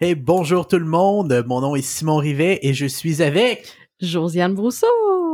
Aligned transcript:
Hey, 0.00 0.16
bonjour 0.16 0.66
tout 0.66 0.80
le 0.80 0.86
monde. 0.86 1.44
Mon 1.46 1.60
nom 1.60 1.76
est 1.76 1.82
Simon 1.82 2.16
Rivet 2.16 2.58
et 2.62 2.74
je 2.74 2.84
suis 2.84 3.22
avec 3.22 3.72
Josiane 4.00 4.52
Brousseau. 4.52 4.88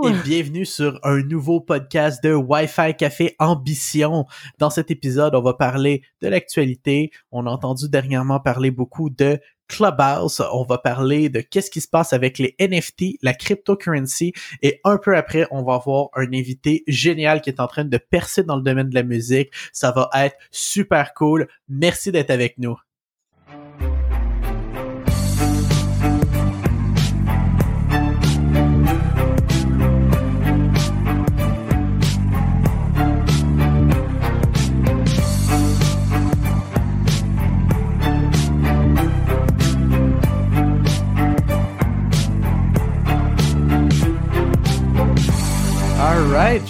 Et 0.06 0.12
bienvenue 0.22 0.66
sur 0.66 1.00
un 1.02 1.22
nouveau 1.22 1.62
podcast 1.62 2.22
de 2.22 2.34
Wi-Fi 2.34 2.94
Café 2.94 3.36
Ambition. 3.38 4.26
Dans 4.58 4.68
cet 4.68 4.90
épisode, 4.90 5.34
on 5.34 5.40
va 5.40 5.54
parler 5.54 6.02
de 6.20 6.28
l'actualité. 6.28 7.10
On 7.32 7.46
a 7.46 7.50
entendu 7.50 7.88
dernièrement 7.88 8.38
parler 8.38 8.70
beaucoup 8.70 9.08
de 9.08 9.40
Clubhouse. 9.66 10.42
On 10.52 10.64
va 10.64 10.76
parler 10.76 11.30
de 11.30 11.40
qu'est-ce 11.40 11.70
qui 11.70 11.80
se 11.80 11.88
passe 11.88 12.12
avec 12.12 12.36
les 12.36 12.54
NFT, 12.60 13.16
la 13.22 13.32
cryptocurrency 13.32 14.34
et 14.60 14.78
un 14.84 14.98
peu 14.98 15.16
après, 15.16 15.46
on 15.50 15.62
va 15.62 15.78
voir 15.78 16.08
un 16.14 16.34
invité 16.34 16.84
génial 16.86 17.40
qui 17.40 17.48
est 17.48 17.60
en 17.60 17.66
train 17.66 17.86
de 17.86 17.96
percer 17.96 18.42
dans 18.42 18.56
le 18.56 18.62
domaine 18.62 18.90
de 18.90 18.94
la 18.94 19.04
musique. 19.04 19.54
Ça 19.72 19.90
va 19.90 20.10
être 20.16 20.36
super 20.50 21.14
cool. 21.14 21.48
Merci 21.66 22.12
d'être 22.12 22.30
avec 22.30 22.58
nous. 22.58 22.76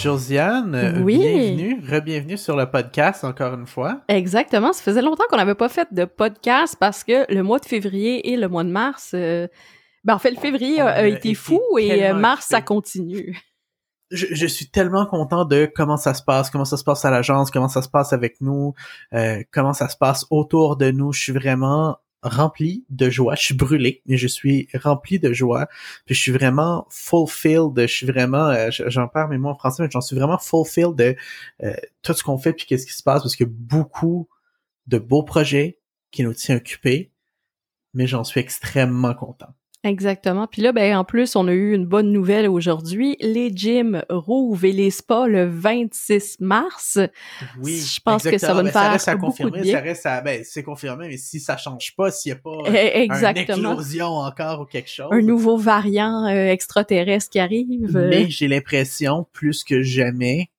Josiane, 0.00 1.02
Oui. 1.04 1.18
bienvenue, 1.18 1.82
re-bienvenue 1.86 2.38
sur 2.38 2.56
le 2.56 2.70
podcast 2.70 3.22
encore 3.22 3.52
une 3.52 3.66
fois. 3.66 4.00
Exactement. 4.08 4.72
Ça 4.72 4.82
faisait 4.82 5.02
longtemps 5.02 5.24
qu'on 5.28 5.36
n'avait 5.36 5.54
pas 5.54 5.68
fait 5.68 5.88
de 5.92 6.06
podcast 6.06 6.74
parce 6.80 7.04
que 7.04 7.30
le 7.30 7.42
mois 7.42 7.58
de 7.58 7.66
février 7.66 8.32
et 8.32 8.38
le 8.38 8.48
mois 8.48 8.64
de 8.64 8.70
mars, 8.70 9.10
euh, 9.12 9.46
ben 10.04 10.14
en 10.14 10.18
fait, 10.18 10.30
le 10.30 10.38
février 10.38 10.80
a, 10.80 11.06
été 11.06 11.34
fou 11.34 11.60
et 11.78 12.06
euh, 12.08 12.14
mars, 12.14 12.46
ça 12.48 12.62
continue. 12.62 13.38
Je, 14.10 14.26
je 14.30 14.46
suis 14.46 14.70
tellement 14.70 15.04
content 15.04 15.44
de 15.44 15.70
comment 15.72 15.98
ça 15.98 16.14
se 16.14 16.22
passe, 16.22 16.48
comment 16.48 16.64
ça 16.64 16.78
se 16.78 16.84
passe 16.84 17.04
à 17.04 17.10
l'agence, 17.10 17.50
comment 17.50 17.68
ça 17.68 17.82
se 17.82 17.90
passe 17.90 18.14
avec 18.14 18.40
nous, 18.40 18.72
euh, 19.12 19.42
comment 19.52 19.74
ça 19.74 19.90
se 19.90 19.98
passe 19.98 20.24
autour 20.30 20.78
de 20.78 20.90
nous. 20.90 21.12
Je 21.12 21.20
suis 21.20 21.32
vraiment 21.32 21.98
rempli 22.22 22.84
de 22.90 23.08
joie. 23.10 23.34
Je 23.34 23.44
suis 23.46 23.54
brûlé, 23.54 24.02
mais 24.06 24.16
je 24.16 24.28
suis 24.28 24.68
rempli 24.74 25.18
de 25.18 25.32
joie. 25.32 25.68
Puis 26.06 26.14
je 26.14 26.20
suis 26.20 26.32
vraiment 26.32 26.86
fulfilled. 26.90 27.72
Je 27.76 27.86
suis 27.86 28.06
vraiment, 28.06 28.48
euh, 28.48 28.68
j'en 28.70 29.08
perds 29.08 29.28
mes 29.28 29.38
mots 29.38 29.50
en 29.50 29.54
français, 29.54 29.82
mais 29.82 29.88
j'en 29.90 30.00
suis 30.00 30.16
vraiment 30.16 30.38
fulfilled 30.38 30.94
de 30.96 31.16
euh, 31.62 31.74
tout 32.02 32.12
ce 32.12 32.22
qu'on 32.22 32.38
fait 32.38 32.52
puis 32.52 32.66
qu'est-ce 32.66 32.86
qui 32.86 32.92
se 32.92 33.02
passe 33.02 33.22
parce 33.22 33.36
qu'il 33.36 33.46
y 33.46 33.50
a 33.50 33.52
beaucoup 33.52 34.28
de 34.86 34.98
beaux 34.98 35.22
projets 35.22 35.78
qui 36.10 36.22
nous 36.24 36.34
tiennent 36.34 36.58
occupés, 36.58 37.12
mais 37.94 38.06
j'en 38.06 38.24
suis 38.24 38.40
extrêmement 38.40 39.14
content. 39.14 39.54
Exactement. 39.82 40.46
Puis 40.46 40.60
là, 40.60 40.72
ben 40.72 40.94
en 40.96 41.04
plus, 41.04 41.36
on 41.36 41.48
a 41.48 41.52
eu 41.52 41.72
une 41.74 41.86
bonne 41.86 42.12
nouvelle 42.12 42.46
aujourd'hui. 42.48 43.16
Les 43.20 43.50
gyms 43.54 44.02
rouvrent 44.10 44.66
et 44.66 44.72
les 44.72 44.90
spas 44.90 45.26
le 45.26 45.46
26 45.46 46.36
mars. 46.40 46.98
Oui, 47.62 47.78
Je 47.78 47.98
pense 48.00 48.22
que 48.22 48.36
ça 48.36 48.52
va 48.52 48.60
nous 48.62 48.66
Ben, 48.68 48.72
faire 48.72 48.92
reste 48.92 49.08
à 49.08 49.16
beaucoup 49.16 49.32
de 49.38 49.42
confirmer, 49.44 49.62
bien. 49.62 49.72
Ça 49.76 49.80
reste 49.80 50.04
à, 50.06 50.20
ben, 50.20 50.42
c'est 50.44 50.62
confirmé, 50.62 51.08
mais 51.08 51.16
si 51.16 51.40
ça 51.40 51.56
change 51.56 51.94
pas, 51.96 52.10
s'il 52.10 52.28
y 52.28 52.32
a 52.32 52.36
pas 52.36 52.50
euh, 52.50 52.72
Eh, 52.74 53.06
une 53.06 53.36
éclosion 53.38 54.06
encore 54.08 54.60
ou 54.60 54.64
quelque 54.66 54.90
chose. 54.90 55.08
Un 55.12 55.22
nouveau 55.22 55.56
variant 55.56 56.26
euh, 56.26 56.50
extraterrestre 56.50 57.30
qui 57.30 57.38
arrive. 57.38 57.96
euh, 57.96 58.08
Mais 58.10 58.28
j'ai 58.28 58.48
l'impression, 58.48 59.26
plus 59.32 59.64
que 59.64 59.80
jamais, 59.82 60.50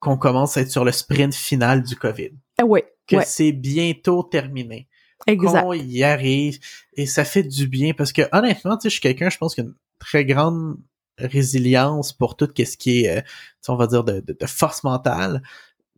qu'on 0.00 0.16
commence 0.16 0.56
à 0.56 0.62
être 0.62 0.70
sur 0.72 0.84
le 0.84 0.90
sprint 0.92 1.34
final 1.34 1.84
du 1.84 1.94
COVID. 1.94 2.30
ah 2.58 2.64
ouais, 2.64 2.84
Que 3.06 3.16
ouais, 3.16 3.24
c'est 3.24 3.52
bientôt 3.52 4.24
terminé. 4.24 4.88
Exact. 5.26 5.62
Qu'on 5.62 5.72
y 5.74 6.02
arrive. 6.02 6.58
Et 6.94 7.06
ça 7.06 7.24
fait 7.24 7.42
du 7.42 7.66
bien 7.68 7.92
parce 7.92 8.12
que, 8.12 8.22
honnêtement, 8.32 8.76
tu 8.76 8.82
sais, 8.82 8.88
je 8.88 8.94
suis 8.94 9.00
quelqu'un, 9.00 9.30
je 9.30 9.38
pense, 9.38 9.54
qui 9.54 9.60
a 9.60 9.64
une 9.64 9.74
très 9.98 10.24
grande 10.24 10.76
résilience 11.18 12.12
pour 12.12 12.36
tout 12.36 12.48
ce 12.56 12.76
qui 12.76 13.04
est, 13.04 13.18
euh, 13.18 13.22
on 13.68 13.76
va 13.76 13.86
dire, 13.86 14.04
de 14.04 14.46
force 14.46 14.84
mentale. 14.84 15.42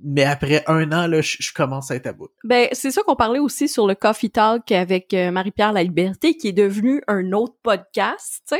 Mais 0.04 0.24
après 0.24 0.64
un 0.66 0.90
an, 0.92 1.06
là, 1.06 1.20
je, 1.20 1.52
commence 1.52 1.90
à 1.90 1.96
être 1.96 2.08
à 2.08 2.12
bout. 2.12 2.30
Ben, 2.44 2.68
c'est 2.72 2.90
ça 2.90 3.02
qu'on 3.02 3.14
parlait 3.14 3.38
aussi 3.38 3.68
sur 3.68 3.86
le 3.86 3.94
Coffee 3.94 4.30
Talk 4.30 4.70
avec 4.72 5.14
euh, 5.14 5.30
Marie-Pierre 5.30 5.72
La 5.72 5.82
Liberté, 5.82 6.36
qui 6.36 6.48
est 6.48 6.52
devenu 6.52 7.02
un 7.06 7.32
autre 7.32 7.54
podcast. 7.62 8.54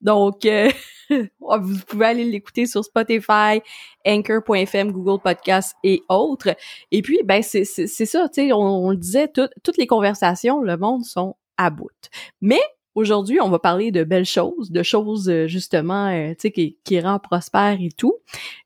Donc, 0.00 0.44
euh, 0.44 0.70
vous 1.10 1.78
pouvez 1.88 2.06
aller 2.06 2.24
l'écouter 2.24 2.66
sur 2.66 2.84
Spotify, 2.84 3.60
Anchor.fm, 4.06 4.92
Google 4.92 5.20
Podcast 5.20 5.74
et 5.82 6.02
autres. 6.08 6.54
Et 6.92 7.02
puis, 7.02 7.20
ben, 7.24 7.42
c'est 7.42 7.64
ça, 7.64 8.28
tu 8.28 8.46
sais, 8.46 8.52
on, 8.52 8.90
le 8.90 8.96
disait, 8.96 9.28
tout- 9.28 9.48
toutes 9.64 9.78
les 9.78 9.86
conversations, 9.86 10.60
le 10.62 10.76
monde 10.76 11.04
sont 11.04 11.36
à 11.56 11.70
bout. 11.70 11.90
Mais 12.40 12.60
aujourd'hui, 12.96 13.40
on 13.40 13.48
va 13.48 13.58
parler 13.58 13.92
de 13.92 14.02
belles 14.02 14.24
choses, 14.24 14.72
de 14.72 14.82
choses, 14.82 15.28
euh, 15.28 15.46
justement, 15.46 16.08
euh, 16.08 16.30
tu 16.30 16.36
sais, 16.40 16.50
qui, 16.50 16.78
qui 16.82 16.98
rend 17.00 17.18
prospère 17.18 17.76
et 17.80 17.90
tout. 17.96 18.14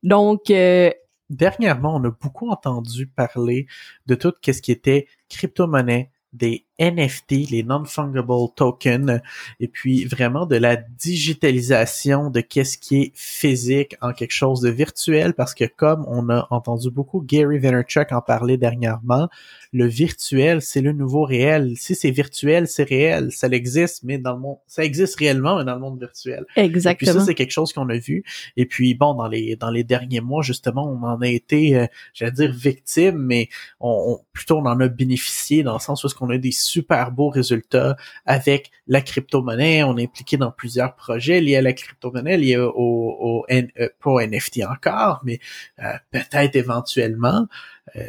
Donc, 0.02 0.50
euh, 0.50 0.90
Dernièrement, 1.30 1.94
on 1.96 2.04
a 2.04 2.10
beaucoup 2.10 2.50
entendu 2.50 3.06
parler 3.06 3.66
de 4.06 4.16
tout 4.16 4.32
ce 4.44 4.60
qui 4.60 4.72
était 4.72 5.06
crypto-monnaie, 5.28 6.10
des 6.32 6.66
NFT, 6.80 7.50
les 7.50 7.62
non-fungible 7.62 8.24
tokens, 8.56 9.20
et 9.60 9.68
puis 9.68 10.04
vraiment 10.06 10.46
de 10.46 10.56
la 10.56 10.76
digitalisation 10.76 12.30
de 12.30 12.40
qu'est-ce 12.40 12.78
qui 12.78 12.96
est 13.02 13.12
physique 13.14 13.96
en 14.00 14.12
quelque 14.12 14.32
chose 14.32 14.60
de 14.60 14.70
virtuel, 14.70 15.34
parce 15.34 15.54
que 15.54 15.64
comme 15.64 16.04
on 16.08 16.28
a 16.30 16.46
entendu 16.50 16.90
beaucoup 16.90 17.20
Gary 17.20 17.58
Vaynerchuk 17.58 18.12
en 18.12 18.20
parler 18.22 18.56
dernièrement, 18.56 19.28
le 19.72 19.86
virtuel, 19.86 20.62
c'est 20.62 20.80
le 20.80 20.92
nouveau 20.92 21.22
réel. 21.24 21.74
Si 21.76 21.94
c'est 21.94 22.10
virtuel, 22.10 22.66
c'est 22.66 22.82
réel. 22.82 23.30
Ça 23.30 23.46
existe, 23.48 24.02
mais 24.02 24.18
dans 24.18 24.32
le 24.34 24.40
monde, 24.40 24.56
ça 24.66 24.84
existe 24.84 25.16
réellement, 25.16 25.58
mais 25.58 25.64
dans 25.64 25.74
le 25.74 25.80
monde 25.80 26.00
virtuel. 26.00 26.44
Et 26.56 26.62
puis 26.62 26.76
exactement. 26.76 27.12
ça, 27.12 27.20
c'est 27.24 27.34
quelque 27.34 27.52
chose 27.52 27.72
qu'on 27.72 27.88
a 27.88 27.96
vu. 27.98 28.24
Et 28.56 28.66
puis 28.66 28.94
bon, 28.94 29.14
dans 29.14 29.28
les 29.28 29.54
dans 29.56 29.70
les 29.70 29.84
derniers 29.84 30.20
mois, 30.20 30.42
justement, 30.42 30.90
on 30.90 31.04
en 31.06 31.20
a 31.20 31.28
été, 31.28 31.76
euh, 31.76 31.86
j'allais 32.14 32.32
dire 32.32 32.52
victime, 32.52 33.16
mais 33.18 33.48
on, 33.78 34.14
on- 34.14 34.24
plutôt 34.32 34.58
on 34.58 34.66
en 34.66 34.80
a 34.80 34.88
bénéficié 34.88 35.62
dans 35.62 35.74
le 35.74 35.78
sens 35.80 36.02
où 36.02 36.06
est-ce 36.08 36.14
qu'on 36.14 36.30
a 36.30 36.38
des 36.38 36.50
super 36.70 37.10
beaux 37.10 37.28
résultats 37.28 37.96
avec 38.26 38.70
la 38.86 39.00
crypto-monnaie. 39.00 39.82
On 39.82 39.96
est 39.96 40.04
impliqué 40.04 40.36
dans 40.36 40.50
plusieurs 40.50 40.94
projets 40.94 41.40
liés 41.40 41.56
à 41.56 41.62
la 41.62 41.72
crypto-monnaie, 41.72 42.36
liés 42.36 42.56
au, 42.56 42.70
au, 42.74 43.46
euh, 43.50 43.88
pas 44.02 44.10
au 44.10 44.20
NFT 44.20 44.62
encore, 44.68 45.20
mais 45.24 45.38
euh, 45.82 45.92
peut-être 46.10 46.56
éventuellement. 46.56 47.46
Euh, 47.96 48.02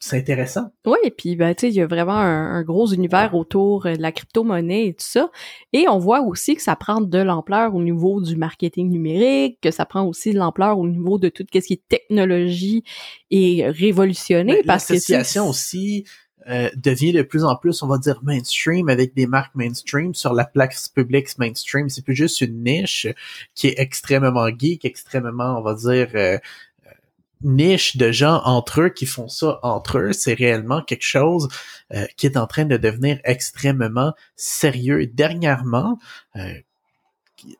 c'est 0.00 0.16
intéressant. 0.16 0.70
Oui, 0.86 0.98
et 1.02 1.10
puis 1.10 1.34
ben, 1.34 1.52
tu 1.56 1.62
sais, 1.62 1.68
il 1.70 1.74
y 1.74 1.80
a 1.80 1.86
vraiment 1.86 2.16
un, 2.16 2.54
un 2.54 2.62
gros 2.62 2.86
univers 2.86 3.34
autour 3.34 3.82
de 3.82 4.00
la 4.00 4.12
crypto-monnaie 4.12 4.86
et 4.86 4.94
tout 4.94 5.04
ça. 5.04 5.28
Et 5.72 5.88
on 5.88 5.98
voit 5.98 6.20
aussi 6.20 6.54
que 6.54 6.62
ça 6.62 6.76
prend 6.76 7.00
de 7.00 7.18
l'ampleur 7.18 7.74
au 7.74 7.82
niveau 7.82 8.20
du 8.20 8.36
marketing 8.36 8.90
numérique, 8.90 9.58
que 9.60 9.72
ça 9.72 9.86
prend 9.86 10.04
aussi 10.04 10.32
de 10.32 10.38
l'ampleur 10.38 10.78
au 10.78 10.86
niveau 10.86 11.18
de 11.18 11.28
tout 11.28 11.44
ce 11.52 11.58
qui 11.58 11.72
est 11.72 11.88
technologie 11.88 12.84
et 13.32 13.64
révolutionné. 13.66 14.52
Mais 14.58 14.62
parce 14.62 14.86
que 14.86 14.92
L'association 14.94 15.48
aussi 15.48 16.04
euh, 16.48 16.70
devient 16.76 17.12
de 17.12 17.22
plus 17.22 17.44
en 17.44 17.56
plus, 17.56 17.82
on 17.82 17.86
va 17.86 17.98
dire, 17.98 18.20
mainstream 18.22 18.88
avec 18.88 19.14
des 19.14 19.26
marques 19.26 19.54
mainstream 19.54 20.14
sur 20.14 20.32
la 20.32 20.44
place 20.44 20.88
publique 20.88 21.36
mainstream. 21.38 21.88
C'est 21.88 22.02
plus 22.02 22.14
juste 22.14 22.40
une 22.40 22.64
niche 22.64 23.06
qui 23.54 23.68
est 23.68 23.78
extrêmement 23.78 24.48
geek, 24.48 24.84
extrêmement, 24.84 25.58
on 25.58 25.62
va 25.62 25.74
dire, 25.74 26.08
euh, 26.14 26.38
euh, 26.86 26.90
niche 27.42 27.96
de 27.98 28.10
gens 28.10 28.40
entre 28.44 28.82
eux 28.82 28.88
qui 28.88 29.04
font 29.04 29.28
ça 29.28 29.58
entre 29.62 29.98
eux. 29.98 30.12
C'est 30.12 30.34
réellement 30.34 30.82
quelque 30.82 31.04
chose 31.04 31.48
qui 32.16 32.26
est 32.26 32.36
en 32.36 32.46
train 32.46 32.64
de 32.64 32.76
devenir 32.76 33.18
extrêmement 33.24 34.12
sérieux. 34.36 35.06
Dernièrement, 35.06 35.98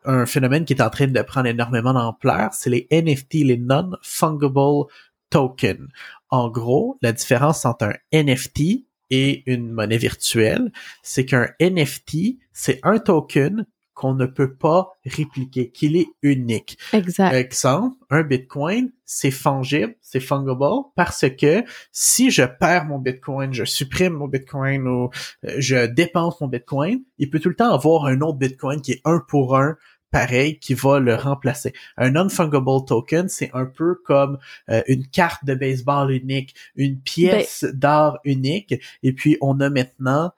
un 0.05 0.27
phénomène 0.27 0.65
qui 0.65 0.75
est 0.75 0.83
en 0.83 0.91
train 0.91 1.07
de 1.07 1.23
prendre 1.23 1.47
énormément 1.47 1.95
d'ampleur, 1.95 2.53
c'est 2.53 2.71
les 2.71 2.87
NFT, 2.91 3.45
les 3.45 3.57
non-fungible 3.57 4.87
tokens. 5.31 5.89
En 6.31 6.51
gros, 6.51 6.99
la 7.03 7.13
différence 7.13 7.65
entre 7.65 7.87
un 7.87 8.23
NFT 8.25 8.87
et 9.11 9.51
une 9.51 9.71
monnaie 9.71 9.99
virtuelle, 9.99 10.71
c'est 11.03 11.25
qu'un 11.25 11.49
NFT, 11.61 12.39
c'est 12.53 12.81
un 12.83 12.99
token 12.99 13.67
qu'on 13.99 14.15
ne 14.15 14.27
peut 14.27 14.55
pas 14.55 14.97
répliquer, 15.05 15.73
qu'il 15.73 15.97
est 15.97 16.07
unique. 16.23 16.79
Exact. 16.93 17.35
Exemple, 17.35 17.97
un 18.11 18.23
Bitcoin, 18.23 18.93
c'est 19.05 19.33
fungible, 19.33 19.97
c'est 20.01 20.21
fungible 20.21 20.65
parce 20.95 21.25
que 21.31 21.65
si 21.91 22.31
je 22.31 22.45
perds 22.45 22.85
mon 22.85 23.01
Bitcoin, 23.01 23.53
je 23.53 23.65
supprime 23.65 24.13
mon 24.13 24.29
Bitcoin 24.29 24.87
ou 24.87 25.11
euh, 25.45 25.55
je 25.59 25.87
dépense 25.87 26.41
mon 26.41 26.47
Bitcoin, 26.47 27.03
il 27.19 27.29
peut 27.29 27.41
tout 27.41 27.49
le 27.49 27.57
temps 27.57 27.75
avoir 27.75 28.05
un 28.05 28.21
autre 28.21 28.39
Bitcoin 28.39 28.81
qui 28.81 28.93
est 28.93 29.01
un 29.05 29.21
pour 29.27 29.57
un 29.57 29.77
pareil 30.11 30.59
qui 30.59 30.75
va 30.75 31.01
le 31.01 31.15
remplacer. 31.15 31.73
Un 31.97 32.11
non-fungible 32.11 32.85
token, 32.87 33.29
c'est 33.29 33.51
un 33.55 33.67
peu 33.67 33.95
comme 33.95 34.39
euh, 34.71 34.83
une 34.87 35.07
carte 35.07 35.45
de 35.45 35.55
baseball 35.55 36.11
unique, 36.11 36.55
une 36.77 36.99
pièce 36.99 37.65
d'art 37.73 38.19
unique, 38.25 38.75
et 39.03 39.13
puis 39.13 39.37
on 39.41 39.61
a 39.61 39.71
maintenant 39.71 40.33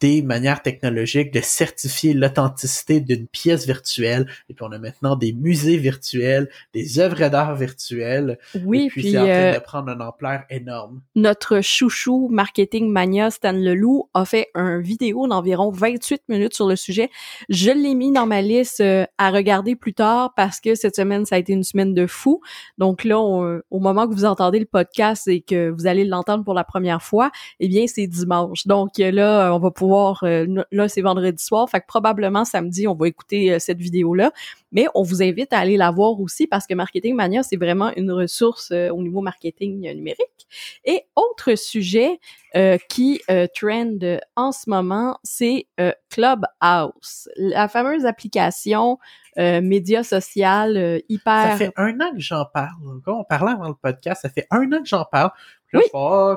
des 0.00 0.22
manières 0.22 0.62
technologiques 0.62 1.32
de 1.32 1.40
certifier 1.42 2.14
l'authenticité 2.14 3.00
d'une 3.00 3.26
pièce 3.26 3.66
virtuelle. 3.66 4.26
Et 4.48 4.54
puis 4.54 4.64
on 4.66 4.72
a 4.72 4.78
maintenant 4.78 5.16
des 5.16 5.32
musées 5.32 5.76
virtuels, 5.76 6.48
des 6.72 6.98
œuvres 6.98 7.28
d'art 7.28 7.54
virtuelles. 7.54 8.38
Oui, 8.64 8.86
et 8.86 8.88
puis, 8.88 9.02
puis 9.02 9.10
c'est 9.12 9.18
en 9.18 9.24
train 9.24 9.30
euh, 9.30 9.54
de 9.54 9.58
prendre 9.60 9.88
une 9.90 10.02
ampleur 10.02 10.40
énorme. 10.50 11.02
notre 11.14 11.60
chouchou 11.60 12.28
marketing 12.30 12.90
mania 12.90 13.30
Stan 13.30 13.52
Leloup 13.52 14.08
a 14.14 14.24
fait 14.24 14.48
un 14.54 14.78
vidéo 14.80 15.26
d'environ 15.28 15.70
28 15.70 16.22
minutes 16.28 16.54
sur 16.54 16.66
le 16.66 16.76
sujet. 16.76 17.10
Je 17.48 17.70
l'ai 17.70 17.94
mis 17.94 18.10
dans 18.12 18.26
ma 18.26 18.40
liste 18.42 18.80
euh, 18.80 19.04
à 19.18 19.30
regarder 19.30 19.76
plus 19.76 19.92
tard 19.94 20.32
parce 20.34 20.60
que 20.60 20.74
cette 20.74 20.96
semaine 20.96 21.26
ça 21.26 21.36
a 21.36 21.38
été 21.38 21.52
une 21.52 21.64
semaine 21.64 21.92
de 21.94 22.06
fou. 22.06 22.40
Donc 22.78 23.04
là, 23.04 23.20
on- 23.20 23.60
au 23.70 23.80
moment 23.80 24.08
que 24.08 24.14
vous 24.14 24.24
entendez 24.24 24.58
le 24.60 24.64
podcast 24.66 25.28
et 25.28 25.40
que 25.42 25.68
vous 25.70 25.86
allez 25.86 26.04
l'entendre 26.04 26.42
pour 26.44 26.54
la 26.54 26.64
première 26.64 27.02
fois, 27.02 27.30
eh 27.58 27.68
bien 27.68 27.86
c'est 27.86 28.06
dimanche. 28.06 28.66
Donc 28.66 28.98
euh, 29.00 29.10
là, 29.10 29.52
on 29.54 29.58
va 29.58 29.70
pouvoir 29.70 29.89
euh, 30.22 30.46
là 30.70 30.88
c'est 30.88 31.02
vendredi 31.02 31.42
soir, 31.42 31.68
fait 31.68 31.80
que 31.80 31.86
probablement 31.86 32.44
samedi 32.44 32.86
on 32.86 32.94
va 32.94 33.08
écouter 33.08 33.52
euh, 33.52 33.58
cette 33.58 33.78
vidéo 33.78 34.14
là. 34.14 34.32
Mais 34.72 34.86
on 34.94 35.02
vous 35.02 35.22
invite 35.22 35.52
à 35.52 35.58
aller 35.58 35.76
la 35.76 35.90
voir 35.90 36.20
aussi 36.20 36.46
parce 36.46 36.66
que 36.66 36.74
Marketing 36.74 37.14
Mania 37.14 37.42
c'est 37.42 37.56
vraiment 37.56 37.92
une 37.96 38.12
ressource 38.12 38.70
euh, 38.72 38.90
au 38.90 39.02
niveau 39.02 39.20
marketing 39.20 39.80
numérique. 39.94 40.46
Et 40.84 41.02
autre 41.16 41.54
sujet 41.54 42.18
euh, 42.56 42.78
qui 42.88 43.20
euh, 43.30 43.46
trend 43.54 44.18
en 44.34 44.50
ce 44.50 44.68
moment, 44.68 45.18
c'est 45.22 45.66
euh, 45.78 45.92
Clubhouse, 46.08 47.28
la 47.36 47.68
fameuse 47.68 48.06
application 48.06 48.98
média 49.36 50.02
social 50.02 51.00
hyper. 51.08 51.52
Ça 51.52 51.56
fait 51.56 51.72
un 51.76 51.98
an 52.00 52.10
que 52.12 52.20
j'en 52.20 52.44
parle. 52.52 53.00
Quand 53.04 53.20
on 53.20 53.24
parlait 53.24 53.52
avant 53.52 53.68
le 53.68 53.74
podcast, 53.74 54.20
ça 54.20 54.28
fait 54.28 54.46
un 54.50 54.70
an 54.72 54.82
que 54.82 54.88
j'en 54.88 55.06
parle. 55.10 55.30
Puis 55.70 55.78
là, 55.78 55.80
Oui. 55.80 55.84
je 55.84 55.90
fais, 55.90 55.94
oh, 55.94 56.36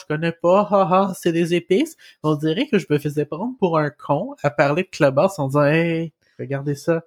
je 0.00 0.06
connais 0.06 0.32
pas, 0.32 0.60
haha, 0.70 1.12
c'est 1.14 1.32
des 1.32 1.54
épices. 1.54 1.96
On 2.22 2.36
dirait 2.36 2.66
que 2.68 2.78
je 2.78 2.86
me 2.90 2.98
faisais 2.98 3.26
prendre 3.26 3.54
pour 3.58 3.78
un 3.78 3.90
con 3.90 4.34
à 4.42 4.50
parler 4.50 4.84
de 4.84 4.88
Clubhouse 4.88 5.38
en 5.38 5.48
disant, 5.48 5.64
hey, 5.64 6.12
regardez 6.38 6.74
ça. 6.76 7.02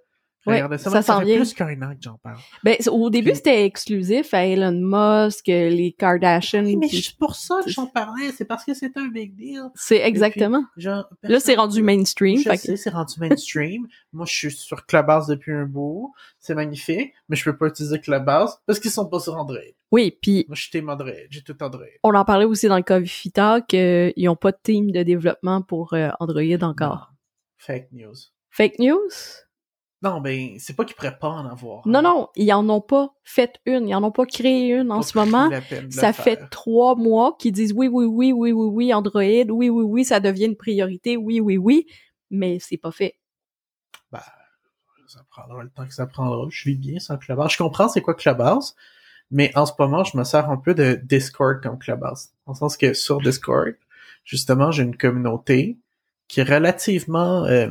Ça. 0.45 0.77
ça 0.77 1.01
s'en 1.01 1.19
fait 1.19 1.25
vient. 1.25 1.35
plus 1.37 1.53
qu'un 1.53 1.81
an 1.81 1.91
que 1.91 2.01
j'en 2.01 2.17
parle. 2.17 2.37
Ben, 2.63 2.75
au 2.91 3.09
début 3.09 3.29
Puis- 3.29 3.37
c'était 3.37 3.65
exclusif 3.65 4.33
à 4.33 4.45
Elon 4.45 4.71
Musk, 4.73 5.47
euh, 5.49 5.69
les 5.69 5.93
Kardashians. 5.93 6.65
Oui, 6.65 6.75
mais 6.75 6.87
puis- 6.87 7.01
c'est 7.01 7.17
pour 7.17 7.35
ça 7.35 7.61
que 7.63 7.69
j'en 7.69 7.87
parlais. 7.87 8.31
C'est 8.35 8.45
parce 8.45 8.65
que 8.65 8.73
c'était 8.73 8.99
un 8.99 9.07
big 9.07 9.35
deal. 9.35 9.63
C'est 9.75 10.01
exactement. 10.01 10.65
Genre, 10.77 11.05
Là 11.23 11.39
c'est 11.39 11.55
rendu 11.55 11.81
mainstream. 11.81 12.37
Je 12.37 12.43
fait 12.43 12.55
que- 12.57 12.61
sais, 12.63 12.77
c'est 12.77 12.89
rendu 12.89 13.13
mainstream. 13.19 13.87
Moi, 14.13 14.25
je 14.25 14.33
suis 14.33 14.51
sur 14.51 14.85
Clubhouse 14.85 15.27
depuis 15.27 15.53
un 15.53 15.65
bout. 15.65 16.13
C'est 16.39 16.55
magnifique. 16.55 17.13
Mais 17.29 17.35
je 17.35 17.43
peux 17.45 17.55
pas 17.57 17.67
utiliser 17.67 17.99
Clubhouse 17.99 18.51
parce 18.65 18.79
qu'ils 18.79 18.91
sont 18.91 19.05
pas 19.07 19.19
sur 19.19 19.35
Android. 19.35 19.57
Oui, 19.91 20.17
puis 20.21 20.45
Moi, 20.47 20.55
je 20.55 20.61
suis 20.63 20.71
team 20.71 20.89
Android. 20.89 21.11
J'ai 21.29 21.41
tout 21.41 21.55
Android. 21.61 21.85
on 22.03 22.13
en 22.13 22.25
parlait 22.25 22.45
aussi 22.45 22.67
dans 22.67 22.77
le 22.77 22.83
Coffee 22.83 23.31
Talk 23.31 23.67
qu'ils 23.67 24.13
n'ont 24.17 24.35
pas 24.35 24.51
de 24.51 24.57
team 24.61 24.91
de 24.91 25.03
développement 25.03 25.61
pour 25.61 25.93
euh, 25.93 26.09
Android 26.19 26.41
encore. 26.63 27.11
Non. 27.11 27.17
Fake 27.57 27.87
news. 27.91 28.15
Fake 28.49 28.79
news? 28.79 29.09
Non, 30.03 30.19
ben, 30.19 30.57
c'est 30.59 30.75
pas 30.75 30.83
qu'ils 30.83 30.97
pourraient 30.97 31.17
pas 31.17 31.29
en 31.29 31.45
avoir. 31.45 31.87
Non, 31.87 32.01
non, 32.01 32.27
ils 32.35 32.51
en 32.51 32.67
ont 32.67 32.81
pas 32.81 33.13
fait 33.23 33.61
une, 33.65 33.87
ils 33.87 33.95
en 33.95 34.03
ont 34.03 34.11
pas 34.11 34.25
créé 34.25 34.73
une 34.73 34.91
en 34.91 35.01
ce 35.01 35.17
moment. 35.17 35.49
Ça 35.89 36.11
fait 36.11 36.49
trois 36.49 36.95
mois 36.95 37.37
qu'ils 37.39 37.53
disent 37.53 37.73
oui, 37.73 37.87
oui, 37.87 38.05
oui, 38.05 38.33
oui, 38.33 38.51
oui, 38.51 38.67
oui, 38.67 38.93
Android, 38.93 39.21
oui, 39.21 39.69
oui, 39.69 39.69
oui, 39.69 40.03
ça 40.03 40.19
devient 40.19 40.47
une 40.47 40.57
priorité, 40.57 41.15
oui, 41.15 41.39
oui, 41.39 41.57
oui, 41.57 41.87
mais 42.29 42.59
c'est 42.59 42.77
pas 42.77 42.91
fait. 42.91 43.15
Ben, 44.11 44.19
ça 45.07 45.21
prendra 45.29 45.63
le 45.63 45.69
temps 45.69 45.85
que 45.85 45.93
ça 45.93 46.05
prendra. 46.05 46.47
Je 46.49 46.69
vis 46.69 46.75
bien 46.75 46.99
sans 46.99 47.17
Clubhouse. 47.17 47.53
Je 47.53 47.57
comprends 47.57 47.87
c'est 47.87 48.01
quoi 48.01 48.13
Clubhouse, 48.13 48.75
mais 49.31 49.55
en 49.55 49.65
ce 49.65 49.71
moment, 49.79 50.03
je 50.03 50.17
me 50.17 50.25
sers 50.25 50.49
un 50.49 50.57
peu 50.57 50.73
de 50.73 50.99
Discord 51.01 51.61
comme 51.63 51.79
Clubhouse. 51.79 52.29
En 52.45 52.51
le 52.51 52.57
sens 52.57 52.75
que 52.75 52.93
sur 52.93 53.21
Discord, 53.21 53.75
justement, 54.25 54.69
j'ai 54.71 54.83
une 54.83 54.97
communauté 54.97 55.77
qui 56.27 56.41
est 56.41 56.43
relativement 56.43 57.45
euh, 57.45 57.69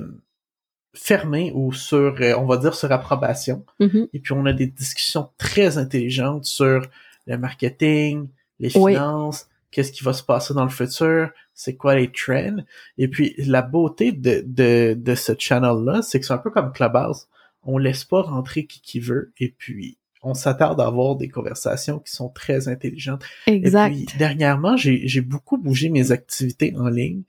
fermée 0.94 1.52
ou 1.54 1.72
sur, 1.72 2.16
euh, 2.20 2.34
on 2.36 2.46
va 2.46 2.56
dire, 2.58 2.74
sur 2.74 2.90
approbation. 2.92 3.64
Mhm. 3.80 4.08
Et 4.12 4.18
puis, 4.20 4.32
on 4.32 4.46
a 4.46 4.52
des 4.52 4.66
discussions 4.66 5.30
très 5.38 5.78
intelligentes 5.78 6.44
sur 6.44 6.86
le 7.26 7.38
marketing, 7.38 8.28
les 8.60 8.76
Oui. 8.76 8.92
finances, 8.92 9.48
qu'est-ce 9.70 9.92
qui 9.92 10.04
va 10.04 10.12
se 10.12 10.22
passer 10.22 10.54
dans 10.54 10.64
le 10.64 10.70
futur, 10.70 11.30
c'est 11.54 11.76
quoi 11.76 11.94
les 11.94 12.10
trends. 12.12 12.58
Et 12.98 13.08
puis, 13.08 13.34
la 13.38 13.62
beauté 13.62 14.12
de, 14.12 14.42
de, 14.46 14.94
de 14.94 15.14
ce 15.14 15.32
channel-là, 15.38 16.02
c'est 16.02 16.20
que 16.20 16.26
c'est 16.26 16.32
un 16.32 16.38
peu 16.38 16.50
comme 16.50 16.72
Clubhouse. 16.72 17.28
On 17.62 17.78
laisse 17.78 18.04
pas 18.04 18.22
rentrer 18.22 18.66
qui 18.66 18.80
qui 18.82 19.00
veut. 19.00 19.32
Et 19.38 19.54
puis, 19.56 19.96
on 20.22 20.34
s'attarde 20.34 20.80
à 20.80 20.86
avoir 20.86 21.16
des 21.16 21.28
conversations 21.28 21.98
qui 21.98 22.12
sont 22.12 22.28
très 22.28 22.68
intelligentes. 22.68 23.22
Exact. 23.46 23.92
Et 23.92 24.04
puis, 24.04 24.18
dernièrement, 24.18 24.76
j'ai 24.76 25.20
beaucoup 25.20 25.58
bougé 25.58 25.88
mes 25.88 26.12
activités 26.12 26.74
en 26.76 26.88
ligne 26.88 27.22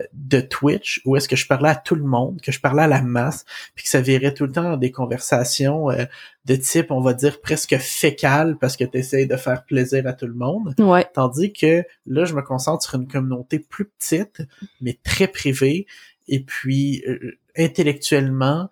euh, 0.00 0.04
de 0.12 0.40
Twitch, 0.40 1.00
où 1.04 1.16
est-ce 1.16 1.28
que 1.28 1.36
je 1.36 1.46
parlais 1.46 1.68
à 1.68 1.76
tout 1.76 1.94
le 1.94 2.04
monde, 2.04 2.40
que 2.40 2.50
je 2.50 2.60
parlais 2.60 2.82
à 2.82 2.88
la 2.88 3.02
masse, 3.02 3.44
puis 3.74 3.84
que 3.84 3.90
ça 3.90 4.00
virait 4.00 4.34
tout 4.34 4.46
le 4.46 4.52
temps 4.52 4.64
dans 4.64 4.76
des 4.76 4.90
conversations 4.90 5.90
euh, 5.90 6.04
de 6.44 6.56
type, 6.56 6.90
on 6.90 7.00
va 7.00 7.14
dire, 7.14 7.40
presque 7.40 7.76
fécale, 7.76 8.56
parce 8.58 8.76
que 8.76 8.84
tu 8.84 8.98
essayes 8.98 9.26
de 9.26 9.36
faire 9.36 9.64
plaisir 9.64 10.06
à 10.06 10.12
tout 10.12 10.26
le 10.26 10.34
monde. 10.34 10.74
Ouais. 10.78 11.06
Tandis 11.14 11.52
que 11.52 11.84
là, 12.06 12.24
je 12.24 12.34
me 12.34 12.42
concentre 12.42 12.82
sur 12.82 12.96
une 12.96 13.06
communauté 13.06 13.60
plus 13.60 13.84
petite, 13.84 14.42
mais 14.80 14.98
très 15.04 15.28
privée, 15.28 15.86
et 16.26 16.40
puis 16.40 17.04
euh, 17.06 17.38
intellectuellement, 17.56 18.70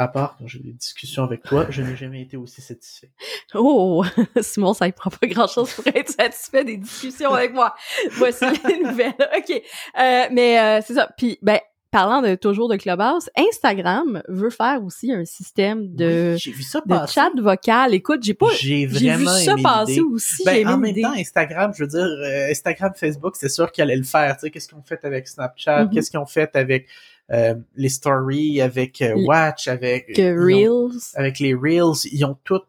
à 0.00 0.08
part 0.08 0.36
quand 0.38 0.46
j'ai 0.48 0.60
des 0.60 0.72
discussions 0.72 1.24
avec 1.24 1.42
toi, 1.42 1.66
je 1.68 1.82
n'ai 1.82 1.94
jamais 1.94 2.22
été 2.22 2.36
aussi 2.38 2.62
satisfait. 2.62 3.10
Oh, 3.54 4.02
Simon, 4.40 4.72
ça 4.72 4.86
ne 4.86 4.92
prend 4.92 5.10
pas 5.10 5.26
grand-chose 5.26 5.72
pour 5.74 5.86
être 5.88 6.08
satisfait 6.10 6.64
des 6.64 6.78
discussions 6.78 7.34
avec 7.34 7.52
moi. 7.52 7.74
Voici 8.12 8.44
les 8.68 8.78
nouvelles. 8.78 9.12
OK. 9.36 9.50
Euh, 9.50 10.22
mais 10.32 10.58
euh, 10.58 10.80
c'est 10.86 10.94
ça. 10.94 11.10
Puis, 11.18 11.38
ben, 11.42 11.58
parlant 11.90 12.22
de 12.22 12.34
toujours 12.34 12.68
de 12.70 12.76
Clubhouse, 12.76 13.28
Instagram 13.36 14.22
veut 14.28 14.48
faire 14.48 14.82
aussi 14.82 15.12
un 15.12 15.26
système 15.26 15.94
de, 15.94 16.32
Oui, 16.34 16.38
j'ai 16.38 16.52
vu 16.52 16.62
ça 16.62 16.80
de 16.80 16.86
passer. 16.88 17.12
chat 17.14 17.30
vocal. 17.38 17.92
Écoute, 17.92 18.22
j'ai 18.22 18.32
pas... 18.32 18.46
J'ai 18.58 18.86
vu 18.86 19.26
ça 19.26 19.56
passer 19.62 20.00
aussi. 20.00 20.44
Ben, 20.46 20.66
en 20.66 20.78
même 20.78 20.94
temps, 20.98 21.12
Instagram, 21.12 21.72
je 21.76 21.82
veux 21.84 21.88
dire, 21.90 22.00
euh, 22.06 22.48
Instagram, 22.50 22.92
Facebook, 22.96 23.36
c'est 23.36 23.48
sûr 23.50 23.70
qu'ils 23.70 23.82
allaient 23.82 23.96
le 23.96 24.04
faire. 24.04 24.34
Tu 24.36 24.40
sais, 24.46 24.50
qu'est-ce 24.50 24.68
qu'ils 24.68 24.78
ont 24.78 24.82
fait 24.82 25.04
avec 25.04 25.28
Snapchat, 25.28 25.84
Mhm. 25.84 25.90
qu'est-ce 25.90 26.10
qu'ils 26.10 26.20
ont 26.20 26.26
fait 26.26 26.56
avec 26.56 26.86
euh, 27.32 27.54
les 27.76 27.88
stories, 27.88 28.60
avec 28.60 29.00
euh, 29.02 29.14
Watch, 29.26 29.68
avec 29.68 30.12
ont- 30.18 30.44
Reels. 30.44 31.00
avec 31.14 31.38
les 31.38 31.54
Reels, 31.54 32.06
ils 32.12 32.24
ont 32.24 32.36
tout. 32.44 32.60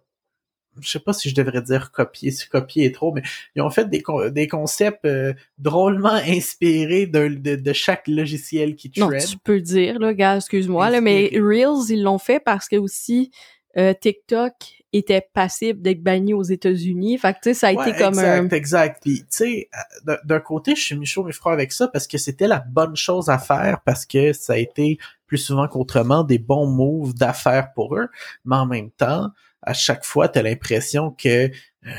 Je 0.79 0.89
sais 0.89 0.99
pas 0.99 1.11
si 1.11 1.29
je 1.29 1.35
devrais 1.35 1.61
dire 1.61 1.91
copier, 1.91 2.31
si 2.31 2.47
copier 2.47 2.85
est 2.85 2.95
trop, 2.95 3.11
mais 3.11 3.21
ils 3.55 3.61
ont 3.61 3.69
fait 3.69 3.89
des, 3.89 4.01
des 4.31 4.47
concepts 4.47 5.03
euh, 5.05 5.33
drôlement 5.57 6.13
inspirés 6.27 7.07
de, 7.07 7.27
de, 7.27 7.55
de 7.57 7.73
chaque 7.73 8.07
logiciel 8.07 8.75
qui 8.77 8.89
Non, 8.97 9.09
trend. 9.09 9.17
tu 9.19 9.37
peux 9.43 9.59
dire, 9.59 9.99
là, 9.99 10.13
gars, 10.13 10.37
excuse-moi, 10.37 10.89
là, 10.89 11.01
mais. 11.01 11.29
Reels, 11.33 11.89
ils 11.89 12.01
l'ont 12.03 12.17
fait 12.19 12.39
parce 12.39 12.69
que 12.69 12.77
aussi 12.77 13.31
euh, 13.77 13.93
TikTok 13.93 14.53
était 14.93 15.25
passible 15.33 15.81
d'être 15.81 16.03
banni 16.03 16.33
aux 16.33 16.43
États-Unis. 16.43 17.17
Fait 17.17 17.33
que, 17.33 17.37
tu 17.37 17.49
sais, 17.49 17.53
ça 17.53 17.67
a 17.69 17.73
Ouais, 17.73 17.89
été 17.89 17.97
comme 17.97 18.09
exact, 18.19 18.53
un... 18.53 18.55
exact. 18.57 19.01
Puis, 19.01 19.19
tu 19.19 19.25
sais, 19.29 19.69
euh, 20.09 20.17
d'un- 20.25 20.39
côté, 20.41 20.75
je 20.75 20.81
suis 20.81 20.97
mis 20.97 21.05
chaud 21.05 21.23
mes 21.23 21.31
froid 21.31 21.53
avec 21.53 21.71
ça 21.71 21.87
parce 21.87 22.07
que 22.07 22.17
c'était 22.17 22.47
la 22.47 22.59
bonne 22.59 22.95
chose 22.95 23.29
à 23.29 23.37
faire 23.37 23.79
parce 23.85 24.05
que 24.05 24.33
ça 24.33 24.53
a 24.53 24.57
été 24.57 24.97
plus 25.27 25.37
souvent 25.37 25.67
qu'autrement 25.69 26.23
des 26.23 26.39
bons 26.39 26.67
moves 26.67 27.13
d'affaires 27.13 27.71
pour 27.73 27.95
eux. 27.95 28.09
Mais 28.43 28.57
en 28.57 28.65
même 28.65 28.91
temps, 28.91 29.29
à 29.61 29.73
chaque 29.73 30.03
fois, 30.03 30.27
t'as 30.27 30.41
l'impression 30.41 31.11
que, 31.11 31.45
euh, 31.85 31.91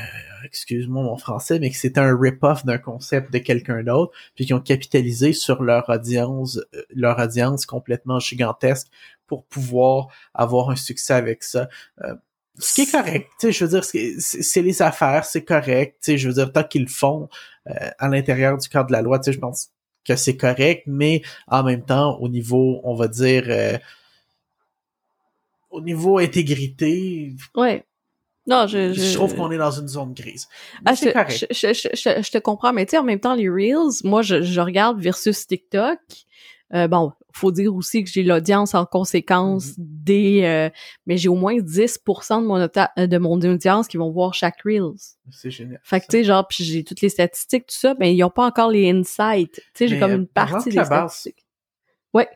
excuse-moi 0.45 1.01
mon 1.01 1.17
français, 1.17 1.57
mais 1.59 1.69
que 1.71 1.77
c'était 1.77 2.01
un 2.01 2.15
rip-off 2.15 2.65
d'un 2.65 2.77
concept 2.77 3.31
de 3.31 3.37
quelqu'un 3.39 3.81
d'autre, 3.83 4.11
puis 4.35 4.45
qu'ils 4.45 4.53
ont 4.55 4.59
capitalisé 4.59 5.31
sur 5.33 5.63
leur 5.63 5.87
audience, 5.89 6.59
euh, 6.75 6.81
leur 6.93 7.17
audience 7.19 7.65
complètement 7.65 8.19
gigantesque 8.19 8.87
pour 9.27 9.45
pouvoir 9.45 10.07
avoir 10.33 10.69
un 10.69 10.75
succès 10.75 11.13
avec 11.13 11.43
ça. 11.43 11.67
Euh, 12.03 12.15
ce 12.59 12.73
qui 12.73 12.81
est 12.81 12.91
correct, 12.91 13.29
tu 13.39 13.47
sais, 13.47 13.51
je 13.51 13.65
veux 13.65 13.79
dire, 13.79 13.83
c'est 13.83 14.61
les 14.61 14.81
affaires, 14.81 15.25
c'est 15.25 15.43
correct, 15.43 15.97
tu 16.01 16.11
sais, 16.11 16.17
je 16.17 16.27
veux 16.27 16.35
dire, 16.35 16.51
tant 16.51 16.63
qu'ils 16.63 16.83
le 16.83 16.87
font 16.87 17.27
euh, 17.67 17.89
à 17.97 18.07
l'intérieur 18.07 18.57
du 18.57 18.69
cadre 18.69 18.87
de 18.87 18.91
la 18.93 19.01
loi, 19.01 19.17
tu 19.17 19.25
sais, 19.25 19.33
je 19.33 19.39
pense 19.39 19.69
que 20.05 20.15
c'est 20.15 20.37
correct, 20.37 20.83
mais 20.85 21.23
en 21.47 21.63
même 21.63 21.83
temps, 21.83 22.17
au 22.19 22.29
niveau, 22.29 22.79
on 22.83 22.93
va 22.93 23.07
dire, 23.07 23.45
euh, 23.47 23.77
au 25.71 25.81
niveau 25.81 26.19
intégrité, 26.19 27.33
Ouais. 27.55 27.85
Non, 28.45 28.67
je... 28.67 28.91
je, 28.91 29.13
trouve 29.13 29.35
qu'on 29.35 29.51
est 29.51 29.57
dans 29.57 29.71
une 29.71 29.87
zone 29.87 30.13
grise. 30.13 30.49
Ah, 30.83 30.93
je, 30.93 30.99
c'est 30.99 31.13
correct. 31.13 31.47
je, 31.49 32.31
te 32.31 32.37
comprends, 32.39 32.73
mais 32.73 32.85
tu 32.85 32.91
sais, 32.91 32.97
en 32.97 33.03
même 33.03 33.21
temps, 33.21 33.35
les 33.35 33.47
Reels, 33.47 34.01
moi, 34.03 34.21
je, 34.21 34.41
je 34.41 34.59
regarde 34.59 34.99
versus 34.99 35.47
TikTok. 35.47 35.97
Euh, 36.73 36.89
bon, 36.89 37.13
faut 37.33 37.51
dire 37.51 37.73
aussi 37.75 38.03
que 38.03 38.09
j'ai 38.09 38.23
l'audience 38.23 38.73
en 38.75 38.85
conséquence 38.85 39.69
Mm-hmm. 39.69 39.75
des... 39.77 40.41
euh, 40.43 40.69
mais 41.05 41.17
j'ai 41.17 41.29
au 41.29 41.35
moins 41.35 41.55
10% 41.55 42.41
de 42.41 42.45
mon, 42.47 42.57
auta- 42.65 42.91
de 43.07 43.17
mon 43.17 43.33
audience 43.33 43.87
qui 43.87 43.97
vont 43.97 44.11
voir 44.11 44.33
chaque 44.33 44.61
Reels. 44.63 45.15
C'est 45.31 45.51
génial. 45.51 45.79
Fait 45.83 45.99
que, 45.99 46.05
tu 46.05 46.17
sais, 46.17 46.23
genre, 46.23 46.47
puis 46.47 46.63
j'ai 46.63 46.83
toutes 46.83 47.01
les 47.01 47.09
statistiques, 47.09 47.65
tout 47.67 47.75
ça, 47.75 47.95
mais 47.99 48.15
ils 48.15 48.23
ont 48.23 48.29
pas 48.29 48.45
encore 48.45 48.69
les 48.71 48.89
insights. 48.89 49.55
Tu 49.55 49.61
sais, 49.75 49.87
j'ai 49.87 49.99
comme 49.99 50.11
euh, 50.11 50.17
une 50.17 50.27
partie 50.27 50.69
de 50.69 50.75
des 50.75 50.77
Clubhouse, 50.77 50.89
statistiques. 51.11 51.45
Ouais. 52.13 52.27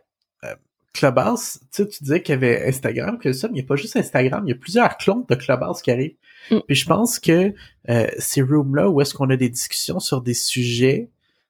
Clubhouse, 0.93 1.59
tu 1.71 1.83
sais, 1.83 1.87
tu 1.87 2.03
disais 2.03 2.23
qu'il 2.23 2.33
y 2.33 2.37
avait 2.37 2.67
Instagram, 2.67 3.19
que 3.19 3.31
ça, 3.31 3.47
mais 3.47 3.59
il 3.59 3.61
n'y 3.61 3.65
a 3.65 3.67
pas 3.67 3.75
juste 3.75 3.95
Instagram, 3.95 4.43
il 4.47 4.49
y 4.49 4.53
a 4.53 4.57
plusieurs 4.57 4.97
clones 4.97 5.25
de 5.29 5.35
Clubhouse 5.35 5.81
qui 5.83 5.91
arrivent. 5.91 6.15
Mm. 6.49 6.57
Puis 6.65 6.75
je 6.75 6.85
pense 6.87 7.19
que 7.19 7.53
euh, 7.89 8.07
ces 8.17 8.41
rooms-là, 8.41 8.89
où 8.89 8.99
est-ce 9.01 9.13
qu'on 9.13 9.29
a 9.29 9.37
des 9.37 9.49
discussions 9.49 9.99
sur 9.99 10.21
des 10.21 10.33
sujets, 10.33 11.09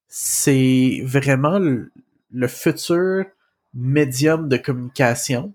c'est 0.10 1.02
vraiment 1.06 1.60
le 1.60 2.48
futur 2.48 3.26
médium 3.74 4.48
de 4.50 4.58
communication 4.58 5.54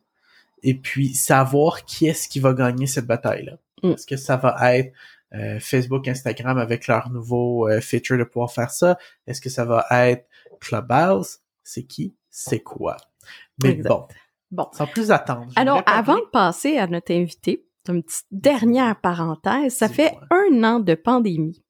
et 0.62 0.74
puis 0.74 1.14
savoir 1.14 1.84
qui 1.84 2.06
est-ce 2.06 2.28
qui 2.28 2.40
va 2.40 2.52
gagner 2.54 2.86
cette 2.86 3.06
bataille-là. 3.06 3.58
Mm. 3.82 3.92
Est-ce 3.92 4.06
que 4.06 4.16
ça 4.16 4.36
va 4.36 4.76
être 4.76 4.92
euh, 5.34 5.58
Facebook, 5.60 6.06
Instagram 6.08 6.58
avec 6.58 6.86
leur 6.86 7.10
nouveau 7.10 7.68
euh, 7.68 7.80
feature 7.80 8.18
de 8.18 8.24
pouvoir 8.24 8.52
faire 8.52 8.70
ça? 8.70 8.98
Est-ce 9.26 9.40
que 9.40 9.50
ça 9.50 9.64
va 9.64 9.86
être 9.90 10.26
Clubhouse? 10.60 11.38
C'est 11.64 11.82
qui? 11.84 12.14
C'est 12.30 12.60
quoi? 12.60 12.96
Mais 13.62 13.70
Exact. 13.70 13.88
bon, 13.88 14.06
Bon. 14.50 14.68
sans 14.72 14.86
plus 14.86 15.10
attendre. 15.10 15.52
Alors, 15.56 15.82
avant 15.86 16.16
de 16.16 16.26
passer 16.32 16.76
à 16.78 16.86
notre 16.86 17.12
invité, 17.12 17.64
une 17.88 18.02
petite 18.02 18.26
dernière 18.30 19.00
parenthèse, 19.00 19.74
ça 19.74 19.88
fait 19.88 20.14
un 20.30 20.62
an 20.64 20.80
de 20.80 20.94
pandémie. 20.94 21.62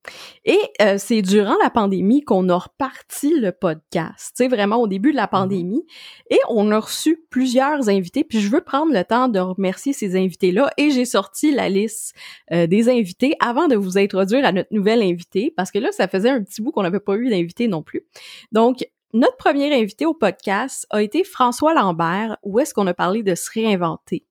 Et 0.45 0.59
euh, 0.81 0.97
c'est 0.99 1.23
durant 1.23 1.57
la 1.63 1.71
pandémie 1.71 2.23
qu'on 2.23 2.49
a 2.49 2.59
reparti 2.59 3.39
le 3.39 3.53
podcast, 3.53 4.35
tu 4.37 4.45
sais, 4.45 4.49
vraiment 4.49 4.77
au 4.77 4.89
début 4.89 5.13
de 5.13 5.17
la 5.17 5.29
pandémie. 5.29 5.85
Et 6.31 6.39
on 6.49 6.71
a 6.73 6.81
reçu 6.81 7.25
plusieurs 7.31 7.89
invités, 7.89 8.25
puis 8.25 8.41
je 8.41 8.51
veux 8.51 8.61
prendre 8.61 8.93
le 8.93 9.05
temps 9.05 9.29
de 9.29 9.39
remercier 9.39 9.93
ces 9.93 10.17
invités-là. 10.17 10.71
Et 10.77 10.91
j'ai 10.91 11.05
sorti 11.05 11.53
la 11.53 11.69
liste 11.69 12.15
euh, 12.53 12.67
des 12.67 12.89
invités 12.89 13.35
avant 13.41 13.69
de 13.69 13.77
vous 13.77 13.97
introduire 13.97 14.45
à 14.45 14.53
notre 14.53 14.73
nouvel 14.73 15.03
invité, 15.03 15.53
parce 15.57 15.71
que 15.71 15.79
là, 15.79 15.93
ça 15.93 16.09
faisait 16.09 16.31
un 16.31 16.43
petit 16.43 16.63
bout 16.63 16.73
qu'on 16.73 16.83
n'avait 16.83 17.01
pas 17.01 17.17
eu 17.17 17.31
d'invité 17.31 17.69
non 17.69 17.83
plus. 17.83 18.03
Donc, 18.51 18.85
notre 19.13 19.37
premier 19.37 19.75
invité 19.75 20.07
au 20.07 20.15
podcast 20.15 20.87
a 20.91 21.03
été 21.03 21.25
François 21.25 21.75
Lambert, 21.75 22.39
où 22.43 22.59
est-ce 22.61 22.73
qu'on 22.73 22.87
a 22.87 22.95
parlé 22.95 23.23
de 23.23 23.35
se 23.35 23.51
réinventer? 23.53 24.25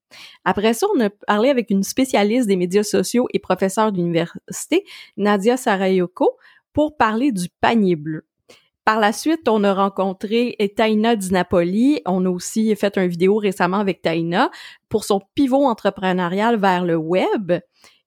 Après 0.44 0.74
ça, 0.74 0.88
on 0.96 1.00
a 1.00 1.10
parlé 1.10 1.50
avec 1.50 1.70
une 1.70 1.84
spécialiste 1.84 2.48
des 2.48 2.56
médias 2.56 2.84
sociaux 2.84 3.28
et 3.34 3.40
professeure 3.40 3.92
d'université, 3.92 4.84
Nadia 5.18 5.56
Sarayoko, 5.56 6.38
pour 6.74 6.98
parler 6.98 7.32
du 7.32 7.48
panier 7.62 7.96
bleu. 7.96 8.26
Par 8.84 9.00
la 9.00 9.14
suite, 9.14 9.48
on 9.48 9.64
a 9.64 9.74
rencontré 9.74 10.58
Taina 10.76 11.16
Di 11.16 11.32
Napoli. 11.32 12.02
On 12.08 12.26
a 12.26 12.30
aussi 12.30 12.76
fait 12.76 12.98
une 12.98 13.08
vidéo 13.08 13.38
récemment 13.38 13.78
avec 13.78 14.02
Taina 14.02 14.50
pour 14.90 15.04
son 15.04 15.22
pivot 15.36 15.64
entrepreneurial 15.64 16.58
vers 16.58 16.84
le 16.84 16.96
web. 16.96 17.54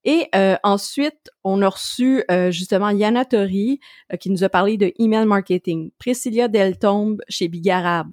Et 0.04 0.28
euh, 0.34 0.56
ensuite, 0.62 1.30
on 1.44 1.62
a 1.62 1.68
reçu 1.68 2.24
euh, 2.30 2.50
justement 2.50 2.90
Yana 2.90 3.24
Tori 3.24 3.80
euh, 4.12 4.16
qui 4.16 4.30
nous 4.30 4.44
a 4.44 4.48
parlé 4.48 4.76
de 4.76 4.92
email 4.98 5.24
marketing, 5.26 5.90
Priscilla 5.98 6.48
Deltombe 6.48 7.22
chez 7.28 7.48
Bigarab, 7.48 8.10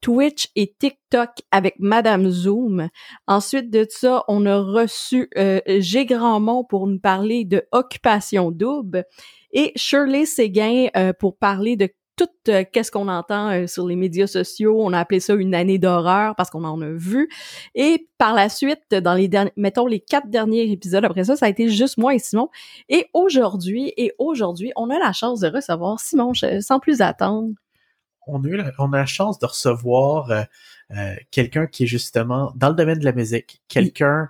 Twitch 0.00 0.48
et 0.54 0.74
TikTok 0.78 1.30
avec 1.50 1.74
Madame 1.78 2.28
Zoom. 2.30 2.88
Ensuite 3.26 3.70
de 3.70 3.86
ça, 3.88 4.24
on 4.28 4.46
a 4.46 4.58
reçu 4.58 5.28
euh, 5.36 5.60
G 5.66 6.06
Grandmont 6.06 6.64
pour 6.64 6.86
nous 6.86 7.00
parler 7.00 7.44
de 7.44 7.64
occupation 7.72 8.50
double. 8.50 9.04
Et 9.52 9.72
Shirley 9.76 10.26
Séguin 10.26 10.88
euh, 10.96 11.12
pour 11.18 11.36
parler 11.36 11.76
de 11.76 11.88
tout 12.18 12.28
euh, 12.48 12.64
qu'est-ce 12.70 12.90
qu'on 12.90 13.08
entend 13.08 13.50
euh, 13.50 13.66
sur 13.66 13.86
les 13.86 13.96
médias 13.96 14.26
sociaux. 14.26 14.76
On 14.82 14.92
a 14.92 14.98
appelé 14.98 15.20
ça 15.20 15.34
une 15.34 15.54
année 15.54 15.78
d'horreur 15.78 16.34
parce 16.36 16.50
qu'on 16.50 16.64
en 16.64 16.80
a 16.82 16.90
vu. 16.90 17.28
Et 17.74 18.08
par 18.18 18.34
la 18.34 18.48
suite, 18.48 18.82
dans 18.90 19.14
les 19.14 19.28
derniers, 19.28 19.52
mettons 19.56 19.86
les 19.86 20.00
quatre 20.00 20.28
derniers 20.28 20.70
épisodes, 20.70 21.04
après 21.04 21.24
ça, 21.24 21.36
ça 21.36 21.46
a 21.46 21.48
été 21.48 21.68
juste 21.70 21.96
moi 21.96 22.14
et 22.14 22.18
Simon. 22.18 22.50
Et 22.88 23.06
aujourd'hui, 23.14 23.92
et 23.96 24.12
aujourd'hui, 24.18 24.72
on 24.76 24.90
a 24.90 24.98
la 24.98 25.12
chance 25.12 25.40
de 25.40 25.48
recevoir 25.48 26.00
Simon 26.00 26.32
sans 26.60 26.80
plus 26.80 27.00
attendre. 27.00 27.48
on 28.26 28.44
a 28.44 28.48
eu 28.48 28.56
la, 28.56 28.72
on 28.78 28.92
a 28.92 28.98
la 28.98 29.06
chance 29.06 29.38
de 29.38 29.46
recevoir 29.46 30.30
euh, 30.30 31.14
quelqu'un 31.30 31.66
qui 31.66 31.84
est 31.84 31.86
justement 31.86 32.52
dans 32.56 32.68
le 32.70 32.74
domaine 32.74 32.98
de 32.98 33.04
la 33.04 33.12
musique, 33.12 33.62
quelqu'un 33.68 34.28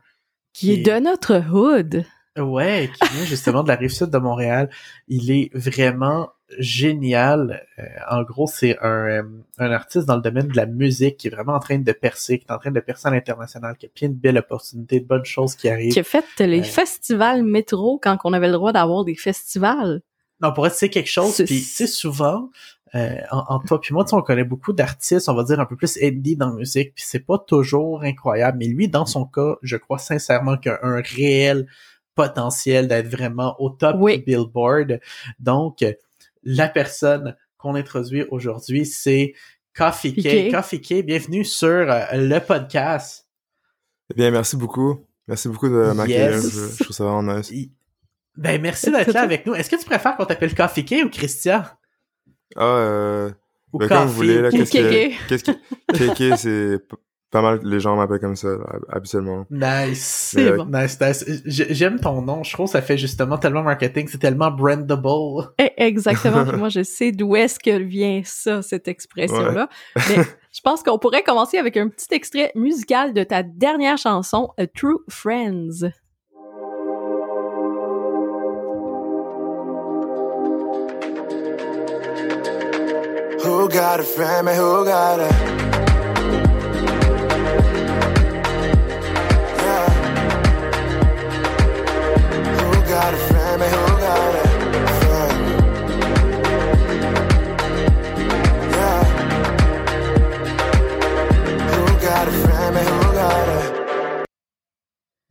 Qui 0.53 0.73
est 0.73 0.83
de 0.83 0.99
notre 1.01 1.37
hood. 1.53 2.05
ouais, 2.37 2.91
qui 2.95 3.09
vient 3.15 3.25
justement 3.25 3.63
de 3.63 3.69
la 3.69 3.77
rive 3.77 3.91
sud 3.91 4.11
de 4.11 4.19
Montréal. 4.19 4.69
Il 5.09 5.31
est 5.31 5.51
vraiment 5.55 6.29
génial. 6.59 7.67
Euh, 7.79 7.83
en 8.11 8.23
gros, 8.23 8.47
c'est 8.47 8.79
un, 8.81 9.07
euh, 9.07 9.23
un 9.59 9.71
artiste 9.73 10.07
dans 10.07 10.17
le 10.17 10.23
domaine 10.23 10.49
de 10.49 10.57
la 10.57 10.67
musique 10.67 11.17
qui 11.19 11.27
est 11.29 11.31
vraiment 11.31 11.55
en 11.55 11.59
train 11.61 11.79
de 11.79 11.93
percer, 11.93 12.39
qui 12.39 12.47
est 12.49 12.53
en 12.53 12.59
train 12.59 12.71
de 12.71 12.81
percer 12.81 13.09
à 13.09 13.11
l'international, 13.11 13.77
qui 13.77 13.87
a 13.87 13.89
plein 13.95 14.09
de 14.09 14.15
belles 14.15 14.39
opportunités, 14.39 15.01
de 15.01 15.07
bonnes 15.07 15.25
choses 15.25 15.55
qui 15.55 15.69
arrivent. 15.69 15.93
Qui 15.93 16.01
a 16.01 16.05
fait 16.05 16.25
les 16.41 16.61
Euh, 16.61 16.63
festivals 16.63 17.43
métro 17.45 17.99
quand 18.03 18.17
on 18.25 18.33
avait 18.33 18.47
le 18.49 18.55
droit 18.55 18.73
d'avoir 18.73 19.05
des 19.05 19.15
festivals. 19.15 20.01
Non, 20.41 20.53
pour 20.53 20.67
être 20.67 20.75
c'est 20.75 20.89
quelque 20.91 21.11
chose, 21.11 21.33
C'est- 21.35 21.45
puis 21.45 21.59
sais 21.59 21.87
souvent 21.89 22.51
euh, 22.95 23.17
en, 23.31 23.45
en 23.57 23.59
toi 23.59 23.79
puis 23.81 23.93
moi, 23.93 24.07
on 24.13 24.23
connaît 24.23 24.45
beaucoup 24.45 24.73
d'artistes, 24.73 25.29
on 25.29 25.35
va 25.35 25.45
dire 25.45 25.61
un 25.61 25.67
peu 25.67 25.77
plus 25.77 25.99
indie 26.03 26.37
dans 26.37 26.49
la 26.49 26.55
musique, 26.55 26.95
puis 26.95 27.05
c'est 27.07 27.21
pas 27.21 27.37
toujours 27.39 28.03
incroyable, 28.03 28.57
mais 28.59 28.67
lui 28.67 28.89
dans 28.89 29.05
son 29.05 29.27
cas, 29.27 29.57
je 29.63 29.77
crois 29.77 29.99
sincèrement 29.99 30.57
qu'il 30.57 30.71
a 30.73 30.79
un 30.83 31.03
réel 31.03 31.67
potentiel 32.15 32.89
d'être 32.89 33.09
vraiment 33.09 33.57
au 33.61 33.69
top 33.71 33.97
Oui. 33.99 34.19
du 34.19 34.25
Billboard. 34.25 35.01
Donc 35.39 35.83
euh, 35.83 35.93
la 36.51 36.67
personne 36.67 37.37
qu'on 37.59 37.75
introduit 37.75 38.25
aujourd'hui, 38.31 38.87
c'est 38.87 39.35
Coffee 39.77 40.15
K. 40.15 40.51
Coffee 40.51 40.81
K, 40.81 41.05
bienvenue 41.05 41.45
sur 41.45 41.69
euh, 41.69 42.05
le 42.15 42.39
podcast. 42.39 43.29
Eh 44.11 44.15
bien, 44.15 44.31
merci 44.31 44.57
beaucoup. 44.57 45.05
Merci 45.27 45.49
beaucoup 45.49 45.69
de 45.69 45.93
m'accueillir. 45.93 46.37
Yes. 46.37 46.51
Je, 46.51 46.77
je 46.79 46.85
trouve 46.85 46.97
ça 46.97 47.05
vraiment 47.05 47.35
nice. 47.35 47.53
Ben 48.39 48.63
merci 48.63 48.91
d'être 48.91 49.13
là 49.13 49.21
avec 49.23 49.45
nous. 49.45 49.55
Est-ce 49.55 49.69
que 49.69 49.77
tu 49.77 49.85
préfères 49.85 50.17
qu'on 50.17 50.25
t'appelle 50.25 50.55
Coffee 50.55 50.87
K 50.87 51.05
ou 51.05 51.11
Christian? 51.11 51.65
Ah, 52.57 52.63
euh, 52.63 53.31
Ou 53.75 53.79
ben, 53.79 53.89
comme 53.89 54.07
vous 54.07 54.15
voulez, 54.15 54.41
là. 54.41 54.51
Qu'est-ce 54.51 54.71
Kéké. 54.71 55.11
que, 55.11 55.29
qu'est-ce 55.29 55.45
que, 55.45 55.53
Kéké, 55.93 56.37
c'est 56.39 56.79
pas 57.31 57.43
mal, 57.43 57.61
les 57.63 57.79
gens 57.81 57.95
m'appellent 57.97 58.21
comme 58.21 58.37
ça, 58.37 58.49
hab- 58.49 58.85
habituellement. 58.89 59.45
Nice. 59.51 60.31
C'est 60.33 60.51
Euh, 60.53 60.57
bon. 60.57 60.67
Nice, 60.67 60.99
nice. 61.01 61.25
J'aime 61.45 62.01
ton 62.01 62.23
nom. 62.23 62.43
Je 62.43 62.53
trouve 62.53 62.67
que 62.67 62.73
ça 62.73 62.81
fait 62.83 62.97
justement 62.97 63.37
tellement 63.37 63.63
marketing. 63.63 64.09
C'est 64.11 64.19
tellement 64.19 64.51
brandable. 64.51 65.51
Eh, 65.59 65.71
Exactement. 65.77 66.45
Puis 66.49 66.57
moi, 66.57 66.69
je 66.71 66.83
sais 66.83 67.13
d'où 67.13 67.37
est-ce 67.37 67.59
que 67.59 67.79
vient 67.79 68.23
ça, 68.25 68.63
cette 68.63 68.89
expression-là. 68.89 69.69
Mais 69.97 70.17
je 70.53 70.61
pense 70.63 70.83
qu'on 70.83 70.99
pourrait 70.99 71.23
commencer 71.23 71.59
avec 71.59 71.77
un 71.77 71.89
petit 71.89 72.09
extrait 72.13 72.51
musical 72.55 73.13
de 73.13 73.23
ta 73.25 73.43
dernière 73.43 73.99
chanson, 73.99 74.49
A 74.59 74.67
True 74.67 75.01
Friends. 75.11 75.91
Who 83.45 83.69
got 83.69 84.01
a 84.01 84.03
friend, 84.03 84.47
man? 84.47 84.57
Who 84.57 84.85
got 84.85 85.21
a? 85.21 85.48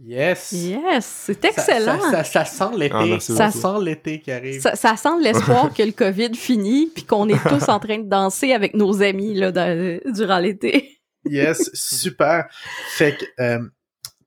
Yes. 0.07 0.53
Yes, 0.53 1.05
c'est 1.05 1.43
excellent. 1.43 1.99
Ça, 1.99 2.23
ça, 2.23 2.45
ça 2.45 2.45
sent 2.45 2.77
l'été. 2.77 2.95
Ah, 2.95 3.19
ça 3.19 3.51
sent 3.51 3.81
l'été 3.81 4.21
qui 4.21 4.31
arrive. 4.31 4.61
Ça, 4.61 4.77
ça 4.77 4.95
sent 4.95 5.19
l'espoir 5.19 5.73
que 5.73 5.83
le 5.83 5.91
COVID 5.91 6.33
finit 6.33 6.89
puis 6.95 7.03
qu'on 7.03 7.27
est 7.27 7.43
tous 7.49 7.67
en 7.67 7.77
train 7.79 7.97
de 7.97 8.07
danser 8.07 8.53
avec 8.53 8.73
nos 8.73 9.01
amis 9.01 9.33
là, 9.33 9.51
durant 9.51 10.39
l'été. 10.39 11.01
Yes, 11.25 11.69
super. 11.73 12.45
Fait 12.89 13.17
que, 13.17 13.25
euh, 13.41 13.59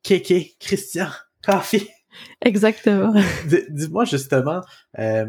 Kéké, 0.03 0.55
Christian, 0.61 1.09
Coffee, 1.43 1.89
Exactement. 2.43 3.15
dis-moi 3.71 4.05
justement, 4.05 4.61
euh, 4.99 5.27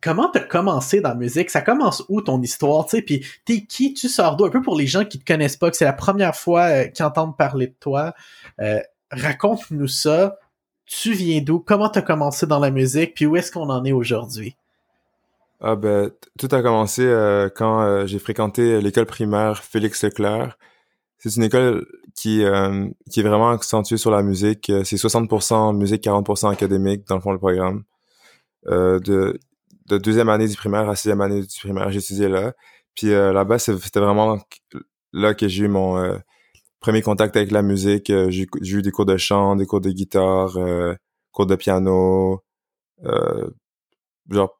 comment 0.00 0.28
t'as 0.28 0.40
commencé 0.40 1.00
dans 1.00 1.10
la 1.10 1.14
musique? 1.14 1.50
Ça 1.50 1.60
commence 1.60 2.02
où 2.08 2.20
ton 2.20 2.40
histoire, 2.42 2.84
tu 2.86 2.96
sais? 2.96 3.02
Puis 3.02 3.24
t'es 3.44 3.64
qui? 3.64 3.94
Tu 3.94 4.08
sors 4.08 4.36
d'où? 4.36 4.44
Un 4.44 4.50
peu 4.50 4.62
pour 4.62 4.76
les 4.76 4.86
gens 4.86 5.04
qui 5.04 5.20
te 5.20 5.24
connaissent 5.24 5.56
pas, 5.56 5.70
que 5.70 5.76
c'est 5.76 5.84
la 5.84 5.92
première 5.92 6.34
fois 6.34 6.62
euh, 6.62 6.84
qu'ils 6.86 7.04
entendent 7.04 7.36
parler 7.36 7.68
de 7.68 7.76
toi. 7.78 8.12
Euh, 8.60 8.80
raconte-nous 9.16 9.88
ça. 9.88 10.38
Tu 10.86 11.12
viens 11.12 11.40
d'où? 11.40 11.60
Comment 11.60 11.88
t'as 11.88 12.02
commencé 12.02 12.46
dans 12.46 12.58
la 12.58 12.70
musique? 12.70 13.14
Puis 13.14 13.26
où 13.26 13.36
est-ce 13.36 13.50
qu'on 13.50 13.70
en 13.70 13.84
est 13.84 13.92
aujourd'hui? 13.92 14.56
Ah, 15.60 15.76
ben, 15.76 16.10
tout 16.38 16.48
a 16.52 16.62
commencé 16.62 17.02
euh, 17.02 17.48
quand 17.54 17.80
euh, 17.80 18.06
j'ai 18.06 18.18
fréquenté 18.18 18.80
l'école 18.80 19.06
primaire 19.06 19.62
Félix 19.64 20.02
Leclerc. 20.04 20.58
C'est 21.18 21.36
une 21.36 21.44
école 21.44 21.86
qui, 22.14 22.44
euh, 22.44 22.86
est 23.16 23.22
vraiment 23.22 23.50
accentuée 23.50 23.96
sur 23.96 24.10
la 24.10 24.22
musique. 24.22 24.68
Euh, 24.70 24.84
C'est 24.84 24.96
60% 24.96 25.74
musique, 25.74 26.04
40% 26.04 26.52
académique, 26.52 27.06
dans 27.08 27.14
le 27.14 27.20
fond, 27.22 27.32
le 27.32 27.38
programme. 27.38 27.84
Euh, 28.66 28.98
de, 29.00 29.38
de 29.88 29.98
deuxième 29.98 30.28
année 30.28 30.48
du 30.48 30.56
primaire 30.56 30.88
à 30.88 30.96
sixième 30.96 31.20
année 31.20 31.40
du 31.42 31.58
primaire, 31.60 31.90
j'ai 31.90 31.98
étudié 31.98 32.28
là. 32.28 32.52
Puis 32.94 33.12
euh, 33.12 33.32
là-bas, 33.32 33.58
c'était 33.58 34.00
vraiment 34.00 34.38
là 35.12 35.34
que 35.34 35.48
j'ai 35.48 35.64
eu 35.64 35.68
mon 35.68 35.98
euh, 35.98 36.16
premier 36.84 37.02
contact 37.02 37.34
avec 37.36 37.50
la 37.50 37.62
musique. 37.62 38.10
Euh, 38.10 38.28
J'ai 38.30 38.46
j'ai 38.60 38.76
eu 38.78 38.82
des 38.82 38.90
cours 38.90 39.06
de 39.06 39.16
chant, 39.16 39.56
des 39.56 39.64
cours 39.66 39.80
de 39.80 39.90
guitare, 39.90 40.56
euh, 40.58 40.94
cours 41.32 41.46
de 41.46 41.56
piano, 41.56 42.40
euh, 43.04 43.48
genre 44.30 44.52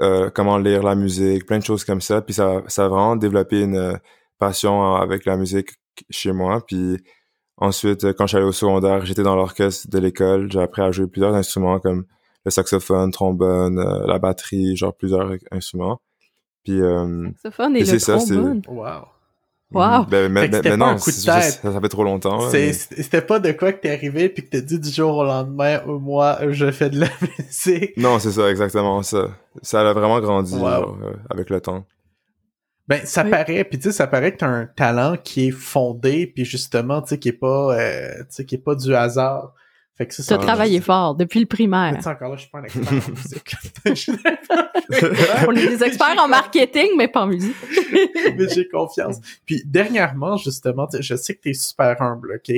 euh, 0.00 0.30
comment 0.30 0.58
lire 0.58 0.82
la 0.84 0.94
musique, 0.94 1.44
plein 1.46 1.58
de 1.58 1.64
choses 1.64 1.84
comme 1.84 2.00
ça. 2.00 2.22
Puis 2.22 2.34
ça, 2.34 2.62
ça 2.68 2.84
a 2.84 2.88
vraiment 2.88 3.16
développé 3.16 3.62
une 3.62 3.98
passion 4.38 4.94
avec 4.94 5.24
la 5.26 5.36
musique 5.36 5.70
chez 6.08 6.32
moi. 6.32 6.64
Puis 6.66 6.96
ensuite, 7.56 8.12
quand 8.14 8.32
allé 8.32 8.44
au 8.44 8.52
secondaire, 8.52 9.04
j'étais 9.04 9.22
dans 9.24 9.36
l'orchestre 9.36 9.88
de 9.90 9.98
l'école. 9.98 10.50
J'ai 10.52 10.60
appris 10.60 10.82
à 10.82 10.90
jouer 10.92 11.08
plusieurs 11.08 11.34
instruments 11.34 11.80
comme 11.80 12.04
le 12.44 12.50
saxophone, 12.50 13.10
trombone, 13.10 13.78
euh, 13.78 14.06
la 14.06 14.18
batterie, 14.18 14.76
genre 14.76 14.94
plusieurs 14.96 15.32
instruments. 15.50 16.00
Puis, 16.64 16.80
euh, 16.80 17.28
Saxophone 17.42 17.74
et 17.76 17.80
Et 17.80 17.82
le 17.82 17.86
c'est 17.86 17.98
ça, 17.98 18.18
c'est- 18.20 18.34
trombone. 18.34 18.62
Wow. 18.68 19.06
Wow. 19.74 20.04
ben, 20.06 20.30
mais, 20.32 20.48
non, 20.76 20.94
juste- 20.96 21.20
ça, 21.20 21.40
ça 21.40 21.80
fait 21.80 21.88
trop 21.88 22.04
longtemps. 22.04 22.50
mais- 22.52 22.72
C'était 22.72 23.22
pas 23.22 23.38
de 23.38 23.52
quoi 23.52 23.72
que 23.72 23.80
t'es 23.82 23.90
arrivé 23.90 24.28
puis 24.28 24.42
que 24.44 24.50
t'as 24.56 24.60
dit 24.60 24.78
du 24.78 24.90
jour 24.90 25.16
au 25.16 25.24
lendemain, 25.24 25.80
oh, 25.86 25.98
moi, 25.98 26.38
je 26.50 26.70
fais 26.70 26.90
de 26.90 27.00
la 27.00 27.08
musique. 27.38 27.96
Non, 27.96 28.18
c'est 28.18 28.32
ça, 28.32 28.48
exactement 28.50 29.02
ça. 29.02 29.28
Ça 29.62 29.80
a 29.88 29.92
vraiment 29.92 30.20
grandi 30.20 30.54
Wow. 30.54 30.60
genre, 30.60 30.98
euh, 31.02 31.12
avec 31.30 31.50
le 31.50 31.60
temps. 31.60 31.84
Ben, 32.88 33.00
ça 33.04 33.22
Oui. 33.22 33.30
paraît, 33.30 33.64
puis 33.64 33.78
tu 33.78 33.84
sais, 33.84 33.92
ça 33.92 34.06
paraît 34.06 34.32
que 34.32 34.38
t'as 34.38 34.48
un 34.48 34.66
talent 34.66 35.16
qui 35.22 35.48
est 35.48 35.50
fondé, 35.52 36.26
puis 36.26 36.44
justement, 36.44 37.00
tu 37.00 37.10
sais, 37.10 37.18
qui 37.18 37.28
est 37.28 37.32
pas, 37.32 37.76
euh, 37.78 38.10
tu 38.20 38.24
sais, 38.30 38.44
qui 38.44 38.56
est 38.56 38.64
pas 38.64 38.74
du 38.74 38.94
hasard. 38.94 39.54
Fait 39.94 40.06
que 40.06 40.14
ça, 40.14 40.22
Tu 40.22 40.32
as 40.32 40.36
ça- 40.36 40.42
travaillé 40.42 40.80
fort 40.80 41.14
depuis 41.14 41.40
le 41.40 41.44
Mais 41.44 41.46
primaire. 41.48 41.92
tu 41.96 42.02
sais, 42.02 42.08
encore 42.08 42.30
là, 42.30 42.36
je 42.36 42.42
suis 42.42 42.50
pas 42.50 42.58
un 42.60 42.64
expert 42.64 42.88
en 42.88 43.10
musique. 43.10 43.56
On 45.48 45.52
est 45.54 45.68
des 45.68 45.84
experts 45.84 46.16
en 46.18 46.28
marketing, 46.28 46.88
mais 46.96 47.08
pas 47.08 47.22
en 47.22 47.26
musique. 47.26 47.54
mais 48.36 48.48
j'ai 48.48 48.66
confiance. 48.68 49.18
Puis 49.44 49.62
dernièrement, 49.66 50.36
justement, 50.38 50.88
je 50.98 51.14
sais 51.14 51.34
que 51.34 51.42
t'es 51.42 51.52
super 51.54 52.00
humble, 52.00 52.34
ok? 52.36 52.54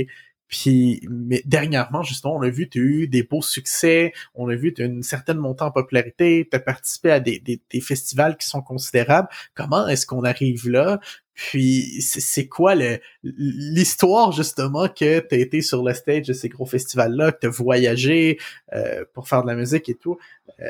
Puis, 0.49 1.07
mais 1.11 1.43
dernièrement, 1.47 2.03
justement, 2.03 2.37
on 2.37 2.43
a 2.43 2.51
vu, 2.51 2.69
tu 2.69 2.79
as 2.79 2.83
eu 2.83 3.09
des 3.09 3.23
beaux 3.23 3.43
succès, 3.43 4.13
on 4.35 4.49
a 4.49 4.55
vu 4.55 4.75
t'as 4.75 4.85
une 4.85 5.03
certaine 5.03 5.39
montée 5.39 5.65
en 5.65 5.71
popularité, 5.71 6.47
tu 6.49 6.57
as 6.57 6.61
participé 6.61 7.11
à 7.11 7.19
des, 7.19 7.41
des, 7.41 7.61
des 7.71 7.81
festivals 7.81 8.37
qui 8.37 8.47
sont 8.47 8.63
considérables. 8.63 9.29
Comment 9.55 9.89
est-ce 9.89 10.07
qu'on 10.07 10.23
arrive 10.23 10.69
là? 10.69 11.01
Puis, 11.35 12.01
c'est 12.03 12.47
quoi 12.47 12.77
l'histoire, 13.25 14.31
justement, 14.31 14.87
que 14.87 15.19
tu 15.19 15.35
as 15.35 15.39
été 15.39 15.63
sur 15.63 15.83
le 15.83 15.93
stage 15.93 16.29
de 16.29 16.33
ces 16.33 16.49
gros 16.49 16.67
festivals-là, 16.67 17.33
que 17.33 17.41
tu 17.41 17.47
as 17.49 17.51
voyagé 17.51 18.39
euh, 18.73 19.05
pour 19.15 19.29
faire 19.29 19.43
de 19.43 19.49
la 19.49 19.57
musique 19.57 19.89
et 19.89 19.95
tout? 19.95 20.19
Euh, 20.61 20.69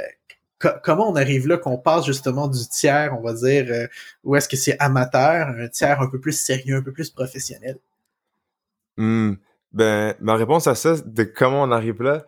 co- 0.59 0.79
comment 0.83 1.11
on 1.11 1.17
arrive 1.17 1.47
là 1.49 1.59
qu'on 1.59 1.77
passe 1.77 2.07
justement 2.07 2.49
du 2.49 2.67
tiers, 2.69 3.15
on 3.19 3.21
va 3.21 3.35
dire, 3.35 3.67
euh, 3.69 3.87
ou 4.23 4.37
est-ce 4.37 4.49
que 4.49 4.57
c'est 4.57 4.79
amateur, 4.79 5.49
un 5.49 5.69
tiers 5.69 6.01
un 6.01 6.09
peu 6.09 6.19
plus 6.19 6.39
sérieux, 6.39 6.77
un 6.77 6.83
peu 6.83 6.93
plus 6.93 7.11
professionnel? 7.11 7.77
Hmm. 8.97 9.35
Ben, 9.75 10.15
ma 10.21 10.37
réponse 10.37 10.69
à 10.69 10.77
ça, 10.77 10.95
de 11.05 11.25
comment 11.25 11.65
on 11.65 11.71
arrive 11.73 12.01
là, 12.01 12.25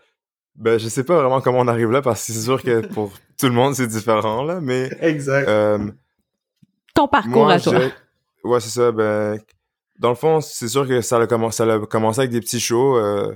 ben, 0.57 0.79
je 0.79 0.89
sais 0.89 1.05
pas 1.05 1.21
vraiment 1.21 1.41
comment 1.41 1.61
on 1.61 1.69
arrive 1.69 1.93
là 1.93 2.03
parce 2.03 2.27
que 2.27 2.33
c'est 2.33 2.41
sûr 2.41 2.61
que 2.61 2.85
pour 2.95 3.13
tout 3.39 3.47
le 3.47 3.53
monde, 3.53 3.75
c'est 3.75 3.87
différent, 3.87 4.43
là, 4.43 4.61
mais, 4.61 4.91
Exact. 5.01 5.49
euh, 5.49 5.79
Ton 6.95 7.07
parcours 7.07 7.45
moi, 7.45 7.53
à 7.55 7.61
toi. 7.61 7.79
ouais, 8.45 8.61
c'est 8.61 8.71
ça, 8.71 8.91
ben, 8.91 9.39
dans 9.99 10.09
le 10.09 10.17
fond, 10.17 10.41
c'est 10.41 10.67
sûr 10.69 10.89
que 10.89 11.01
ça 11.01 11.19
a 11.19 11.27
commencé, 11.29 11.59
ça 11.59 11.73
a 11.73 11.79
commencé 11.87 12.21
avec 12.21 12.33
des 12.33 12.41
petits 12.41 12.59
shows, 12.61 12.97
euh, 12.97 13.33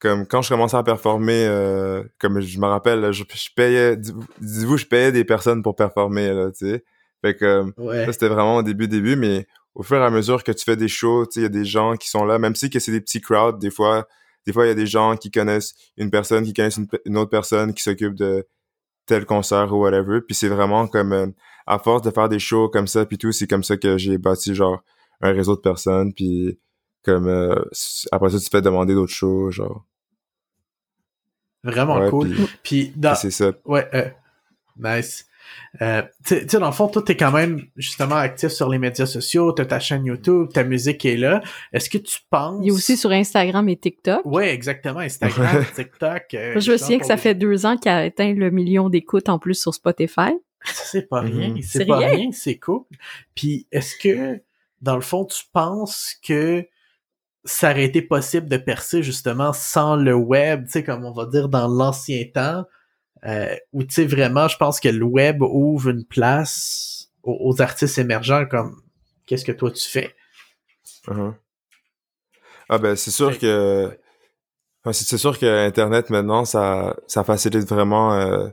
comme 0.00 0.26
quand 0.26 0.42
je 0.42 0.48
commençais 0.48 0.76
à 0.76 0.82
performer, 0.82 1.46
euh, 1.46 2.02
comme 2.18 2.40
je 2.40 2.58
me 2.58 2.66
rappelle, 2.66 3.12
je, 3.12 3.22
je 3.32 3.48
payais, 3.54 3.96
dis-vous, 3.96 4.76
je 4.76 4.86
payais 4.86 5.12
des 5.12 5.24
personnes 5.24 5.62
pour 5.62 5.76
performer, 5.76 6.32
là, 6.34 6.50
tu 6.50 6.66
sais. 6.66 6.84
Fait 7.22 7.36
que, 7.36 7.64
ouais. 7.80 8.04
ça, 8.06 8.12
c'était 8.12 8.28
vraiment 8.28 8.56
au 8.56 8.62
début, 8.62 8.88
début, 8.88 9.16
mais 9.16 9.46
au 9.74 9.82
fur 9.82 9.96
et 9.96 10.04
à 10.04 10.10
mesure 10.10 10.44
que 10.44 10.52
tu 10.52 10.64
fais 10.64 10.76
des 10.76 10.88
shows, 10.88 11.26
il 11.36 11.42
y 11.42 11.44
a 11.44 11.48
des 11.48 11.64
gens 11.64 11.96
qui 11.96 12.08
sont 12.08 12.24
là, 12.24 12.38
même 12.38 12.54
si 12.54 12.70
que 12.70 12.78
c'est 12.78 12.92
des 12.92 13.00
petits 13.00 13.20
crowds, 13.20 13.58
des 13.58 13.70
fois, 13.70 14.06
des 14.46 14.52
fois, 14.52 14.66
il 14.66 14.68
y 14.68 14.72
a 14.72 14.74
des 14.74 14.86
gens 14.86 15.16
qui 15.16 15.30
connaissent 15.30 15.74
une 15.96 16.10
personne, 16.10 16.44
qui 16.44 16.52
connaissent 16.52 16.78
une, 17.06 17.16
autre 17.18 17.30
personne 17.30 17.74
qui 17.74 17.82
s'occupe 17.82 18.14
de 18.14 18.46
tel 19.06 19.26
concert 19.26 19.72
ou 19.72 19.80
whatever, 19.82 20.20
puis 20.20 20.34
c'est 20.34 20.48
vraiment 20.48 20.86
comme, 20.86 21.12
euh, 21.12 21.26
à 21.66 21.78
force 21.78 22.02
de 22.02 22.10
faire 22.10 22.28
des 22.28 22.38
shows 22.38 22.68
comme 22.68 22.86
ça, 22.86 23.04
puis 23.06 23.18
tout, 23.18 23.32
c'est 23.32 23.46
comme 23.46 23.64
ça 23.64 23.76
que 23.76 23.98
j'ai 23.98 24.18
bâti, 24.18 24.54
genre, 24.54 24.82
un 25.20 25.32
réseau 25.32 25.56
de 25.56 25.60
personnes, 25.60 26.12
puis 26.14 26.58
comme, 27.04 27.26
euh, 27.26 27.54
après 28.12 28.30
ça, 28.30 28.38
tu 28.38 28.48
fais 28.50 28.62
demander 28.62 28.94
d'autres 28.94 29.12
shows, 29.12 29.50
genre. 29.50 29.84
Vraiment 31.62 31.98
Ouais, 31.98 32.10
cool. 32.10 32.30
puis- 32.30 32.48
Puis, 32.62 32.92
dans... 32.96 33.14
C'est 33.14 33.30
ça. 33.30 33.52
Ouais, 33.64 33.88
euh, 33.94 34.08
nice. 34.76 35.26
Euh, 35.82 36.02
tu 36.24 36.36
sais, 36.48 36.58
dans 36.58 36.66
le 36.66 36.72
fond, 36.72 36.88
toi, 36.88 37.02
t'es 37.04 37.16
quand 37.16 37.32
même 37.32 37.62
justement 37.76 38.16
actif 38.16 38.48
sur 38.50 38.68
les 38.68 38.78
médias 38.78 39.06
sociaux, 39.06 39.52
t'as 39.52 39.64
ta 39.64 39.80
chaîne 39.80 40.04
YouTube, 40.04 40.48
ta 40.52 40.64
musique 40.64 41.04
est 41.04 41.16
là. 41.16 41.42
Est-ce 41.72 41.90
que 41.90 41.98
tu 41.98 42.18
penses... 42.30 42.60
Il 42.62 42.68
est 42.68 42.72
aussi 42.72 42.96
sur 42.96 43.10
Instagram 43.10 43.68
et 43.68 43.76
TikTok. 43.76 44.20
Ouais, 44.24 44.52
exactement. 44.54 45.00
Instagram, 45.00 45.64
TikTok. 45.74 46.22
euh, 46.34 46.60
je 46.60 46.72
me 46.72 46.76
souviens 46.76 46.98
que 46.98 47.06
ça 47.06 47.16
fait 47.16 47.34
deux 47.34 47.66
ans 47.66 47.76
qu'il 47.76 47.90
a 47.90 47.98
atteint 47.98 48.32
le 48.34 48.50
million 48.50 48.88
d'écoutes 48.88 49.28
en 49.28 49.38
plus 49.38 49.54
sur 49.60 49.74
Spotify. 49.74 50.30
C'est 50.64 51.08
pas 51.08 51.20
rien. 51.20 51.50
Mhm. 51.50 51.62
C'est 51.62 51.78
C'est 51.80 51.86
pas 51.86 51.98
rien. 51.98 52.08
rien, 52.08 52.30
c'est 52.32 52.58
cool. 52.58 52.82
Puis, 53.34 53.66
est-ce 53.70 53.96
que, 53.96 54.40
dans 54.80 54.94
le 54.94 55.02
fond, 55.02 55.24
tu 55.24 55.42
penses 55.52 56.14
que 56.26 56.66
ça 57.44 57.72
aurait 57.72 57.84
été 57.84 58.00
possible 58.00 58.48
de 58.48 58.56
percer 58.56 59.02
justement 59.02 59.52
sans 59.52 59.96
le 59.96 60.14
web, 60.14 60.64
tu 60.64 60.70
sais, 60.70 60.82
comme 60.84 61.04
on 61.04 61.12
va 61.12 61.26
dire 61.26 61.50
dans 61.50 61.68
l'ancien 61.68 62.24
temps, 62.32 62.64
euh, 63.24 63.54
où 63.72 63.82
tu 63.84 63.94
sais 63.94 64.06
vraiment, 64.06 64.48
je 64.48 64.56
pense 64.56 64.80
que 64.80 64.88
le 64.88 65.04
web 65.04 65.42
ouvre 65.42 65.90
une 65.90 66.04
place 66.04 67.10
aux, 67.22 67.38
aux 67.40 67.62
artistes 67.62 67.98
émergents 67.98 68.46
comme 68.46 68.82
qu'est-ce 69.26 69.44
que 69.44 69.52
toi 69.52 69.70
tu 69.70 69.88
fais? 69.88 70.14
Uh-huh. 71.06 71.34
Ah 72.68 72.78
ben 72.78 72.96
c'est 72.96 73.10
sûr 73.10 73.38
que 73.38 73.98
c'est 74.92 75.18
sûr 75.18 75.38
que 75.38 75.46
internet 75.66 76.10
maintenant 76.10 76.44
ça 76.44 76.96
ça 77.06 77.24
facilite 77.24 77.68
vraiment 77.68 78.14
euh, 78.14 78.48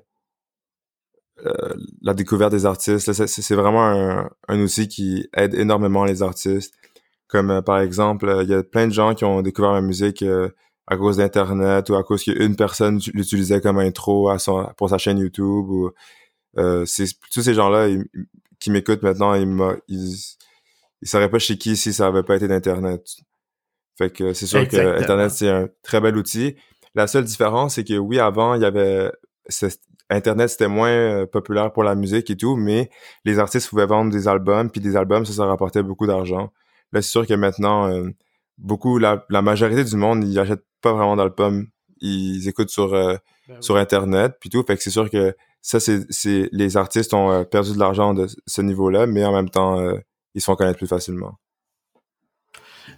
euh, 1.45 1.73
la 2.01 2.13
découverte 2.13 2.51
des 2.51 2.65
artistes. 2.65 3.11
C'est 3.13 3.55
vraiment 3.55 3.87
un, 3.87 4.29
un 4.47 4.59
outil 4.59 4.87
qui 4.87 5.27
aide 5.33 5.53
énormément 5.53 6.05
les 6.05 6.21
artistes. 6.21 6.75
Comme 7.27 7.49
euh, 7.51 7.61
par 7.61 7.79
exemple, 7.79 8.39
il 8.43 8.49
y 8.49 8.53
a 8.53 8.63
plein 8.63 8.87
de 8.87 8.93
gens 8.93 9.15
qui 9.15 9.25
ont 9.25 9.41
découvert 9.41 9.71
la 9.71 9.81
musique 9.81 10.23
à 10.91 10.97
cause 10.97 11.17
d'internet 11.17 11.89
ou 11.89 11.95
à 11.95 12.03
cause 12.03 12.23
qu'une 12.23 12.55
personne 12.55 12.99
l'utilisait 13.13 13.61
comme 13.61 13.79
intro 13.79 14.29
à 14.29 14.39
son 14.39 14.69
pour 14.75 14.89
sa 14.89 14.97
chaîne 14.97 15.17
YouTube 15.17 15.69
ou 15.69 15.91
euh, 16.57 16.83
c'est 16.85 17.05
tous 17.33 17.41
ces 17.41 17.53
gens-là 17.53 17.87
qui 18.59 18.71
m'écoutent 18.71 19.01
maintenant 19.01 19.33
ils 19.33 19.47
ils 21.01 21.07
sauraient 21.07 21.29
pas 21.29 21.39
chez 21.39 21.57
qui 21.57 21.77
si 21.77 21.93
ça 21.93 22.07
avait 22.07 22.23
pas 22.23 22.35
été 22.35 22.47
d'internet. 22.47 23.05
Fait 23.97 24.11
que 24.11 24.33
c'est 24.33 24.47
sûr 24.47 24.59
Exactement. 24.59 24.95
que 24.95 25.01
Internet, 25.01 25.31
c'est 25.31 25.49
un 25.49 25.69
très 25.81 26.01
bel 26.01 26.17
outil. 26.17 26.55
La 26.93 27.07
seule 27.07 27.23
différence, 27.23 27.75
c'est 27.75 27.83
que 27.83 27.97
oui, 27.97 28.19
avant, 28.19 28.55
il 28.55 28.61
y 28.61 28.65
avait... 28.65 29.11
Internet, 30.09 30.49
c'était 30.49 30.67
moins 30.67 30.89
euh, 30.89 31.25
populaire 31.25 31.71
pour 31.71 31.83
la 31.83 31.95
musique 31.95 32.29
et 32.29 32.37
tout, 32.37 32.55
mais 32.57 32.89
les 33.25 33.39
artistes 33.39 33.69
pouvaient 33.69 33.85
vendre 33.85 34.11
des 34.11 34.27
albums, 34.27 34.69
puis 34.69 34.81
des 34.81 34.95
albums, 34.97 35.25
ça, 35.25 35.33
ça 35.33 35.45
rapportait 35.45 35.83
beaucoup 35.83 36.05
d'argent. 36.05 36.51
Là, 36.91 37.01
c'est 37.01 37.09
sûr 37.09 37.25
que 37.25 37.33
maintenant, 37.33 37.89
euh, 37.89 38.09
beaucoup, 38.57 38.97
la, 38.97 39.25
la 39.29 39.41
majorité 39.41 39.83
du 39.83 39.95
monde, 39.95 40.23
ils 40.23 40.37
achètent 40.37 40.65
pas 40.81 40.93
vraiment 40.93 41.15
d'albums. 41.15 41.67
Ils 42.01 42.47
écoutent 42.47 42.69
sur, 42.69 42.93
euh, 42.93 43.15
sur 43.59 43.75
Internet, 43.77 44.33
puis 44.39 44.49
tout. 44.49 44.63
Fait 44.63 44.75
que 44.75 44.83
c'est 44.83 44.89
sûr 44.89 45.09
que 45.09 45.35
ça, 45.61 45.79
c'est... 45.79 46.05
c'est 46.09 46.49
Les 46.51 46.77
artistes 46.77 47.13
ont 47.13 47.31
euh, 47.31 47.43
perdu 47.43 47.73
de 47.73 47.79
l'argent 47.79 48.13
de 48.13 48.27
ce 48.47 48.61
niveau-là, 48.61 49.05
mais 49.05 49.23
en 49.23 49.33
même 49.33 49.49
temps, 49.49 49.79
euh, 49.79 49.97
ils 50.33 50.41
se 50.41 50.45
font 50.45 50.55
connaître 50.55 50.77
plus 50.77 50.87
facilement. 50.87 51.37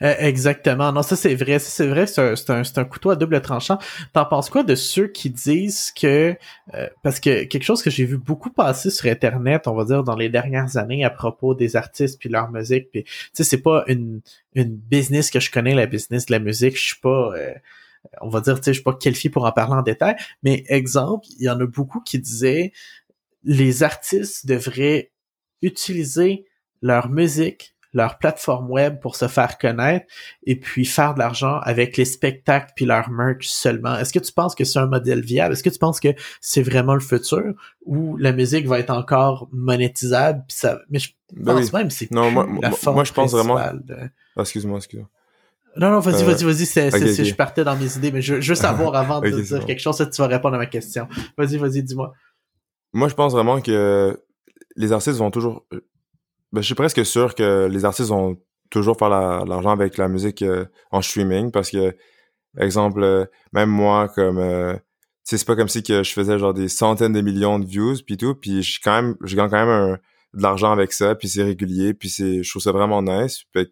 Euh, 0.02 0.16
exactement. 0.20 0.92
Non, 0.92 1.04
ça 1.04 1.16
c'est 1.16 1.36
vrai. 1.36 1.60
C'est 1.60 1.88
vrai, 1.88 2.08
c'est 2.08 2.22
un, 2.22 2.56
un, 2.56 2.64
un 2.76 2.86
couteau 2.86 3.10
à 3.10 3.16
double 3.16 3.42
tranchant. 3.42 3.78
T'en 4.14 4.26
penses 4.26 4.50
quoi 4.50 4.64
de 4.64 4.76
ceux 4.76 5.08
qui 5.08 5.30
disent 5.30 5.92
que 5.92 6.36
euh, 6.74 6.88
parce 7.04 7.20
que 7.20 7.44
quelque 7.44 7.64
chose 7.64 7.82
que 7.84 7.90
j'ai 7.90 8.06
vu 8.06 8.18
beaucoup 8.18 8.50
passer 8.50 8.90
sur 8.90 9.10
Internet, 9.10 9.68
on 9.68 9.76
va 9.76 9.86
dire 9.86 10.04
dans 10.04 10.16
les 10.16 10.30
dernières 10.30 10.78
années 10.78 11.04
à 11.04 11.10
propos 11.10 11.56
des 11.56 11.76
artistes 11.76 12.20
puis 12.20 12.30
leur 12.30 12.52
musique, 12.52 12.90
puis 12.92 13.04
tu 13.04 13.12
sais 13.34 13.44
c'est 13.44 13.62
pas 13.62 13.84
une 13.88 14.22
une 14.56 14.76
business 14.76 15.32
que 15.32 15.40
je 15.40 15.52
connais 15.52 15.76
la 15.76 15.86
business 15.86 16.26
de 16.26 16.34
la 16.34 16.40
musique. 16.40 16.78
Je 16.78 16.84
suis 16.84 17.00
pas 17.02 17.34
euh, 17.36 17.54
on 18.22 18.30
va 18.30 18.42
dire 18.42 18.56
tu 18.58 18.64
sais 18.64 18.72
je 18.72 18.80
suis 18.80 18.84
pas 18.84 18.94
qualifié 18.94 19.30
pour 19.30 19.46
en 19.46 19.52
parler 19.52 19.76
en 19.76 19.82
détail, 19.82 20.16
mais 20.44 20.64
exemple 20.68 21.28
il 21.40 21.46
y 21.46 21.50
en 21.50 21.60
a 21.60 21.66
beaucoup 21.66 22.02
qui 22.02 22.20
disaient 22.20 22.72
les 23.44 23.84
artistes 23.84 24.46
devraient 24.46 25.12
utiliser 25.62 26.46
leur 26.82 27.10
musique 27.10 27.73
leur 27.94 28.18
plateforme 28.18 28.70
web 28.72 29.00
pour 29.00 29.16
se 29.16 29.28
faire 29.28 29.58
connaître 29.58 30.06
et 30.46 30.56
puis 30.60 30.86
faire 30.86 31.14
de 31.14 31.20
l'argent 31.20 31.60
avec 31.64 31.96
les 31.98 32.06
spectacles 32.06 32.72
puis 32.76 32.86
leur 32.86 33.10
merch 33.10 33.48
seulement. 33.48 33.96
Est-ce 33.98 34.12
que 34.14 34.20
tu 34.20 34.32
penses 34.32 34.56
que 34.56 34.64
c'est 34.64 34.80
un 34.80 34.88
modèle 34.88 35.22
viable? 35.22 35.54
Est-ce 35.54 35.64
que 35.64 35.70
tu 35.70 35.80
penses 35.80 36.00
que 36.00 36.10
c'est 36.42 36.64
vraiment 36.64 36.94
le 36.96 37.00
futur 37.00 37.54
ou 37.86 38.18
la 38.18 38.32
musique 38.32 38.66
va 38.68 38.80
être 38.80 38.90
encore 38.90 39.48
monétisable? 39.52 40.44
Puis 40.48 40.58
ça... 40.58 40.80
Mais 40.90 41.00
je 41.00 41.10
Ben 41.34 41.54
pense 41.56 41.66
oui. 41.66 41.72
même 41.74 41.88
que 41.88 41.94
c'est 41.94 42.12
Non, 42.12 42.24
plus 42.26 42.34
moi- 42.34 42.48
la 42.62 42.70
moi- 42.70 42.78
forme 42.78 42.96
moi, 42.96 43.04
je 43.04 43.14
pense 43.14 43.32
vraiment- 43.32 43.56
de- 43.74 43.96
Ah, 44.36 44.42
excuse-moi, 44.42 44.78
excuse-moi. 44.78 45.10
Non, 45.76 45.90
non, 45.90 46.00
vas-y, 46.00 46.22
Euh, 46.22 46.26
vas-y, 46.26 46.44
vas-y, 46.44 46.66
c'est, 46.68 47.26
je 47.26 47.34
partais 47.36 47.64
dans 47.64 47.76
mes 47.76 47.96
idées, 47.98 48.12
mais 48.12 48.22
je, 48.22 48.36
veux 48.36 48.56
savoir 48.56 48.94
avant 48.96 49.22
de 49.22 49.30
dire 49.42 49.60
bon. 49.60 49.66
quelque 49.66 49.80
chose, 49.82 49.98
ça, 49.98 50.06
tu 50.06 50.22
vas 50.22 50.28
répondre 50.28 50.54
à 50.56 50.60
ma 50.60 50.68
question. 50.68 51.08
Vas-y, 51.38 51.58
vas-y, 51.58 51.82
dis-moi. 51.82 52.14
Moi, 52.94 53.08
je 53.08 53.16
pense 53.16 53.32
vraiment 53.34 53.60
que 53.60 54.22
les 54.76 54.92
artistes 54.92 55.18
vont 55.18 55.32
toujours. 55.32 55.66
Ben, 56.54 56.62
je 56.62 56.66
suis 56.68 56.76
presque 56.76 57.06
sûr 57.06 57.36
que 57.36 57.68
les 57.68 57.84
artistes 57.86 58.10
vont 58.10 58.38
toujours 58.70 58.98
faire 58.98 59.10
la- 59.10 59.44
l'argent 59.46 59.72
avec 59.72 59.98
la 59.98 60.08
musique 60.08 60.42
euh, 60.44 60.66
en 60.92 61.02
streaming 61.02 61.52
parce 61.52 61.70
que, 61.72 61.96
exemple, 62.60 63.04
euh, 63.04 63.26
même 63.54 63.70
moi, 63.70 64.10
comme. 64.10 64.38
euh, 64.40 64.76
c'est 65.26 65.44
pas 65.46 65.56
comme 65.56 65.70
si 65.70 65.84
que 65.84 66.04
je 66.04 66.12
faisais 66.14 66.38
genre 66.40 66.54
des 66.54 66.68
centaines 66.70 67.14
de 67.14 67.22
millions 67.22 67.60
de 67.60 67.66
views 67.66 67.96
puis 68.06 68.18
tout, 68.18 68.36
puis 68.36 68.62
je 68.64 68.80
quand 68.84 69.02
même, 69.02 69.16
je 69.24 69.36
gagne 69.36 69.50
quand 69.50 69.66
même 69.66 69.70
un- 69.70 69.98
de 70.36 70.42
l'argent 70.42 70.72
avec 70.72 70.94
ça, 70.94 71.16
puis 71.16 71.30
c'est 71.30 71.44
régulier, 71.44 71.94
puis 71.94 72.10
c'est, 72.10 72.44
je 72.44 72.50
trouve 72.50 72.62
ça 72.62 72.72
vraiment 72.72 73.02
nice. 73.04 73.44
Fait 73.54 73.70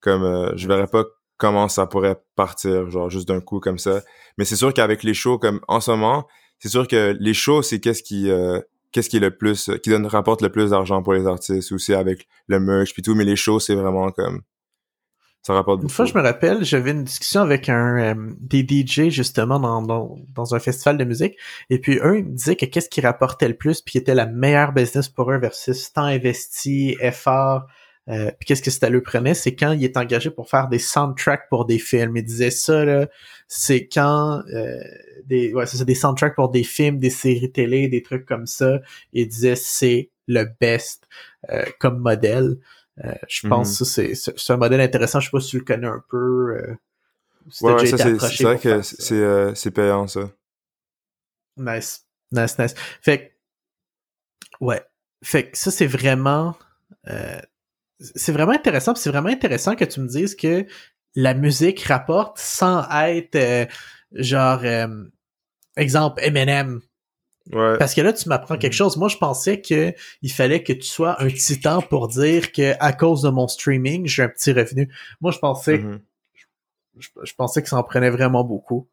comme, 0.00 0.24
euh, 0.24 0.52
je 0.56 0.66
verrais 0.68 0.86
pas 0.88 1.04
comment 1.38 1.68
ça 1.68 1.86
pourrait 1.86 2.16
partir, 2.36 2.90
genre 2.90 3.10
juste 3.10 3.28
d'un 3.28 3.40
coup 3.40 3.60
comme 3.60 3.78
ça. 3.78 4.02
Mais 4.38 4.44
c'est 4.46 4.56
sûr 4.56 4.74
qu'avec 4.74 5.02
les 5.04 5.14
shows, 5.14 5.38
comme 5.38 5.60
en 5.68 5.80
ce 5.80 5.90
moment, 5.90 6.26
c'est 6.58 6.68
sûr 6.70 6.88
que 6.88 7.16
les 7.20 7.34
shows, 7.34 7.62
c'est 7.62 7.80
qu'est-ce 7.80 8.02
qui, 8.02 8.30
euh, 8.30 8.60
qu'est-ce 8.92 9.08
qui 9.08 9.18
est 9.18 9.20
le 9.20 9.36
plus, 9.36 9.68
euh, 9.68 9.76
qui 9.76 9.90
donne, 9.90 10.06
rapporte 10.06 10.42
le 10.42 10.50
plus 10.50 10.70
d'argent 10.70 11.02
pour 11.02 11.14
les 11.14 11.26
artistes 11.26 11.72
aussi 11.72 11.94
avec 11.94 12.26
le 12.48 12.60
merch 12.60 12.92
puis 12.92 13.02
tout, 13.02 13.14
mais 13.14 13.24
les 13.24 13.36
shows, 13.36 13.60
c'est 13.60 13.74
vraiment 13.74 14.10
comme, 14.10 14.42
ça 15.42 15.54
rapporte 15.54 15.78
Une 15.78 15.82
beaucoup. 15.82 15.94
fois, 15.94 16.04
je 16.04 16.14
me 16.14 16.22
rappelle, 16.22 16.64
j'avais 16.64 16.90
une 16.90 17.04
discussion 17.04 17.40
avec 17.40 17.68
un 17.68 17.98
euh, 17.98 18.14
des 18.40 18.66
DJ 18.66 19.08
justement 19.08 19.58
dans, 19.58 19.82
dans, 19.82 20.16
dans 20.34 20.54
un 20.54 20.58
festival 20.58 20.98
de 20.98 21.04
musique, 21.04 21.36
et 21.70 21.78
puis 21.78 21.98
eux, 22.02 22.18
ils 22.18 22.24
me 22.24 22.32
disaient 22.32 22.56
que 22.56 22.66
qu'est-ce 22.66 22.90
qui 22.90 23.00
rapportait 23.00 23.48
le 23.48 23.56
plus, 23.56 23.80
puis 23.80 23.92
qui 23.92 23.98
était 23.98 24.14
la 24.14 24.26
meilleure 24.26 24.72
business 24.72 25.08
pour 25.08 25.30
eux 25.30 25.38
versus 25.38 25.92
temps 25.92 26.04
investi, 26.04 26.96
effort, 27.00 27.66
euh, 28.10 28.30
puis 28.38 28.46
qu'est-ce 28.46 28.62
que 28.62 28.70
ça 28.70 28.90
le 28.90 29.02
prenait, 29.02 29.34
c'est 29.34 29.54
quand 29.54 29.72
il 29.72 29.82
est 29.84 29.96
engagé 29.96 30.30
pour 30.30 30.50
faire 30.50 30.68
des 30.68 30.78
soundtracks 30.78 31.48
pour 31.48 31.64
des 31.64 31.78
films. 31.78 32.16
Il 32.16 32.24
disait 32.24 32.50
ça 32.50 32.84
là, 32.84 33.08
c'est 33.48 33.86
quand 33.86 34.42
euh, 34.52 34.82
des 35.26 35.54
ouais, 35.54 35.64
c'est 35.66 35.84
des 35.84 35.94
soundtracks 35.94 36.34
pour 36.34 36.50
des 36.50 36.64
films, 36.64 36.98
des 36.98 37.10
séries 37.10 37.52
télé, 37.52 37.88
des 37.88 38.02
trucs 38.02 38.26
comme 38.26 38.46
ça. 38.46 38.80
Il 39.12 39.28
disait 39.28 39.56
c'est 39.56 40.10
le 40.26 40.44
best 40.60 41.06
euh, 41.50 41.64
comme 41.78 41.98
modèle. 41.98 42.58
Euh, 43.04 43.14
je 43.28 43.48
pense 43.48 43.68
Mhm. 43.68 43.78
que 43.78 43.84
ça, 43.84 43.84
c'est 43.94 44.14
c'est 44.14 44.38
c'est 44.38 44.52
un 44.52 44.56
modèle 44.58 44.80
intéressant. 44.80 45.20
Je 45.20 45.26
sais 45.26 45.30
pas 45.30 45.40
si 45.40 45.50
tu 45.50 45.58
le 45.58 45.64
connais 45.64 45.86
un 45.86 46.02
peu. 46.10 46.56
Euh, 46.56 46.74
si 47.48 47.64
Ouais, 47.64 47.72
ouais, 47.74 47.86
ça, 47.86 47.96
c'est, 47.96 48.42
vrai 48.44 48.58
que 48.58 48.82
c'est, 48.82 49.14
euh, 49.14 49.54
c'est 49.54 49.70
payant, 49.70 50.06
ça. 50.06 50.30
Nice. 51.56 52.06
Nice, 52.32 52.58
nice. 52.58 52.74
Fait 53.02 53.18
que, 54.60 54.64
ouais. 54.64 54.82
Fait 55.22 55.50
que 55.50 55.56
ça, 55.58 55.70
c'est 55.70 55.86
vraiment, 55.86 56.56
euh, 57.08 57.40
c'est 58.00 58.32
vraiment 58.32 58.52
intéressant. 58.52 58.94
C'est 58.94 59.10
vraiment 59.10 59.28
intéressant 59.28 59.76
que 59.76 59.84
tu 59.84 60.00
me 60.00 60.08
dises 60.08 60.34
que 60.34 60.66
la 61.14 61.34
musique 61.34 61.82
rapporte 61.82 62.38
sans 62.38 62.84
être, 62.90 63.36
euh, 63.36 63.66
genre, 64.12 64.60
euh, 64.64 65.04
exemple, 65.76 66.20
Eminem. 66.24 66.80
Ouais. 67.52 67.78
Parce 67.78 67.94
que 67.94 68.00
là, 68.00 68.12
tu 68.12 68.28
m'apprends 68.28 68.56
quelque 68.58 68.74
chose. 68.74 68.96
Moi, 68.96 69.08
je 69.08 69.16
pensais 69.16 69.60
que 69.60 69.92
il 70.22 70.32
fallait 70.32 70.62
que 70.62 70.72
tu 70.72 70.82
sois 70.86 71.20
un 71.22 71.28
titan 71.28 71.82
pour 71.82 72.06
dire 72.08 72.52
que 72.52 72.74
à 72.78 72.92
cause 72.92 73.22
de 73.22 73.30
mon 73.30 73.48
streaming, 73.48 74.06
j'ai 74.06 74.22
un 74.22 74.28
petit 74.28 74.52
revenu. 74.52 74.92
Moi, 75.20 75.32
je 75.32 75.38
pensais, 75.38 75.78
Mhm. 75.78 76.00
je, 76.98 77.08
je 77.24 77.34
pensais 77.34 77.62
que 77.62 77.68
ça 77.68 77.76
en 77.76 77.82
prenait 77.82 78.10
vraiment 78.10 78.44
beaucoup. 78.44 78.88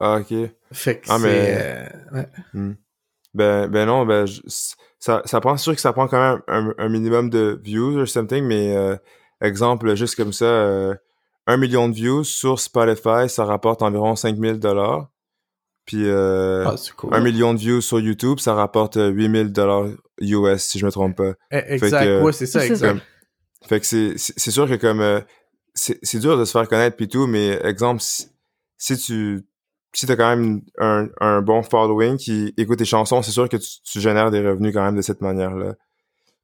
Ah, 0.00 0.20
ok. 0.20 0.34
Fait 0.72 0.98
que 1.00 1.06
Ah, 1.10 1.18
c'est, 1.20 1.26
mais- 1.26 1.58
euh, 1.60 1.88
ouais. 2.12 2.74
Ben, 3.34 3.66
ben 3.68 3.86
non, 3.86 4.06
ben, 4.06 4.26
je- 4.26 4.40
ça, 4.98 5.22
ça 5.24 5.40
prend, 5.40 5.56
c'est 5.56 5.64
sûr 5.64 5.74
que 5.74 5.80
ça 5.80 5.92
prend 5.92 6.06
quand 6.08 6.20
même 6.20 6.42
un, 6.48 6.72
un 6.78 6.88
minimum 6.88 7.28
de 7.30 7.60
views 7.62 7.98
or 8.00 8.08
something, 8.08 8.44
mais, 8.44 8.74
euh, 8.76 8.96
exemple, 9.40 9.94
juste 9.96 10.14
comme 10.16 10.32
ça, 10.32 10.44
euh, 10.44 10.94
un 11.46 11.56
million 11.56 11.88
de 11.88 11.94
views 11.94 12.24
sur 12.24 12.58
Spotify, 12.60 13.28
ça 13.28 13.44
rapporte 13.44 13.82
environ 13.82 14.16
5000 14.16 14.58
dollars. 14.58 15.08
Puis, 15.84 16.04
euh, 16.08 16.64
Ah, 16.66 16.74
cool. 16.96 17.12
un 17.14 17.20
million 17.20 17.52
de 17.52 17.58
views 17.58 17.82
sur 17.82 18.00
YouTube, 18.00 18.38
ça 18.38 18.54
rapporte 18.54 18.96
euh, 18.96 19.10
8000 19.10 19.52
dollars 19.52 19.88
US, 20.20 20.62
si 20.62 20.78
je 20.78 20.86
me 20.86 20.90
trompe 20.90 21.16
pas. 21.16 21.32
Eh, 21.50 21.74
Exact, 21.74 22.04
que- 22.04 22.22
ouais, 22.22 22.32
c'est 22.32 22.46
ça, 22.46 22.60
C'est 22.60 22.68
exact. 22.68 22.88
Comme- 22.88 23.00
fait 23.68 23.80
que 23.80 23.86
c'est, 23.86 24.14
c'est 24.16 24.32
c'est 24.38 24.50
sûr 24.50 24.66
que 24.68 24.74
comme, 24.76 25.00
euh, 25.00 25.20
c'est, 25.74 25.98
c'est 26.02 26.18
dur 26.20 26.38
de 26.38 26.44
se 26.46 26.52
faire 26.52 26.68
connaître 26.68 26.96
puis 26.96 27.08
tout, 27.08 27.26
mais 27.26 27.60
exemple, 27.64 28.00
si, 28.00 28.28
si 28.78 28.96
tu, 28.96 29.44
si 29.94 30.06
t'as 30.06 30.16
quand 30.16 30.36
même 30.36 30.62
un, 30.78 31.08
un 31.20 31.42
bon 31.42 31.62
following 31.62 32.16
qui 32.16 32.52
écoute 32.56 32.78
tes 32.78 32.84
chansons, 32.84 33.22
c'est 33.22 33.30
sûr 33.30 33.48
que 33.48 33.56
tu, 33.56 33.68
tu 33.84 34.00
génères 34.00 34.30
des 34.30 34.46
revenus 34.46 34.72
quand 34.74 34.84
même 34.84 34.96
de 34.96 35.02
cette 35.02 35.20
manière-là. 35.20 35.74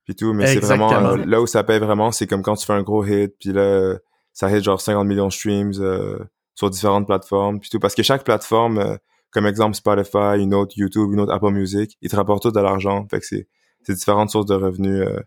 Puis 0.04 0.14
tout, 0.14 0.32
mais 0.32 0.46
c'est 0.46 0.60
vraiment, 0.60 0.92
euh, 0.92 1.16
là 1.24 1.40
où 1.40 1.46
ça 1.46 1.62
paye 1.62 1.78
vraiment, 1.78 2.10
c'est 2.10 2.26
comme 2.26 2.42
quand 2.42 2.56
tu 2.56 2.66
fais 2.66 2.72
un 2.72 2.82
gros 2.82 3.04
hit, 3.04 3.34
puis 3.38 3.52
là, 3.52 3.96
ça 4.32 4.50
hit 4.50 4.64
genre 4.64 4.80
50 4.80 5.06
millions 5.06 5.28
de 5.28 5.32
streams 5.32 5.72
euh, 5.78 6.18
sur 6.54 6.70
différentes 6.70 7.06
plateformes, 7.06 7.60
puis 7.60 7.70
tout. 7.70 7.78
Parce 7.78 7.94
que 7.94 8.02
chaque 8.02 8.24
plateforme, 8.24 8.78
euh, 8.78 8.96
comme 9.30 9.46
exemple 9.46 9.74
Spotify, 9.74 10.38
une 10.38 10.54
autre 10.54 10.72
YouTube, 10.76 11.12
une 11.12 11.20
autre 11.20 11.32
Apple 11.32 11.50
Music, 11.50 11.96
ils 12.00 12.10
te 12.10 12.16
rapportent 12.16 12.42
tout 12.42 12.50
de 12.50 12.60
l'argent. 12.60 13.06
Fait 13.10 13.20
que 13.20 13.26
c'est, 13.26 13.46
c'est 13.82 13.94
différentes 13.94 14.30
sources 14.30 14.46
de 14.46 14.54
revenus 14.54 15.06
euh, 15.06 15.20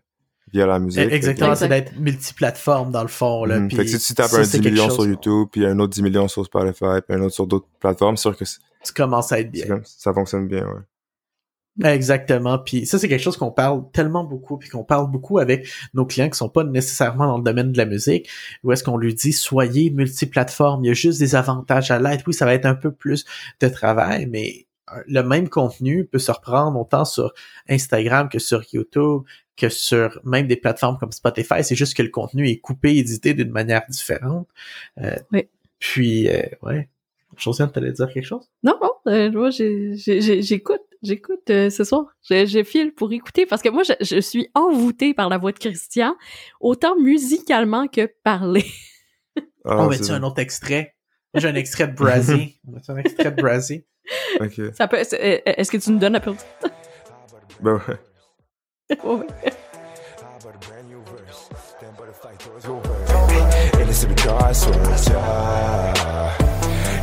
via 0.54 0.66
la 0.66 0.78
musique. 0.78 1.06
Eh, 1.10 1.14
Exactement, 1.14 1.50
Exact. 1.52 1.64
c'est 1.64 1.68
d'être 1.68 1.98
multiplateforme 1.98 2.90
dans 2.92 3.02
le 3.02 3.08
fond. 3.08 3.44
Là, 3.44 3.60
puis 3.60 3.76
fait 3.76 3.84
que 3.84 3.90
si 3.90 3.98
tu 3.98 4.14
tapes 4.14 4.30
ça, 4.30 4.38
un 4.38 4.44
c'est 4.44 4.58
10 4.58 4.62
quelque 4.62 4.72
millions 4.72 4.84
chose 4.88 4.94
sur 4.94 5.06
YouTube, 5.06 5.48
puis 5.52 5.66
un 5.66 5.78
autre 5.80 5.92
10 5.92 6.02
millions 6.02 6.28
sur 6.28 6.44
Spotify, 6.44 7.00
puis 7.06 7.16
un 7.16 7.20
autre 7.22 7.34
sur 7.34 7.46
d'autres 7.46 7.66
plateformes, 7.80 8.16
c'est 8.16 8.22
sûr 8.22 8.36
que 8.36 8.44
Tu 8.44 8.92
commences 8.94 9.32
à 9.32 9.40
être 9.40 9.50
bien. 9.50 9.66
comme- 9.66 9.82
ça 9.84 10.14
fonctionne 10.14 10.46
bien, 10.48 10.64
ouais. 10.64 10.80
Exactement. 11.82 12.58
Puis 12.58 12.86
ça, 12.86 13.00
c'est 13.00 13.08
quelque 13.08 13.20
chose 13.22 13.36
qu'on 13.36 13.50
parle 13.50 13.82
tellement 13.92 14.22
beaucoup, 14.22 14.58
puis 14.58 14.68
qu'on 14.68 14.84
parle 14.84 15.10
beaucoup 15.10 15.40
avec 15.40 15.66
nos 15.92 16.06
clients 16.06 16.30
qui 16.30 16.38
sont 16.38 16.48
pas 16.48 16.62
nécessairement 16.62 17.26
dans 17.26 17.38
le 17.38 17.42
domaine 17.42 17.72
de 17.72 17.76
la 17.78 17.84
musique, 17.84 18.28
où 18.62 18.70
est-ce 18.70 18.84
qu'on 18.84 18.96
lui 18.96 19.12
dit 19.12 19.32
soyez 19.32 19.90
multiplateforme, 19.90 20.84
il 20.84 20.88
y 20.88 20.90
a 20.90 20.94
juste 20.94 21.18
des 21.18 21.34
avantages 21.34 21.90
à 21.90 21.98
l'être. 21.98 22.22
Oui, 22.28 22.34
ça 22.34 22.44
va 22.44 22.54
être 22.54 22.66
un 22.66 22.76
peu 22.76 22.92
plus 22.92 23.24
de 23.60 23.66
travail, 23.66 24.26
mais 24.30 24.63
le 25.06 25.22
même 25.22 25.48
contenu 25.48 26.04
peut 26.04 26.18
se 26.18 26.30
reprendre 26.32 26.78
autant 26.78 27.04
sur 27.04 27.32
Instagram 27.68 28.28
que 28.28 28.38
sur 28.38 28.62
YouTube, 28.72 29.22
que 29.56 29.68
sur 29.68 30.20
même 30.24 30.46
des 30.46 30.56
plateformes 30.56 30.98
comme 30.98 31.12
Spotify. 31.12 31.62
C'est 31.62 31.76
juste 31.76 31.96
que 31.96 32.02
le 32.02 32.10
contenu 32.10 32.48
est 32.48 32.58
coupé, 32.58 32.96
édité 32.96 33.34
d'une 33.34 33.50
manière 33.50 33.82
différente. 33.88 34.48
Euh, 35.00 35.16
Oui. 35.32 35.48
Puis, 35.78 36.28
euh, 36.28 36.42
ouais. 36.62 36.88
Josiane, 37.36 37.70
t'allais 37.70 37.92
dire 37.92 38.08
quelque 38.12 38.24
chose? 38.26 38.48
Non, 38.62 38.78
non, 38.80 38.92
euh, 39.08 39.30
moi, 39.32 39.50
j'écoute, 39.50 40.82
j'écoute 41.02 41.50
euh, 41.50 41.68
ce 41.68 41.84
soir. 41.84 42.06
Je, 42.22 42.46
je 42.46 42.62
file 42.62 42.92
pour 42.94 43.12
écouter 43.12 43.44
parce 43.44 43.60
que 43.60 43.68
moi, 43.68 43.82
je, 43.82 43.92
je 44.00 44.20
suis 44.20 44.48
envoûtée 44.54 45.14
par 45.14 45.28
la 45.28 45.38
voix 45.38 45.52
de 45.52 45.58
Christian, 45.58 46.16
autant 46.60 46.96
musicalement 46.96 47.88
que 47.88 48.08
parler. 48.22 48.64
Ah, 49.64 49.84
On 49.84 49.88
met-tu 49.88 50.10
un 50.10 50.22
autre 50.22 50.38
extrait? 50.40 50.94
J'ai 51.34 51.48
un 51.48 51.54
extrait 51.54 51.88
de 51.88 51.92
Brazzy. 51.94 52.60
Un 52.88 52.96
extrait 52.96 53.30
de 53.32 53.42
Brazzy? 53.42 53.84
Ok. 54.40 54.60
Ça 54.74 54.86
peut, 54.86 54.98
euh, 54.98 55.38
Est-ce 55.44 55.70
que 55.70 55.76
tu 55.78 55.90
nous 55.90 55.98
donnes 55.98 56.16
un 56.16 56.20
peu 56.20 56.34
Ben 57.60 57.74
ouais. 57.74 57.98
Ouais. 59.02 59.26
But 60.42 60.54
a 60.54 60.58
brand 60.58 60.88
new 60.90 61.02
verse, 61.04 61.48
then 61.80 61.90
butterfly 61.96 62.34
doors 62.44 62.66
over. 62.66 62.94
And 63.80 63.88
it's 63.88 64.04
a 64.04 64.08
because 64.08 64.66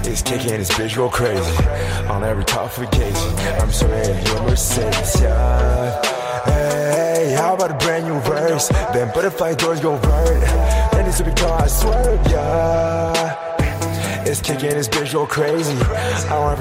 It's 0.07 0.21
kicking 0.21 0.57
this 0.59 0.69
bitch 0.71 0.95
go 0.95 1.09
crazy 1.09 1.65
on 2.07 2.23
every 2.23 2.43
tough 2.45 2.77
occasion. 2.77 3.33
I'm 3.59 3.71
sorry, 3.71 4.05
your 4.25 4.43
Mercedes, 4.43 5.21
yeah. 5.21 6.01
Hey, 6.45 7.33
how 7.35 7.55
about 7.55 7.71
a 7.71 7.85
brand 7.85 8.05
new 8.05 8.19
verse? 8.21 8.67
Then 8.93 9.11
butterfly 9.13 9.55
doors 9.55 9.79
go 9.79 9.95
vert. 9.97 10.43
And 10.93 11.07
it's 11.07 11.19
a 11.19 11.23
because 11.23 11.83
yeah. 12.29 13.50
It's 14.31 14.39
kicking 14.39 14.69
this 14.69 14.87
bitch 14.87 15.11
crazy. 15.27 15.75
I'm 16.31 16.57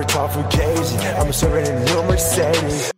your 1.87 2.04
Mercedes. 2.04 2.90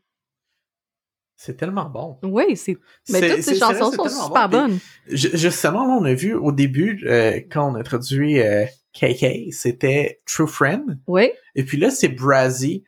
C'est 1.37 1.59
tellement 1.59 1.91
bon. 1.91 2.19
Oui, 2.23 2.57
c'est. 2.57 2.79
Mais 3.11 3.21
toutes 3.21 3.43
ces 3.43 3.59
chansons 3.59 3.93
sont 3.93 4.09
super 4.09 4.49
bon. 4.49 4.69
bonnes. 4.69 4.79
Ju- 5.09 5.29
Justement, 5.35 5.87
là, 5.87 5.99
on 6.01 6.05
a 6.07 6.15
vu 6.15 6.33
au 6.33 6.53
début, 6.53 7.05
euh, 7.07 7.41
quand 7.51 7.71
on 7.71 7.75
a 7.75 7.81
introduit 7.81 8.41
euh, 8.41 8.65
KK, 8.95 9.53
c'était 9.53 10.23
True 10.25 10.47
Friend. 10.47 10.99
Oui. 11.07 11.31
Et 11.55 11.65
puis 11.65 11.77
là, 11.77 11.91
c'est 11.91 12.09
Brazzy. 12.09 12.83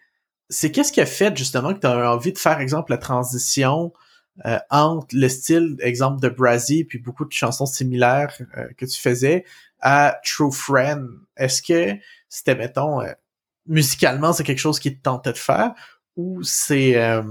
C'est 0.48 0.72
qu'est-ce 0.72 0.90
qui 0.92 1.02
a 1.02 1.06
fait, 1.06 1.36
justement, 1.36 1.74
que 1.74 1.80
tu 1.80 1.86
as 1.86 2.10
envie 2.10 2.32
de 2.32 2.38
faire, 2.38 2.60
exemple, 2.60 2.92
la 2.92 2.98
transition 2.98 3.92
euh, 4.46 4.58
entre 4.70 5.08
le 5.12 5.28
style, 5.28 5.76
exemple, 5.80 6.22
de 6.22 6.30
Brazzy, 6.30 6.84
puis 6.84 6.98
beaucoup 6.98 7.26
de 7.26 7.32
chansons 7.32 7.66
similaires 7.66 8.32
euh, 8.56 8.68
que 8.78 8.86
tu 8.86 8.98
faisais, 8.98 9.44
à 9.84 10.18
True 10.24 10.50
Friend. 10.50 11.06
Est-ce 11.36 11.62
que 11.62 11.96
c'était, 12.28 12.56
mettons, 12.56 13.00
euh, 13.00 13.12
musicalement, 13.66 14.32
c'est 14.32 14.42
quelque 14.42 14.58
chose 14.58 14.80
qui 14.80 14.96
te 14.96 15.00
tentait 15.00 15.32
de 15.32 15.38
faire, 15.38 15.74
ou 16.16 16.42
c'est... 16.42 16.96
euh, 16.96 17.22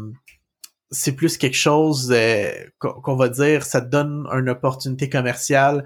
plus 1.17 1.39
quelque 1.39 1.57
chose 1.57 2.11
euh, 2.15 2.51
qu'on 2.77 3.15
va 3.15 3.27
dire, 3.27 3.63
ça 3.63 3.81
te 3.81 3.87
donne 3.87 4.27
une 4.31 4.47
opportunité 4.47 5.09
commerciale 5.09 5.83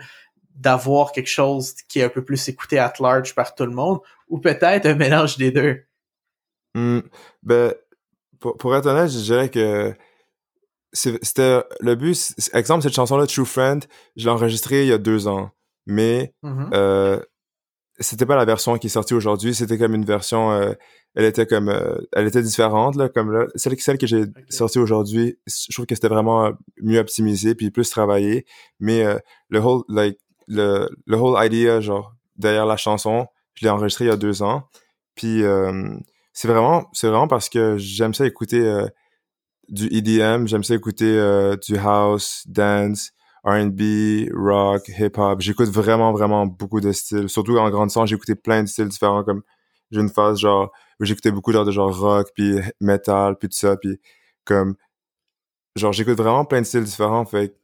d'avoir 0.53 1.13
quelque 1.13 1.30
chose 1.30 1.75
qui 1.88 1.99
est 1.99 2.03
un 2.03 2.10
peu 2.10 2.25
plus 2.25 2.49
écouté 2.49 2.77
at 2.77 2.91
large 2.99 3.34
par 3.34 3.56
tout 3.56 3.65
le 3.65 3.71
monde, 3.71 3.99
ou 4.27 4.38
peut-être 4.39 4.86
un 4.86 4.95
mélange 4.95 5.38
des 5.38 5.51
deux? 5.51 5.86
Hmm, 6.75 6.99
ben, 7.41 7.73
pour, 8.41 8.58
pour 8.58 8.75
être 8.75 8.88
honnête, 8.88 9.10
je 9.10 9.19
dirais 9.19 9.47
que 9.47 9.95
c'était 10.91 11.63
le 11.80 11.95
but. 11.95 12.34
Exemple, 12.51 12.84
cette 12.84 12.93
chanson-là, 12.93 13.27
True 13.27 13.45
Friend, 13.45 13.86
je 14.17 14.25
l'ai 14.25 14.30
enregistrée 14.30 14.82
il 14.82 14.89
y 14.89 14.93
a 14.93 14.97
deux 14.97 15.30
ans, 15.30 15.51
mais 15.88 16.34
Mhm. 16.43 16.69
euh, 16.73 17.19
c'était 18.00 18.28
pas 18.28 18.36
la 18.36 18.45
version 18.45 18.78
qui 18.78 18.86
est 18.88 18.91
sortie 18.91 19.15
aujourd'hui. 19.15 19.56
C'était 19.56 19.80
comme 19.80 19.95
une 19.95 20.06
version, 20.06 20.52
euh, 20.52 20.73
elle 21.15 21.26
était 21.26 21.47
comme, 21.47 21.67
euh, 21.69 21.97
elle 22.13 22.28
était 22.28 22.43
différente 22.43 22.95
là, 22.95 23.10
comme 23.10 23.32
là. 23.32 23.47
Celle, 23.56 23.80
celle 23.80 23.97
que 23.97 24.06
j'ai 24.06 24.26
sortie 24.50 24.78
aujourd'hui, 24.78 25.39
je 25.47 25.73
trouve 25.73 25.88
que 25.88 25.95
c'était 25.95 26.08
vraiment 26.08 26.52
mieux 26.80 27.00
optimisé 27.00 27.56
puis 27.56 27.71
plus 27.71 27.89
travaillé. 27.89 28.45
Mais 28.80 29.04
euh, 29.04 29.17
le 29.50 29.60
whole, 29.60 29.82
like, 29.89 30.19
le, 30.47 30.88
le 31.08 31.17
whole 31.17 31.43
idea, 31.43 31.82
genre 31.82 32.13
derrière 32.36 32.67
la 32.67 32.78
chanson, 32.78 33.26
je 33.56 33.65
l'ai 33.65 33.71
enregistré 33.71 34.06
il 34.06 34.10
y 34.10 34.12
a 34.12 34.15
deux 34.17 34.43
ans. 34.43 34.67
Puis 35.15 35.41
euh, 35.43 35.89
c'est 36.34 36.47
vraiment, 36.47 36.86
c'est 36.93 37.08
vraiment 37.08 37.28
parce 37.28 37.50
que 37.50 37.78
j'aime 37.80 38.13
ça 38.13 38.28
écouter 38.28 38.62
euh, 38.62 38.86
du 39.69 39.88
EDM, 39.88 40.45
j'aime 40.45 40.63
ça 40.63 40.76
écouter 40.76 41.17
euh, 41.17 41.56
du 41.67 41.76
house, 41.78 42.43
dance, 42.45 43.10
R&B, 43.47 44.29
rock, 44.33 44.89
hip-hop. 44.89 45.39
J'écoute 45.41 45.69
vraiment, 45.69 46.12
vraiment 46.12 46.45
beaucoup 46.45 46.81
de 46.81 46.91
styles. 46.91 47.29
Surtout 47.29 47.57
en 47.57 47.69
grandissant, 47.69 48.05
j'ai 48.05 48.15
écouté 48.15 48.36
plein 48.36 48.63
de 48.63 48.67
styles 48.67 48.89
différents. 48.89 49.23
Comme 49.23 49.41
j'ai 49.91 50.01
une 50.01 50.10
phase 50.10 50.39
genre 50.39 50.71
où 50.99 51.05
j'écoutais 51.05 51.31
beaucoup 51.31 51.53
genre 51.53 51.65
de 51.65 51.71
genre 51.71 51.97
rock, 51.97 52.29
puis 52.36 52.60
metal, 52.81 53.38
puis 53.38 53.47
tout 53.49 53.55
ça. 53.57 53.77
Puis 53.77 53.99
comme 54.43 54.75
genre 55.77 55.93
j'écoute 55.93 56.17
vraiment 56.17 56.45
plein 56.45 56.62
de 56.62 56.65
styles 56.65 56.83
différents 56.83 57.25
fait 57.25 57.55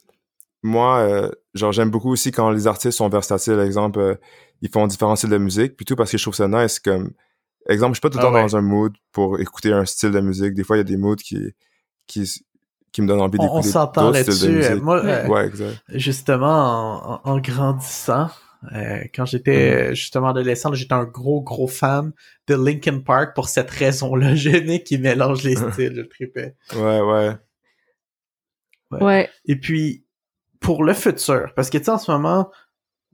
moi 0.62 1.00
euh, 1.00 1.30
genre 1.54 1.72
j'aime 1.72 1.90
beaucoup 1.90 2.12
aussi 2.12 2.32
quand 2.32 2.50
les 2.52 2.68
artistes 2.68 2.98
sont 2.98 3.10
versatiles 3.10 3.60
exemple 3.60 4.00
euh, 4.00 4.16
ils 4.62 4.70
font 4.70 4.88
différents 4.88 5.16
styles 5.16 5.32
de 5.32 5.38
musique 5.38 5.76
puis 5.76 5.86
tout 5.86 5.96
parce 5.96 6.12
que 6.12 6.18
je 6.18 6.24
trouve 6.24 6.36
ça 6.36 6.48
nice 6.48 6.80
comme 6.80 7.12
exemple 7.68 7.94
je 7.94 7.96
suis 7.96 8.02
pas 8.02 8.10
tout 8.10 8.18
le 8.18 8.24
Ah 8.24 8.28
temps 8.28 8.34
ouais. 8.34 8.42
dans 8.42 8.56
un 8.56 8.62
mood 8.62 8.94
pour 9.12 9.40
écouter 9.40 9.74
un 9.74 9.86
style 9.86 10.12
de 10.12 10.22
musique 10.22 10.54
des 10.54 10.64
fois 10.64 10.78
il 10.78 10.80
y 10.80 10.82
a 10.82 10.86
des 10.86 10.98
moods 10.98 11.16
qui 11.16 11.54
qui 12.08 12.46
qui 12.94 13.02
me 13.02 13.08
donnent 13.08 13.20
envie 13.22 13.38
On, 13.40 13.44
on 13.44 13.48
d'écouter 13.60 13.70
s'entend 13.70 14.12
là-dessus. 14.12 14.64
Euh, 14.64 14.80
Moi, 14.80 15.04
euh, 15.04 15.28
ouais 15.28 15.48
exact 15.48 15.76
justement, 15.90 16.48
en, 16.48 17.14
en- 17.16 17.22
en 17.34 17.40
grandissant, 17.40 18.30
euh, 18.74 19.04
quand 19.14 19.26
j'étais 19.26 19.74
euh, 19.92 19.94
justement 19.94 20.30
adolescent, 20.30 20.74
j'étais 20.74 20.94
un 20.94 21.04
gros, 21.04 21.42
gros 21.42 21.68
fan 21.68 22.14
de 22.48 22.56
Linkin 22.56 23.00
Park 23.00 23.36
pour 23.36 23.50
cette 23.50 23.70
raison-là. 23.70 24.36
J'aimais 24.36 24.84
qui 24.84 24.98
mélange 24.98 25.44
les 25.44 25.56
styles, 25.72 25.94
je 25.96 26.02
tripais. 26.04 26.56
ouais 26.76 27.02
ouais 27.02 27.36
Ouais. 28.92 29.30
Et 29.46 29.56
puis, 29.56 30.06
pour 30.60 30.84
le 30.84 30.94
futur, 30.94 31.52
parce 31.56 31.70
que 31.70 31.78
tu 31.78 31.86
sais, 31.86 31.92
en 31.92 31.98
ce 31.98 32.12
moment, 32.12 32.52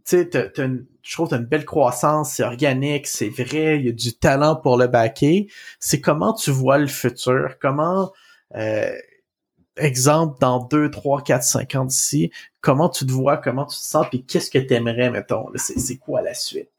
tu 0.06 0.18
sais, 0.18 0.30
t'as- 0.30 0.50
t'as 0.50 0.66
une- 0.66 0.86
je 1.02 1.14
trouve 1.16 1.28
que 1.28 1.36
t'as 1.36 1.40
une 1.42 1.46
belle 1.48 1.66
croissance, 1.66 2.34
c'est 2.34 2.44
organique, 2.44 3.08
c'est 3.08 3.30
vrai, 3.30 3.80
il 3.80 3.86
y 3.86 3.90
a 3.90 3.94
du 3.94 4.14
talent 4.18 4.56
pour 4.58 4.78
le 4.78 4.88
backer. 4.88 5.48
C'est 5.80 6.02
comment 6.02 6.34
tu 6.34 6.52
vois 6.52 6.78
le 6.78 6.88
futur? 6.88 7.56
Comment, 7.62 8.12
euh, 8.56 8.92
exemple, 9.80 10.38
dans 10.40 10.64
2, 10.64 10.92
3, 10.92 11.22
4, 11.22 11.44
5 11.44 11.76
ans 11.76 11.86
d'ici, 11.86 12.32
comment 12.62 12.90
tu 12.90 13.06
te 13.06 13.12
vois, 13.12 13.38
comment 13.38 13.66
tu 13.66 13.78
te 13.78 13.84
sens, 13.84 14.08
puis 14.10 14.24
qu'est-ce 14.24 14.50
que 14.50 14.60
t'aimerais, 14.60 15.10
mettons? 15.10 15.50
là? 15.50 15.58
C'est 15.58 15.98
quoi 15.98 16.22
la 16.22 16.34
suite? 16.34 16.70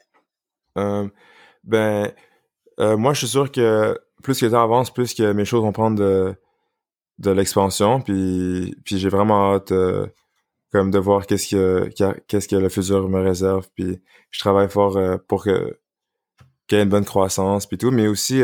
Euh, 0.79 1.09
ben, 1.65 2.13
euh, 2.79 2.97
moi, 2.97 3.13
je 3.13 3.19
suis 3.21 3.29
sûr 3.29 3.51
que 3.51 3.99
plus 4.23 4.39
que 4.39 4.47
le 4.47 4.53
temps 4.53 4.63
avance, 4.63 4.93
plus 4.93 5.15
que 5.15 5.33
mes 5.33 5.45
choses 5.45 5.63
vont 5.63 5.73
prendre 5.73 5.99
de, 5.99 7.31
l'expansion, 7.31 8.01
puis, 8.01 8.75
puis 8.85 8.99
j'ai 8.99 9.09
vraiment 9.09 9.55
hâte 9.55 9.73
euh, 9.73 10.07
comme 10.73 10.91
de 10.91 10.99
voir 10.99 11.27
qu'est-ce 11.27 11.49
que 11.49 11.91
qu'est-ce 12.29 12.49
que 12.49 12.57
le 12.57 12.69
futur 12.69 13.09
me 13.09 13.21
réserve, 13.21 13.69
puis 13.75 14.01
je 14.31 14.39
travaille 14.39 14.71
fort 14.71 14.99
pour 15.29 15.45
que 15.45 15.79
qu'il 16.67 16.79
y 16.79 16.81
ait 16.81 16.85
une 16.85 16.91
bonne 16.91 17.05
croissance, 17.05 17.67
puis 17.67 17.77
tout, 17.77 17.91
mais 17.91 18.07
aussi 18.07 18.43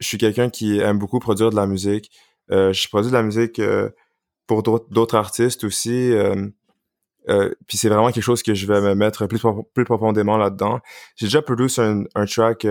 je 0.00 0.06
suis 0.06 0.18
quelqu'un 0.18 0.50
qui 0.50 0.78
aime 0.80 0.98
beaucoup 0.98 1.18
produire 1.18 1.50
de 1.50 1.56
la 1.56 1.66
musique. 1.66 2.10
Euh, 2.50 2.72
je 2.72 2.88
produis 2.88 3.10
de 3.10 3.16
la 3.16 3.22
musique 3.22 3.58
euh, 3.58 3.90
pour 4.46 4.62
d'autres 4.62 5.14
artistes 5.14 5.64
aussi. 5.64 6.12
euh, 6.12 6.50
puis 7.66 7.78
c'est 7.78 7.88
vraiment 7.88 8.10
quelque 8.10 8.22
chose 8.22 8.42
que 8.42 8.54
je 8.54 8.66
vais 8.66 8.80
me 8.80 8.94
mettre 8.94 9.26
plus, 9.26 9.40
plus 9.72 9.84
profondément 9.84 10.36
là-dedans. 10.36 10.80
J'ai 11.16 11.26
déjà 11.26 11.40
produit 11.40 11.72
un, 11.78 12.04
un 12.14 12.26
track 12.26 12.66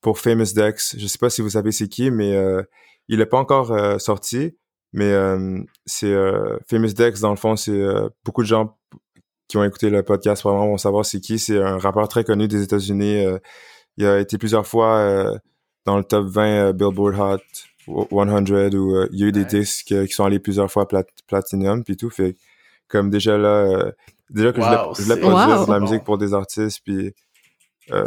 pour 0.00 0.18
Famous 0.20 0.52
Dex. 0.54 0.96
Je 0.96 1.06
sais 1.06 1.18
pas 1.18 1.30
si 1.30 1.42
vous 1.42 1.50
savez 1.50 1.72
c'est 1.72 1.88
qui, 1.88 2.10
mais 2.12 2.32
il 3.08 3.20
est 3.20 3.26
pas 3.26 3.38
encore 3.38 4.00
sorti. 4.00 4.56
Mais 4.92 5.12
c'est 5.84 6.14
Famous 6.70 6.92
Dex, 6.92 7.20
dans 7.20 7.30
le 7.30 7.36
fond, 7.36 7.56
c'est 7.56 7.84
beaucoup 8.24 8.42
de 8.42 8.46
gens 8.46 8.78
qui 9.48 9.56
ont 9.56 9.64
écouté 9.64 9.90
le 9.90 10.04
podcast 10.04 10.44
vraiment 10.44 10.68
vont 10.68 10.78
savoir 10.78 11.04
c'est 11.04 11.20
qui. 11.20 11.40
C'est 11.40 11.60
un 11.60 11.78
rappeur 11.78 12.06
très 12.06 12.22
connu 12.22 12.46
des 12.46 12.62
États-Unis. 12.62 13.24
il 13.96 14.06
a 14.06 14.20
été 14.20 14.38
plusieurs 14.38 14.66
fois 14.66 15.40
dans 15.84 15.96
le 15.96 16.04
top 16.04 16.26
20 16.26 16.46
euh, 16.46 16.72
Billboard 16.72 17.18
Hot 17.18 17.42
100 17.86 18.74
où 18.74 18.94
euh, 18.96 19.08
il 19.12 19.20
y 19.20 19.24
a 19.24 19.26
eu 19.26 19.32
des 19.32 19.44
disques 19.44 19.92
euh, 19.92 20.06
qui 20.06 20.12
sont 20.12 20.24
allés 20.24 20.38
plusieurs 20.38 20.70
fois 20.70 20.86
plat 20.88 21.04
platinum 21.26 21.82
puis 21.84 21.96
tout. 21.96 22.10
Fait 22.10 22.36
comme 22.88 23.10
déjà 23.10 23.36
là, 23.38 23.48
euh, 23.48 23.92
déjà 24.30 24.52
que 24.52 24.60
je 24.60 24.66
voulais- 24.66 24.76
Wow, 24.78 24.94
je 24.96 25.02
voulais 25.02 25.14
c'est- 25.14 25.20
produire 25.20 25.58
Wow. 25.60 25.66
de 25.66 25.70
la 25.72 25.80
musique 25.80 26.04
pour 26.04 26.18
des 26.18 26.34
artistes, 26.34 26.80
puis 26.84 27.14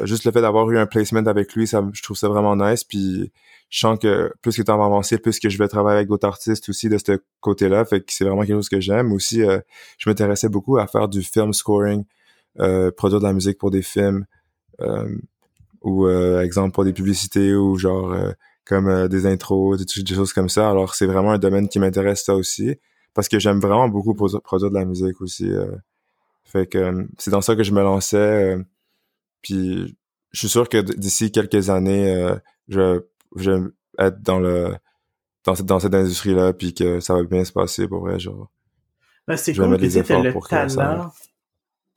juste 0.03 0.23
le 0.25 0.31
fait 0.31 0.41
d'avoir 0.41 0.69
eu 0.71 0.77
un 0.77 0.85
placement 0.85 1.25
avec 1.25 1.53
lui, 1.53 1.67
ça, 1.67 1.83
je 1.93 2.01
trouve 2.01 2.15
ça 2.17 2.27
vraiment 2.29 2.55
nice. 2.55 2.83
Puis 2.83 3.31
je 3.69 3.79
sens 3.79 3.99
que 3.99 4.31
plus 4.41 4.55
que 4.55 4.61
le 4.61 4.65
temps 4.65 4.77
va 4.77 4.85
avancer, 4.85 5.17
plus 5.17 5.39
que 5.39 5.49
je 5.49 5.57
vais 5.57 5.67
travailler 5.67 5.97
avec 5.97 6.07
d'autres 6.07 6.27
artistes 6.27 6.69
aussi 6.69 6.87
de 6.89 6.97
ce 6.97 7.19
côté-là. 7.41 7.83
Fait 7.85 7.99
que 7.99 8.05
c'est 8.13 8.23
vraiment 8.23 8.41
quelque 8.41 8.55
chose 8.55 8.69
que 8.69 8.79
j'aime. 8.79 9.11
Aussi, 9.11 9.41
je 9.41 10.09
m'intéressais 10.09 10.49
beaucoup 10.49 10.77
à 10.77 10.87
faire 10.87 11.07
du 11.07 11.21
film 11.21 11.51
scoring, 11.53 12.05
produire 12.95 13.19
de 13.19 13.25
la 13.25 13.33
musique 13.33 13.57
pour 13.57 13.69
des 13.71 13.81
films, 13.81 14.25
ou 15.81 16.07
exemple 16.09 16.71
pour 16.71 16.85
des 16.85 16.93
publicités 16.93 17.53
ou 17.55 17.77
genre 17.77 18.15
comme 18.65 18.87
euh, 18.87 19.07
des 19.07 19.25
intros, 19.25 19.77
des, 19.77 20.03
des 20.03 20.15
choses 20.15 20.33
comme 20.33 20.49
ça. 20.49 20.69
Alors 20.69 20.95
c'est 20.95 21.05
vraiment 21.05 21.31
un 21.31 21.37
domaine 21.39 21.67
qui 21.69 21.79
m'intéresse 21.79 22.23
ça 22.25 22.35
aussi 22.35 22.75
parce 23.13 23.29
que 23.29 23.39
j'aime 23.39 23.59
vraiment 23.59 23.87
beaucoup 23.89 24.13
produ- 24.13 24.41
produire 24.41 24.69
de 24.71 24.75
la 24.75 24.85
musique 24.85 25.21
aussi. 25.21 25.49
euh. 25.51 25.75
Fait 26.43 26.67
que 26.67 26.77
euh, 26.77 27.03
c'est 27.17 27.31
dans 27.31 27.41
ça 27.41 27.55
que 27.55 27.63
je 27.63 27.71
me 27.73 27.81
lançais. 27.81 28.17
euh, 28.17 28.63
puis 29.41 29.95
je 30.31 30.39
suis 30.39 30.49
sûr 30.49 30.67
que 30.69 30.77
d'ici 30.81 31.31
quelques 31.31 31.69
années, 31.69 32.13
euh, 32.13 32.35
je, 32.67 33.01
je 33.35 33.51
vais 33.51 33.69
être 33.99 34.21
dans 34.21 34.39
le 34.39 34.75
dans 35.45 35.55
cette 35.55 35.65
dans 35.67 35.79
cette 35.79 35.93
industrie 35.93 36.33
là, 36.33 36.53
puis 36.53 36.73
que 36.73 36.99
ça 36.99 37.13
va 37.13 37.23
bien 37.23 37.45
se 37.45 37.51
passer 37.53 37.87
pour 37.87 38.01
vrai. 38.01 38.19
Genre, 38.19 38.49
Ben, 39.27 39.37
c'est 39.37 39.53
Je 39.53 39.61
vais 39.61 39.67
cool 39.67 39.71
mettre 39.79 39.83
que 39.83 40.03
tu 40.03 40.23
le 40.23 40.31
pour 40.33 40.43
que 40.43 40.49
ça 40.49 40.65
talent. 40.67 41.11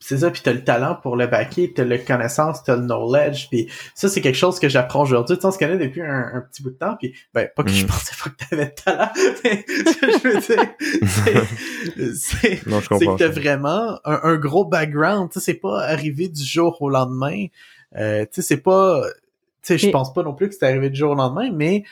C'est 0.00 0.18
ça, 0.18 0.30
puis 0.30 0.42
t'as 0.44 0.52
le 0.52 0.62
talent 0.62 0.94
pour 1.02 1.16
le 1.16 1.26
backer, 1.26 1.72
t'as 1.74 1.82
le 1.82 1.98
connaissance, 1.98 2.62
t'as 2.62 2.76
le 2.76 2.82
knowledge, 2.82 3.48
puis 3.48 3.68
ça, 3.96 4.08
c'est 4.08 4.20
quelque 4.20 4.36
chose 4.36 4.60
que 4.60 4.68
j'apprends 4.68 5.02
aujourd'hui. 5.02 5.34
Tu 5.36 5.40
sais, 5.42 5.46
on 5.48 5.50
se 5.50 5.58
connaît 5.58 5.76
depuis 5.76 6.02
un, 6.02 6.30
un 6.34 6.40
petit 6.40 6.62
bout 6.62 6.70
de 6.70 6.76
temps, 6.76 6.94
puis 6.96 7.14
ben, 7.34 7.48
pas 7.56 7.64
que 7.64 7.70
je 7.70 7.82
Mhm. 7.82 7.88
pensais 7.88 8.14
pas 8.22 8.30
que 8.30 8.36
t'avais 8.48 8.66
de 8.66 8.70
talent, 8.70 9.10
mais 9.44 9.64
je 9.68 10.28
veux 10.28 10.38
dire, 10.38 12.14
c'est- 12.14 12.64
que 13.16 13.18
t'as 13.18 13.28
vraiment 13.28 13.98
un, 14.04 14.20
un 14.22 14.36
gros 14.36 14.64
background, 14.64 15.30
tu 15.30 15.40
sais, 15.40 15.44
c'est 15.46 15.58
pas 15.60 15.80
arrivé 15.82 16.28
du 16.28 16.44
jour 16.44 16.80
au 16.80 16.90
lendemain, 16.90 17.46
euh, 17.96 18.22
tu 18.26 18.34
sais, 18.34 18.42
c'est 18.42 18.56
pas, 18.62 19.02
tu 19.04 19.12
sais, 19.62 19.78
je 19.78 19.90
pense 19.90 20.12
pas 20.12 20.22
non 20.22 20.34
plus 20.34 20.48
que 20.48 20.54
c'est 20.54 20.66
arrivé 20.66 20.90
du 20.90 20.98
jour 20.98 21.10
au 21.12 21.14
lendemain, 21.16 21.50
mais, 21.52 21.82
tu 21.84 21.88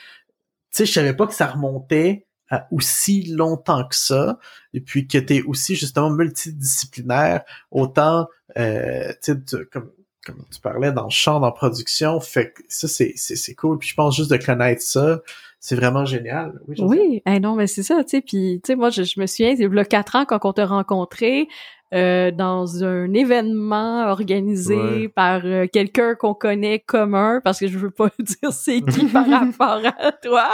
sais, 0.71 0.85
je 0.85 0.91
savais 0.93 1.13
pas 1.13 1.27
que 1.27 1.33
ça 1.33 1.47
remontait 1.47 2.25
aussi 2.71 3.23
longtemps 3.23 3.87
que 3.87 3.95
ça, 3.95 4.39
et 4.73 4.81
puis 4.81 5.07
que 5.07 5.17
t'es 5.17 5.41
aussi, 5.43 5.75
justement, 5.75 6.09
multidisciplinaire, 6.09 7.41
autant, 7.71 8.27
euh, 8.57 9.09
tu 9.23 9.33
sais, 9.33 9.43
tu- 9.43 9.65
comme, 9.67 9.91
comme 10.25 10.43
tu 10.51 10.59
parlais, 10.59 10.91
dans 10.91 11.05
le 11.05 11.09
chant, 11.09 11.39
dans 11.39 11.47
la 11.47 11.51
production, 11.51 12.19
fait 12.19 12.51
que 12.51 12.61
ça, 12.67 12.87
c'est, 12.87 13.13
c'est, 13.15 13.55
cool, 13.55 13.77
puis 13.79 13.89
je 13.89 13.95
pense 13.95 14.15
juste 14.15 14.31
de 14.31 14.37
connaître 14.37 14.81
ça, 14.81 15.21
c'est 15.59 15.75
vraiment 15.75 16.05
génial. 16.05 16.59
Oui? 16.67 16.75
Oui, 16.79 17.21
eh 17.25 17.39
non, 17.39 17.55
mais 17.55 17.67
c'est 17.67 17.83
ça, 17.83 18.03
tu 18.03 18.11
sais. 18.11 18.21
Puis, 18.21 18.61
tu 18.63 18.67
sais, 18.67 18.75
moi, 18.75 18.89
je, 18.89 19.03
je 19.03 19.19
me 19.19 19.25
souviens, 19.25 19.51
il 19.51 19.59
y 19.59 19.79
a 19.79 19.85
quatre 19.85 20.15
ans, 20.15 20.25
quand 20.25 20.45
on 20.45 20.53
t'a 20.53 20.65
rencontré 20.65 21.47
euh, 21.93 22.31
dans 22.31 22.83
un 22.83 23.13
événement 23.13 24.07
organisé 24.07 24.75
Ouais. 24.75 25.07
par 25.07 25.41
euh, 25.45 25.67
quelqu'un 25.71 26.15
qu'on 26.15 26.33
connaît 26.33 26.79
commun, 26.79 27.41
parce 27.43 27.59
que 27.59 27.67
je 27.67 27.77
veux 27.77 27.91
pas 27.91 28.09
dire 28.19 28.51
c'est 28.51 28.81
qui 28.81 29.05
par 29.05 29.25
rapport 29.29 29.81
à 29.85 30.11
toi, 30.11 30.49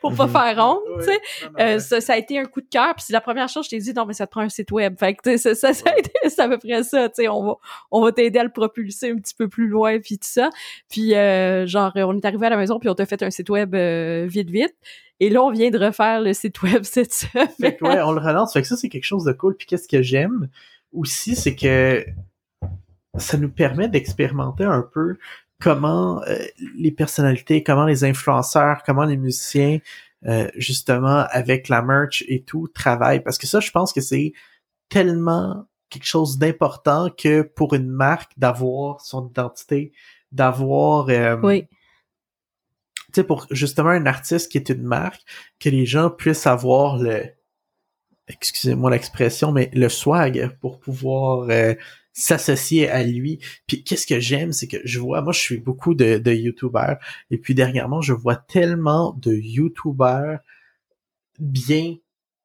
pour 0.00 0.14
pas 0.14 0.28
faire 0.28 0.64
honte, 0.64 0.80
tu 0.98 1.04
sais. 1.04 1.20
Euh, 1.58 1.78
ça, 1.78 2.00
ça 2.00 2.12
a 2.14 2.16
été 2.18 2.38
un 2.38 2.44
coup 2.44 2.60
de 2.60 2.68
cœur, 2.70 2.94
puis 2.94 3.04
c'est 3.06 3.12
la 3.12 3.20
première 3.20 3.48
chose 3.48 3.62
que 3.62 3.76
je 3.76 3.76
t'ai 3.76 3.82
dit, 3.82 3.94
non, 3.94 4.04
mais 4.06 4.12
ça 4.14 4.26
te 4.26 4.30
prend 4.30 4.42
un 4.42 4.48
site 4.48 4.70
web. 4.72 4.94
Fait 4.98 5.14
que, 5.14 5.22
tu 5.22 5.38
sais, 5.38 5.54
ça, 5.54 5.54
ça, 5.54 5.72
ça 5.72 5.90
a 5.90 5.98
été, 5.98 6.10
c'est 6.28 6.40
à 6.40 6.48
peu 6.48 6.58
près 6.58 6.82
ça, 6.82 7.08
tu 7.08 7.22
sais, 7.22 7.28
on 7.28 7.44
va, 7.44 7.54
on 7.90 8.02
va 8.02 8.12
t'aider 8.12 8.38
à 8.38 8.44
le 8.44 8.52
propulser 8.52 9.10
un 9.10 9.16
petit 9.16 9.34
peu 9.34 9.48
plus 9.48 9.68
loin, 9.68 9.98
puis 10.00 10.18
tout 10.18 10.28
ça. 10.28 10.50
Puis, 10.90 11.14
euh, 11.14 11.66
genre, 11.66 11.92
on 11.96 12.16
est 12.16 12.24
arrivé 12.24 12.46
à 12.46 12.50
la 12.50 12.56
maison, 12.56 12.78
puis 12.78 12.88
on 12.88 12.94
t'a 12.94 13.06
fait 13.06 13.22
un 13.22 13.30
site 13.30 13.48
web 13.50 13.74
euh, 13.74 14.26
vite, 14.28 14.50
vite. 14.50 14.74
Et 15.22 15.30
là, 15.30 15.40
on 15.40 15.52
vient 15.52 15.70
de 15.70 15.78
refaire 15.78 16.20
le 16.20 16.32
site 16.32 16.60
web 16.62 16.82
cette 16.82 17.14
semaine. 17.14 17.46
Fait 17.60 17.76
que 17.76 17.84
ouais, 17.84 18.02
on 18.02 18.10
le 18.10 18.18
relance. 18.18 18.54
Fait 18.54 18.60
que 18.60 18.66
ça, 18.66 18.76
c'est 18.76 18.88
quelque 18.88 19.04
chose 19.04 19.22
de 19.22 19.30
cool. 19.30 19.56
Puis 19.56 19.68
qu'est-ce 19.68 19.86
que 19.86 20.02
j'aime 20.02 20.48
aussi, 20.92 21.36
c'est 21.36 21.54
que 21.54 22.04
ça 23.16 23.38
nous 23.38 23.48
permet 23.48 23.86
d'expérimenter 23.86 24.64
un 24.64 24.82
peu 24.82 25.18
comment 25.60 26.20
euh, 26.24 26.38
les 26.76 26.90
personnalités, 26.90 27.62
comment 27.62 27.84
les 27.84 28.02
influenceurs, 28.02 28.82
comment 28.84 29.04
les 29.04 29.16
musiciens, 29.16 29.78
euh, 30.26 30.50
justement, 30.56 31.24
avec 31.30 31.68
la 31.68 31.82
merch 31.82 32.24
et 32.26 32.42
tout, 32.42 32.66
travaillent. 32.66 33.22
Parce 33.22 33.38
que 33.38 33.46
ça, 33.46 33.60
je 33.60 33.70
pense 33.70 33.92
que 33.92 34.00
c'est 34.00 34.32
tellement 34.88 35.68
quelque 35.88 36.06
chose 36.06 36.36
d'important 36.36 37.10
que 37.16 37.42
pour 37.42 37.74
une 37.74 37.90
marque 37.90 38.32
d'avoir 38.38 39.00
son 39.00 39.28
identité, 39.28 39.92
d'avoir 40.32 41.08
euh, 41.10 41.36
Oui. 41.44 41.68
Sais, 43.20 43.24
pour 43.24 43.46
justement 43.50 43.90
un 43.90 44.06
artiste 44.06 44.50
qui 44.50 44.58
est 44.58 44.68
une 44.68 44.82
marque, 44.82 45.22
que 45.60 45.68
les 45.68 45.86
gens 45.86 46.10
puissent 46.10 46.46
avoir 46.46 46.98
le, 46.98 47.24
excusez-moi 48.28 48.90
l'expression, 48.90 49.52
mais 49.52 49.70
le 49.74 49.88
swag 49.88 50.56
pour 50.60 50.80
pouvoir 50.80 51.48
euh, 51.50 51.74
s'associer 52.12 52.88
à 52.88 53.02
lui. 53.02 53.40
Puis 53.66 53.84
qu'est-ce 53.84 54.06
que 54.06 54.20
j'aime, 54.20 54.52
c'est 54.52 54.68
que 54.68 54.78
je 54.84 54.98
vois, 54.98 55.22
moi 55.22 55.32
je 55.32 55.40
suis 55.40 55.58
beaucoup 55.58 55.94
de, 55.94 56.18
de 56.18 56.32
YouTubers, 56.32 56.98
et 57.30 57.38
puis 57.38 57.54
dernièrement, 57.54 58.00
je 58.00 58.12
vois 58.12 58.36
tellement 58.36 59.14
de 59.20 59.32
YouTubers 59.32 60.38
bien 61.38 61.96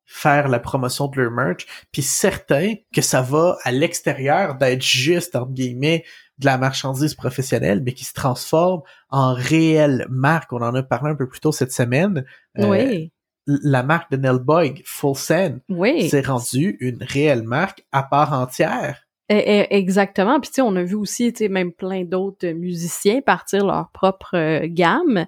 faire 0.05 0.47
la 0.47 0.59
promotion 0.59 1.07
de 1.07 1.21
leur 1.21 1.31
merch, 1.31 1.67
puis 1.91 2.01
certains 2.01 2.75
que 2.93 3.01
ça 3.01 3.21
va 3.21 3.57
à 3.63 3.71
l'extérieur 3.71 4.55
d'être 4.55 4.81
juste, 4.81 5.35
entre 5.35 5.51
guillemets, 5.51 6.05
de 6.39 6.45
la 6.45 6.57
marchandise 6.57 7.15
professionnelle, 7.15 7.81
mais 7.83 7.93
qui 7.93 8.05
se 8.05 8.13
transforme 8.13 8.81
en 9.09 9.33
réelle 9.33 10.05
marque. 10.09 10.53
On 10.53 10.61
en 10.61 10.75
a 10.75 10.83
parlé 10.83 11.11
un 11.11 11.15
peu 11.15 11.27
plus 11.27 11.39
tôt 11.39 11.51
cette 11.51 11.71
semaine. 11.71 12.25
Euh, 12.59 12.69
oui. 12.69 13.11
La 13.45 13.81
marque 13.81 14.11
de 14.11 14.17
Nell 14.17 14.39
Boyd, 14.39 14.81
Full 14.85 15.15
Send, 15.15 15.59
Oui. 15.69 16.09
s'est 16.09 16.21
rendue 16.21 16.77
une 16.81 17.01
réelle 17.01 17.43
marque 17.43 17.85
à 17.91 18.03
part 18.03 18.33
entière. 18.33 19.07
Eh, 19.29 19.35
eh, 19.35 19.75
exactement. 19.75 20.39
Puis 20.39 20.49
tu 20.49 20.55
sais, 20.55 20.61
on 20.61 20.75
a 20.75 20.83
vu 20.83 20.95
aussi, 20.95 21.33
tu 21.33 21.39
sais, 21.39 21.49
même 21.49 21.73
plein 21.73 22.03
d'autres 22.03 22.47
musiciens 22.47 23.21
partir 23.21 23.65
leur 23.65 23.89
propre 23.91 24.35
euh, 24.35 24.67
gamme. 24.69 25.25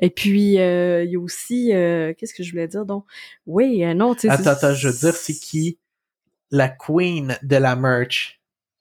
Et 0.00 0.10
puis 0.10 0.58
euh, 0.58 1.04
il 1.04 1.10
y 1.10 1.16
a 1.16 1.20
aussi, 1.20 1.72
euh, 1.72 2.14
qu'est-ce 2.16 2.34
que 2.34 2.42
je 2.42 2.50
voulais 2.50 2.68
dire 2.68 2.84
donc? 2.84 3.04
Oui, 3.46 3.84
non, 3.94 4.14
tu 4.14 4.22
sais. 4.22 4.30
Attends, 4.30 4.50
attends, 4.50 4.74
je 4.74 4.88
veux 4.88 4.94
dire, 4.98 5.14
c'est 5.14 5.34
qui? 5.34 5.78
La 6.50 6.68
queen 6.68 7.36
de 7.42 7.56
la 7.56 7.76
merch? 7.76 8.37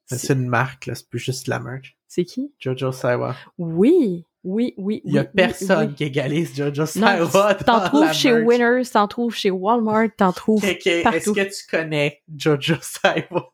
C'est 0.07 0.33
une 0.33 0.47
marque, 0.47 0.85
là, 0.85 0.95
c'est 0.95 1.07
plus 1.09 1.19
juste 1.19 1.47
la 1.47 1.59
merch. 1.59 1.97
C'est 2.07 2.23
qui? 2.25 2.51
Jojo 2.59 2.91
Saiwa. 2.91 3.35
Oui, 3.57 4.23
oui, 4.43 4.73
oui. 4.77 5.01
Il 5.03 5.13
y 5.13 5.17
a 5.19 5.23
oui, 5.23 5.27
personne 5.35 5.89
oui. 5.89 5.95
qui 5.95 6.03
égalise 6.05 6.55
Jojo 6.55 6.83
Non, 6.83 6.87
Saiwa 7.29 7.55
T'en 7.55 7.81
trouves 7.83 8.13
chez 8.13 8.31
merch. 8.31 8.45
Winners, 8.47 8.89
t'en 8.93 9.07
trouves 9.09 9.35
chez 9.35 9.51
Walmart, 9.51 10.07
t'en 10.15 10.31
trouves 10.31 10.63
Ok, 10.63 10.69
ok. 10.79 10.87
Est-ce 10.87 11.03
partout. 11.03 11.33
que 11.33 11.41
tu 11.41 11.67
connais 11.69 12.21
Jojo 12.33 12.75
Saiwa? 12.81 13.51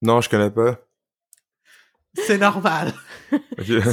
Non, 0.00 0.20
je 0.20 0.28
connais 0.28 0.50
pas. 0.50 0.78
C'est 2.26 2.38
normal. 2.38 2.92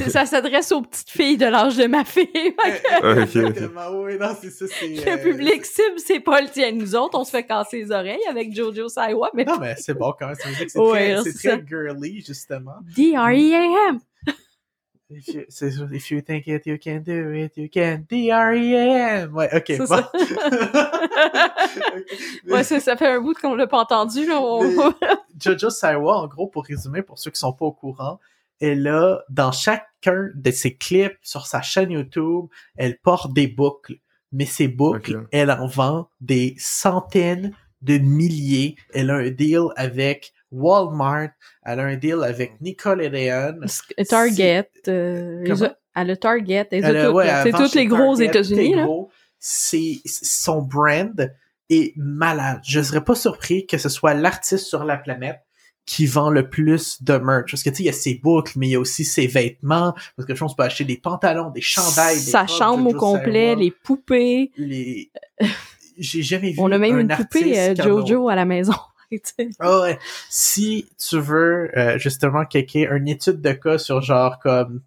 Ça 0.09 0.25
s'adresse 0.25 0.71
aux 0.71 0.81
petites 0.81 1.09
filles 1.09 1.38
de 1.38 1.45
l'âge 1.45 1.77
de 1.77 1.88
ma 1.88 2.05
fille. 2.05 2.27
ok. 3.03 3.35
Exactement, 3.35 3.89
oui, 3.93 4.17
non, 4.19 4.29
c'est 4.39 4.49
ça, 4.49 4.65
c'est... 4.67 4.88
Le 4.88 5.21
public 5.21 5.65
cible, 5.65 5.97
c'est 5.97 6.19
pas 6.19 6.41
le 6.41 6.47
tien. 6.47 6.71
Nous 6.71 6.95
autres, 6.95 7.19
on 7.19 7.23
se 7.23 7.31
fait 7.31 7.43
casser 7.43 7.79
les 7.79 7.91
oreilles 7.91 8.25
avec 8.29 8.55
Jojo 8.55 8.88
Saiwa, 8.88 9.29
mais 9.33 9.43
Non, 9.43 9.57
mais 9.59 9.75
c'est 9.77 9.93
bon 9.93 10.13
quand 10.17 10.27
même. 10.27 10.35
Ça 10.35 10.47
veut 10.49 10.55
dire 10.55 10.65
que 10.65 10.71
c'est 10.71 10.79
Ouais, 10.79 11.15
très, 11.15 11.31
très 11.33 11.65
girly, 11.67 12.23
justement. 12.25 12.75
D-R-E-A-M. 12.95 13.99
If 15.07 15.27
you, 15.27 15.43
if 15.93 16.09
you 16.11 16.21
think 16.21 16.47
it, 16.47 16.65
you 16.65 16.77
can 16.79 17.01
do 17.01 17.31
it, 17.31 17.55
you 17.57 17.69
can. 17.71 18.05
D-R-E-A-M. 18.09 19.33
Ouais, 19.35 19.49
ok, 19.55 19.77
bon. 19.77 19.85
ça. 19.85 20.11
Ouais, 22.47 22.63
ça, 22.63 22.79
ça 22.79 22.95
fait 22.95 23.07
un 23.07 23.21
bout 23.21 23.33
qu'on 23.39 23.55
l'a 23.55 23.67
pas 23.67 23.79
entendu, 23.79 24.25
là. 24.27 24.39
On- 24.41 24.93
Jojo 25.39 25.69
Saiwa, 25.69 26.17
en 26.19 26.27
gros, 26.27 26.47
pour 26.47 26.63
résumer, 26.65 27.01
pour 27.01 27.19
ceux 27.19 27.31
qui 27.31 27.39
sont 27.39 27.53
pas 27.53 27.65
au 27.65 27.71
courant, 27.71 28.19
elle 28.59 28.87
a, 28.87 29.19
dans 29.29 29.51
chacun 29.51 30.29
de 30.33 30.51
ses 30.51 30.75
clips 30.75 31.17
sur 31.21 31.45
sa 31.45 31.61
chaîne 31.61 31.91
YouTube, 31.91 32.45
elle 32.75 32.97
porte 32.99 33.33
des 33.33 33.47
boucles. 33.47 33.97
Mais 34.31 34.45
ces 34.45 34.67
boucles, 34.67 35.27
elle 35.31 35.51
en 35.51 35.67
vend 35.67 36.09
des 36.19 36.55
centaines 36.57 37.55
de 37.81 37.97
milliers. 37.97 38.75
Elle 38.93 39.09
a 39.11 39.15
un 39.15 39.29
deal 39.29 39.65
avec 39.75 40.33
Walmart, 40.55 41.29
elle 41.65 41.79
a 41.79 41.83
un 41.83 41.95
deal 41.95 42.23
avec 42.23 42.59
Nicole 42.61 43.01
et 43.01 43.09
Leon. 43.09 43.59
Target. 44.07 44.69
euh, 44.87 45.43
Elle 45.95 46.11
a 46.11 46.15
Target. 46.15 46.67
Elle 46.71 46.85
Elle 46.85 46.97
a 46.97 47.11
ouais, 47.11 47.27
elle 47.27 47.43
C'est 47.43 47.51
vend 47.51 47.57
tous 47.59 47.75
les 47.75 47.85
gros 47.85 48.15
Target, 48.15 48.25
États-Unis, 48.25 48.75
son 49.39 50.61
brand 50.61 51.31
est 51.69 51.93
malade. 51.97 52.61
Je 52.65 52.81
serais 52.81 53.03
pas 53.03 53.15
surpris 53.15 53.65
que 53.65 53.77
ce 53.77 53.89
soit 53.89 54.13
l'artiste 54.13 54.65
sur 54.65 54.83
la 54.85 54.97
planète 54.97 55.39
qui 55.85 56.07
vend 56.07 56.31
le 56.31 56.49
plus 56.49 57.03
de 57.03 57.17
merch. 57.17 57.51
Parce 57.51 57.61
que 57.61 57.69
tu 57.69 57.75
sais, 57.77 57.83
il 57.83 57.85
y 57.85 57.89
a 57.89 57.93
ses 57.93 58.15
boucles, 58.15 58.53
mais 58.55 58.67
il 58.67 58.71
y 58.71 58.75
a 58.75 58.79
aussi 58.79 59.05
ses 59.05 59.27
vêtements. 59.27 59.93
Parce 60.15 60.27
que 60.27 60.33
je 60.33 60.39
pense 60.39 60.53
qu'on 60.53 60.57
peut 60.57 60.63
acheter 60.63 60.83
des 60.83 60.97
pantalons, 60.97 61.51
des 61.51 61.61
chandails, 61.61 62.15
des 62.15 62.21
Sa 62.31 62.47
chambre 62.47 62.89
au 62.89 62.93
complet, 62.93 63.55
les 63.55 63.71
poupées. 63.71 64.51
les... 64.57 65.11
J'ai 65.97 66.23
jamais 66.23 66.51
vu 66.51 66.57
On 66.59 66.71
a 66.71 66.77
même 66.77 66.95
un 66.95 66.99
une 67.01 67.07
poupée 67.07 67.57
euh, 67.57 67.75
Jojo 67.75 68.27
à 68.29 68.35
la 68.35 68.45
maison. 68.45 68.73
Ah 69.59 69.81
ouais. 69.81 69.99
Si 70.29 70.87
tu 70.97 71.19
veux 71.19 71.71
euh, 71.77 71.97
justement 71.97 72.45
quelqu'un 72.45 72.95
une 72.95 73.07
étude 73.07 73.41
de 73.41 73.51
cas 73.51 73.77
sur 73.77 74.01
genre 74.01 74.39
comme 74.39 74.81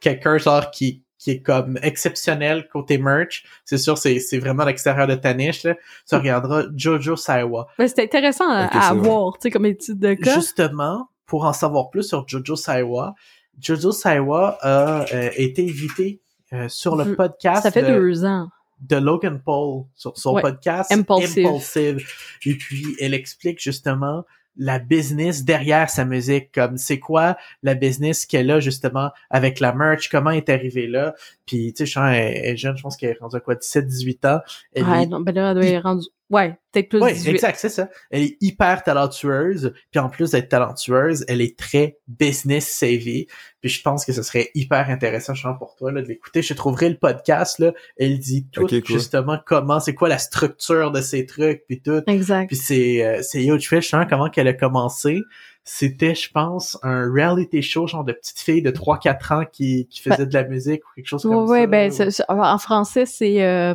quelqu'un 0.00 0.38
genre 0.38 0.70
qui 0.70 1.02
qui 1.18 1.30
est 1.30 1.40
comme 1.40 1.78
exceptionnel 1.82 2.66
côté 2.68 2.98
merch, 2.98 3.44
c'est 3.64 3.78
sûr 3.78 3.96
c'est 3.96 4.18
c'est 4.18 4.38
vraiment 4.38 4.64
l'extérieur 4.64 5.06
de 5.06 5.14
ta 5.14 5.34
niche 5.34 5.62
là. 5.62 5.76
Tu 6.08 6.14
regarderas 6.16 6.64
Jojo 6.74 7.16
Saiwa. 7.16 7.68
Mais 7.78 7.88
c'est 7.88 8.02
intéressant 8.02 8.48
à, 8.48 8.92
voir, 8.94 9.34
tu 9.34 9.42
sais, 9.42 9.50
comme 9.50 9.66
étude 9.66 10.00
de 10.00 10.14
cas. 10.14 10.34
Justement, 10.34 11.08
pour 11.26 11.44
en 11.44 11.52
savoir 11.52 11.90
plus 11.90 12.02
sur 12.02 12.26
Jojo 12.26 12.56
Saiwa, 12.56 13.14
Jojo 13.60 13.92
Saiwa 13.92 14.58
a 14.60 15.04
euh, 15.14 15.30
été 15.36 15.62
invité 15.62 16.20
euh, 16.52 16.68
sur 16.68 16.96
le 16.96 17.14
podcast 17.14 17.62
Ça 17.62 17.70
fait 17.70 17.82
de, 17.82 17.94
deux 17.94 18.24
ans. 18.24 18.48
De 18.82 18.96
Logan 18.96 19.40
Paul 19.44 19.84
sur 19.94 20.16
son 20.18 20.34
Ouais. 20.34 20.42
podcast 20.42 20.92
Impulsive. 20.92 21.46
Impulsive. 21.46 22.06
Et 22.46 22.54
puis, 22.56 22.84
elle 23.00 23.14
explique 23.14 23.60
justement 23.60 24.24
la 24.58 24.78
business 24.78 25.44
derrière 25.44 25.88
sa 25.88 26.04
musique, 26.04 26.52
comme 26.52 26.76
c'est 26.76 26.98
quoi 26.98 27.38
la 27.62 27.74
business 27.74 28.26
qu'elle 28.26 28.50
a 28.50 28.60
justement 28.60 29.10
avec 29.30 29.60
la 29.60 29.72
merch, 29.72 30.10
comment 30.10 30.28
elle 30.30 30.38
est 30.38 30.50
arrivée 30.50 30.86
là. 30.86 31.14
Puis, 31.46 31.72
tu 31.72 31.86
sais, 31.86 31.92
je 31.92 31.98
elle, 31.98 32.36
elle 32.36 32.52
est 32.52 32.56
jeune, 32.58 32.76
je 32.76 32.82
pense 32.82 32.98
qu'elle 32.98 33.10
est 33.10 33.18
rendue 33.18 33.36
à 33.36 33.40
quoi, 33.40 33.54
17, 33.54 33.86
18 33.86 34.24
ans. 34.26 34.40
Elle 34.74 34.84
Ouais, 34.84 35.04
est- 35.04 35.06
non, 35.06 35.20
ben 35.20 35.34
là, 35.34 35.50
elle 35.52 35.54
doit 35.54 35.64
être 35.64 35.82
rendue... 35.82 36.06
Ouais, 36.32 36.56
peut-être 36.72 36.88
plus 36.88 37.00
Ouais, 37.00 37.12
18. 37.12 37.30
exact, 37.30 37.58
c'est 37.60 37.68
ça. 37.68 37.88
Elle 38.10 38.22
est 38.22 38.36
hyper 38.40 38.82
talentueuse, 38.82 39.72
puis 39.90 40.00
en 40.00 40.08
plus 40.08 40.30
d'être 40.30 40.48
talentueuse, 40.48 41.24
elle 41.28 41.40
est 41.42 41.58
très 41.58 41.98
business 42.08 42.66
savvy. 42.66 43.26
Puis 43.60 43.70
je 43.70 43.82
pense 43.82 44.04
que 44.04 44.12
ce 44.12 44.22
serait 44.22 44.50
hyper 44.54 44.88
intéressant, 44.90 45.34
je 45.34 45.42
pense, 45.46 45.58
pour 45.58 45.76
toi, 45.76 45.92
là, 45.92 46.00
de 46.02 46.06
l'écouter. 46.08 46.40
Je 46.42 46.54
trouverai 46.54 46.88
le 46.88 46.96
podcast, 46.96 47.58
là. 47.58 47.72
Elle 47.98 48.18
dit 48.18 48.46
tout, 48.50 48.66
cool. 48.66 48.82
justement, 48.84 49.38
comment, 49.46 49.78
c'est 49.78 49.94
quoi 49.94 50.08
la 50.08 50.18
structure 50.18 50.90
de 50.90 51.00
ces 51.02 51.26
trucs, 51.26 51.64
puis 51.66 51.80
tout. 51.82 52.02
Exact. 52.06 52.46
Puis 52.48 52.56
c'est, 52.56 53.04
euh, 53.04 53.20
c'est 53.22 53.44
huge. 53.44 53.68
Fait, 53.68 53.80
justement, 53.82 54.06
comment 54.08 54.30
qu'elle 54.30 54.48
a 54.48 54.54
commencé. 54.54 55.20
C'était, 55.64 56.16
je 56.16 56.28
pense, 56.32 56.76
un 56.82 57.08
reality 57.12 57.62
show, 57.62 57.86
genre 57.86 58.02
de 58.02 58.12
petite 58.12 58.40
fille 58.40 58.62
de 58.62 58.72
3-4 58.72 59.32
ans 59.32 59.44
qui, 59.52 59.86
qui 59.88 60.00
faisait 60.02 60.26
de 60.26 60.34
la 60.34 60.42
musique 60.42 60.82
ou 60.84 60.88
quelque 60.96 61.06
chose 61.06 61.22
comme 61.22 61.36
Ouais, 61.44 61.66
ouais, 61.66 61.90
ça. 61.90 62.04
ben, 62.04 62.10
c'est- 62.10 62.24
en 62.28 62.58
français, 62.58 63.06
c'est... 63.06 63.44
euh, 63.44 63.74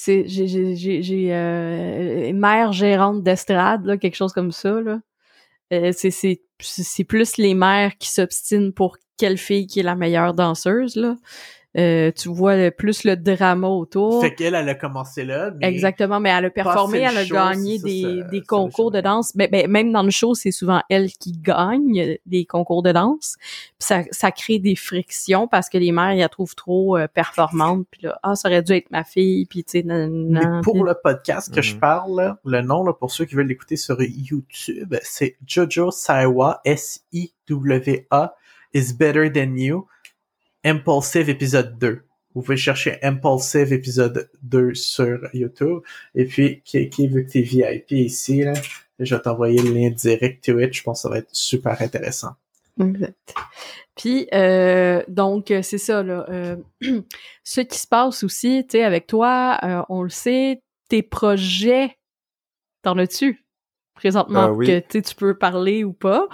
c'est 0.00 0.28
j'ai 0.28 0.76
j'ai 0.76 1.34
euh, 1.34 2.32
mère 2.32 2.72
gérante 2.72 3.24
d'estrade 3.24 3.84
là 3.84 3.96
quelque 3.96 4.14
chose 4.14 4.32
comme 4.32 4.52
ça 4.52 4.80
là. 4.80 5.00
Euh, 5.72 5.90
c'est 5.92 6.12
c'est 6.12 6.40
c'est 6.60 7.02
plus 7.02 7.36
les 7.36 7.54
mères 7.54 7.98
qui 7.98 8.08
s'obstinent 8.08 8.72
pour 8.72 8.96
quelle 9.16 9.38
fille 9.38 9.66
qui 9.66 9.80
est 9.80 9.82
la 9.82 9.96
meilleure 9.96 10.34
danseuse 10.34 10.94
là 10.94 11.16
Euh, 11.76 12.10
tu 12.16 12.30
vois 12.30 12.56
le- 12.56 12.70
plus 12.70 13.04
le 13.04 13.14
drama 13.14 13.68
autour 13.68 14.22
Fait 14.22 14.34
qu'elle, 14.34 14.54
elle 14.54 14.68
a 14.70 14.74
commencé 14.74 15.22
là. 15.22 15.50
mais- 15.60 15.66
Exactement, 15.68 16.18
mais 16.18 16.30
elle 16.30 16.46
a 16.46 16.50
performé, 16.50 17.00
elle 17.00 17.16
a 17.18 17.24
show, 17.26 17.34
gagné 17.34 17.78
ça, 17.78 17.84
des, 18.30 18.40
concours 18.40 18.90
de 18.90 19.02
danse. 19.02 19.36
Ben, 19.36 19.48
ben, 19.52 19.70
même 19.70 19.92
dans 19.92 20.02
le 20.02 20.10
show, 20.10 20.34
c'est 20.34 20.50
souvent 20.50 20.80
elle 20.88 21.10
qui 21.12 21.32
gagne 21.32 22.16
des 22.24 22.46
concours 22.46 22.82
de 22.82 22.90
danse. 22.90 23.36
Puis 23.38 23.74
ça, 23.80 24.00
ça 24.10 24.32
crée 24.32 24.58
des 24.58 24.76
frictions 24.76 25.46
parce 25.46 25.68
que 25.68 25.76
les 25.76 25.92
mères, 25.92 26.14
ils 26.14 26.20
la 26.20 26.30
trouvent 26.30 26.54
trop 26.54 26.96
euh, 26.96 27.06
performante. 27.06 27.86
Puis 27.90 28.00
là, 28.04 28.18
ah, 28.22 28.34
ça 28.34 28.48
aurait 28.48 28.62
dû 28.62 28.72
être 28.72 28.90
ma 28.90 29.04
fille. 29.04 29.44
Puis 29.44 29.62
tu 29.62 29.72
sais, 29.72 29.82
nan, 29.82 30.10
Mais 30.30 30.40
nan, 30.40 30.62
pour 30.62 30.82
le 30.82 30.94
podcast 31.00 31.54
que 31.54 31.60
je 31.60 31.74
Mhm. 31.74 31.80
parle, 31.80 32.36
le 32.46 32.60
nom, 32.62 32.82
là, 32.82 32.94
pour 32.94 33.10
ceux 33.12 33.26
qui 33.26 33.34
veulent 33.34 33.46
l'écouter 33.46 33.76
sur 33.76 34.00
YouTube, 34.00 34.94
c'est 35.02 35.36
Jojo 35.46 35.90
Saiwa, 35.90 36.62
S-I-W-A, 36.64 38.34
is 38.74 38.92
better 38.92 39.30
than 39.32 39.56
you, 39.56 39.86
Impulsive 40.64 41.28
épisode 41.28 41.78
2. 41.78 42.02
Vous 42.34 42.42
pouvez 42.42 42.56
chercher 42.56 42.98
Impulsive 43.02 43.72
épisode 43.72 44.30
2 44.42 44.74
sur 44.74 45.18
YouTube. 45.34 45.80
Et 46.14 46.24
puis, 46.24 46.62
qui, 46.64 46.88
qui 46.88 47.08
vu 47.08 47.26
que 47.26 47.32
t'es 47.32 47.42
VIP 47.42 47.92
ici, 47.92 48.42
là, 48.42 48.52
je 48.98 49.14
vais 49.14 49.20
t'envoyer 49.22 49.60
le 49.62 49.70
lien 49.70 49.90
direct 49.90 50.44
Twitch. 50.44 50.78
Je 50.78 50.82
pense 50.82 50.98
que 50.98 51.02
ça 51.02 51.08
va 51.08 51.18
être 51.18 51.28
super 51.32 51.80
intéressant. 51.80 52.32
Exact. 52.80 53.34
Puis 53.96 54.28
euh, 54.32 55.02
donc 55.08 55.50
euh, 55.50 55.62
c'est 55.62 55.78
ça 55.78 56.02
là. 56.02 56.24
euh, 56.28 56.56
ce 57.44 57.60
qui 57.60 57.78
se 57.78 57.86
passe 57.86 58.22
aussi, 58.22 58.64
tu 58.68 58.78
sais, 58.78 58.84
avec 58.84 59.06
toi, 59.06 59.58
euh, 59.64 59.82
on 59.88 60.02
le 60.02 60.10
sait, 60.10 60.62
tes 60.88 61.02
projets, 61.02 61.98
t'en 62.82 62.96
as-tu 62.98 63.44
présentement 63.94 64.50
oui. 64.50 64.66
que 64.66 64.78
tu 64.78 65.02
tu 65.02 65.14
peux 65.16 65.36
parler 65.36 65.82
ou 65.82 65.92
pas? 65.92 66.28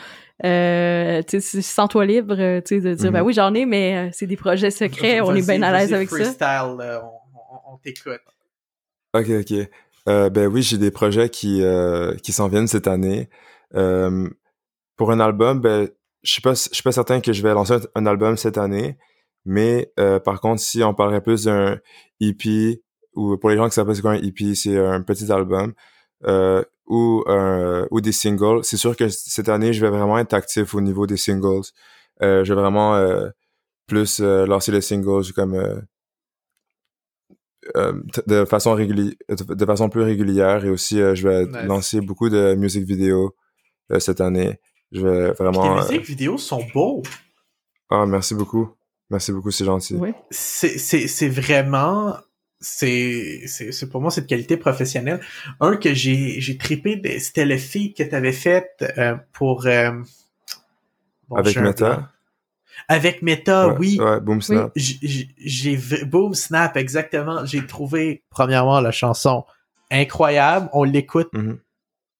Euh, 0.44 1.22
tu 1.22 1.40
sais, 1.40 1.62
sens-toi 1.62 2.04
libre, 2.06 2.34
euh, 2.38 2.60
tu 2.60 2.76
sais, 2.76 2.80
de 2.80 2.94
dire 2.94 3.06
Mhm. 3.06 3.12
ben 3.12 3.22
oui 3.22 3.32
j'en 3.34 3.54
ai, 3.54 3.66
mais 3.66 3.96
euh, 3.96 4.10
c'est 4.12 4.26
des 4.26 4.36
projets 4.36 4.72
secrets, 4.72 5.20
on 5.20 5.32
est 5.34 5.46
bien 5.46 5.62
à 5.62 5.72
l'aise 5.72 5.92
avec 5.94 6.10
ça. 6.10 6.16
freestyle, 6.16 6.76
là, 6.78 7.04
on, 7.04 7.72
on- 7.72 7.74
on 7.74 7.76
t'écoute. 7.78 8.20
Ok, 9.14 9.28
ok. 9.30 9.68
Euh, 10.08 10.30
ben 10.30 10.48
oui, 10.48 10.62
j'ai 10.62 10.76
des 10.76 10.90
projets 10.90 11.28
qui 11.28 11.62
euh, 11.62 12.14
qui 12.16 12.32
s'en 12.32 12.48
viennent 12.48 12.66
cette 12.66 12.88
année. 12.88 13.28
Euh, 13.76 14.28
pour 14.96 15.12
un 15.12 15.20
album, 15.20 15.60
ben 15.60 15.88
je 16.24 16.32
suis 16.32 16.42
pas 16.42 16.54
je 16.54 16.68
suis 16.74 16.82
pas 16.82 16.92
certain 16.92 17.20
que 17.20 17.32
je 17.32 17.40
vais 17.42 17.54
lancer 17.54 17.74
un, 17.74 17.80
un 17.94 18.06
album 18.06 18.36
cette 18.36 18.58
année, 18.58 18.98
mais 19.44 19.92
euh, 20.00 20.18
par 20.18 20.40
contre, 20.40 20.60
si 20.60 20.82
on 20.82 20.94
parlerait 20.94 21.20
plus 21.22 21.44
d'un 21.44 21.78
EP 22.20 22.82
ou 23.14 23.36
pour 23.36 23.50
les 23.50 23.56
gens 23.56 23.68
qui 23.68 23.74
savent 23.74 23.86
pas 23.86 23.94
c'est 23.94 24.02
quoi 24.02 24.12
un 24.12 24.22
EP, 24.22 24.54
c'est 24.56 24.76
un 24.76 25.00
petit 25.02 25.30
album 25.30 25.70
euh, 25.70 25.72
ou 26.86 27.24
un, 27.26 27.86
ou 27.90 28.00
des 28.00 28.12
singles. 28.12 28.60
C'est 28.64 28.76
sûr 28.76 28.96
que 28.96 29.08
cette 29.08 29.48
année, 29.48 29.72
je 29.72 29.80
vais 29.80 29.90
vraiment 29.90 30.18
être 30.18 30.34
actif 30.34 30.74
au 30.74 30.80
niveau 30.80 31.06
des 31.06 31.16
singles. 31.16 31.62
Euh, 32.22 32.44
je 32.44 32.52
vais 32.54 32.60
vraiment 32.60 32.94
euh, 32.94 33.28
plus 33.86 34.20
euh, 34.20 34.46
lancer 34.46 34.70
les 34.72 34.80
singles 34.82 35.32
comme 35.34 35.54
euh, 35.54 35.80
euh, 37.76 37.92
de 38.26 38.44
façon 38.44 38.74
régulière, 38.74 39.14
de 39.28 39.64
façon 39.66 39.88
plus 39.88 40.02
régulière 40.02 40.64
et 40.64 40.70
aussi 40.70 41.00
euh, 41.00 41.14
je 41.14 41.26
vais 41.28 41.46
Nice. 41.46 41.64
lancer 41.64 42.00
beaucoup 42.00 42.28
de 42.28 42.54
musique 42.54 42.84
vidéo 42.84 43.34
euh, 43.90 43.98
cette 44.00 44.20
année. 44.20 44.60
Je 44.92 45.00
vais 45.06 45.32
Puis 45.32 45.44
vraiment. 45.44 45.62
les 45.74 45.80
euh, 45.80 45.82
musiques 45.88 46.06
vidéo 46.06 46.38
sont 46.38 46.62
beaux. 46.74 47.02
Ah, 47.90 48.06
merci 48.06 48.34
beaucoup. 48.34 48.68
Merci 49.10 49.32
beaucoup, 49.32 49.50
c'est 49.50 49.64
gentil. 49.64 49.94
Oui. 49.96 50.12
c'est 50.30 50.78
c'est 50.78 51.06
c'est 51.08 51.28
vraiment 51.28 52.16
c'est 52.64 53.42
c'est 53.46 53.72
c'est 53.72 53.88
pour 53.88 54.00
moi 54.00 54.10
cette 54.10 54.26
qualité 54.26 54.56
professionnelle. 54.56 55.20
Un 55.60 55.76
que 55.76 55.92
j'ai 55.94 56.40
j'ai 56.40 56.56
trippé, 56.56 56.96
de- 56.96 57.18
c'était 57.18 57.44
le 57.44 57.58
feat 57.58 57.96
que 57.96 58.02
t'avais 58.02 58.32
fait 58.32 58.68
euh, 58.98 59.16
pour 59.32 59.66
euh, 59.66 59.92
bon, 61.28 61.36
Avec. 61.36 61.56
Meta? 61.58 62.10
Avec 62.88 63.22
Meta, 63.22 63.68
ouais, 63.68 63.76
oui. 63.78 63.98
Ouais, 64.00 64.20
Boom 64.20 64.42
Snap. 64.42 64.72
J'ai 64.76 65.78
Boom 66.06 66.34
Snap, 66.34 66.76
exactement. 66.76 67.44
J'ai 67.46 67.64
trouvé, 67.66 68.24
premièrement, 68.30 68.80
la 68.80 68.90
chanson 68.90 69.44
incroyable. 69.90 70.68
On 70.72 70.82
l'écoute, 70.84 71.28
Mhm. 71.32 71.58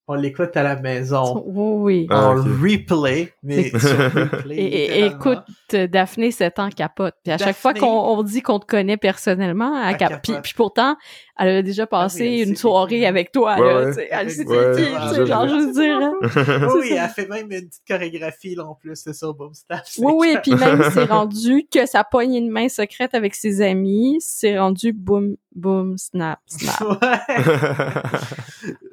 On 0.06 0.14
l'écoute 0.14 0.56
à 0.56 0.62
la 0.62 0.76
maison 0.76 1.42
Oui, 1.46 2.04
oui. 2.04 2.06
Ah, 2.10 2.34
replay, 2.34 3.32
mais 3.42 3.70
sur 3.70 3.80
replay. 3.80 4.56
Et, 4.56 5.04
écoute, 5.06 5.38
Daphné, 5.72 6.30
c'est 6.30 6.58
en 6.58 6.68
capote. 6.70 7.14
Puis 7.24 7.32
à 7.32 7.38
chaque 7.38 7.56
fois 7.56 7.72
qu'on 7.74 7.86
on 7.86 8.22
dit 8.22 8.42
qu'on 8.42 8.58
te 8.58 8.66
connaît 8.66 8.96
personnellement, 8.98 9.80
elle 9.82 9.92
Elle 9.92 9.96
cap- 9.96 10.08
capote. 10.10 10.22
puis, 10.24 10.34
puis 10.42 10.52
pourtant, 10.56 10.96
elle 11.38 11.48
a 11.48 11.62
déjà 11.62 11.86
passé 11.86 12.20
oui, 12.20 12.40
elle 12.40 12.44
sait 12.44 12.50
une 12.50 12.56
soirée 12.56 13.06
avec 13.06 13.32
toi. 13.32 13.56
Ouais, 13.58 13.66
là, 13.84 13.90
ouais. 13.90 14.08
Elle 14.10 14.30
sait 14.30 14.46
Ouais, 14.46 14.76
qui, 14.76 15.26
genre 15.26 15.48
je- 15.48 15.54
juste 15.54 15.72
dire. 15.72 15.96
hein. 16.00 16.14
Oui, 16.74 16.92
elle 16.92 17.08
fait 17.08 17.26
même 17.28 17.50
une 17.50 17.68
petite 17.68 17.82
chorégraphie, 17.88 18.54
là, 18.54 18.66
en 18.66 18.74
plus, 18.74 18.94
c'est 18.96 19.14
sur 19.14 19.32
Boom 19.34 19.52
Snap. 19.54 19.82
c'est 19.84 20.02
Oui, 20.04 20.12
oui, 20.16 20.36
puis 20.42 20.54
même 20.54 20.82
c'est 20.92 21.04
rendu 21.10 21.66
que 21.72 21.86
sa 21.86 22.04
poignée 22.04 22.40
de 22.42 22.50
main 22.50 22.68
secrète 22.68 23.14
avec 23.14 23.34
ses 23.34 23.62
amis, 23.62 24.18
c'est 24.20 24.58
rendu 24.58 24.92
boum, 24.92 25.36
boum, 25.54 25.96
snap, 25.98 26.40
snap. 26.46 27.02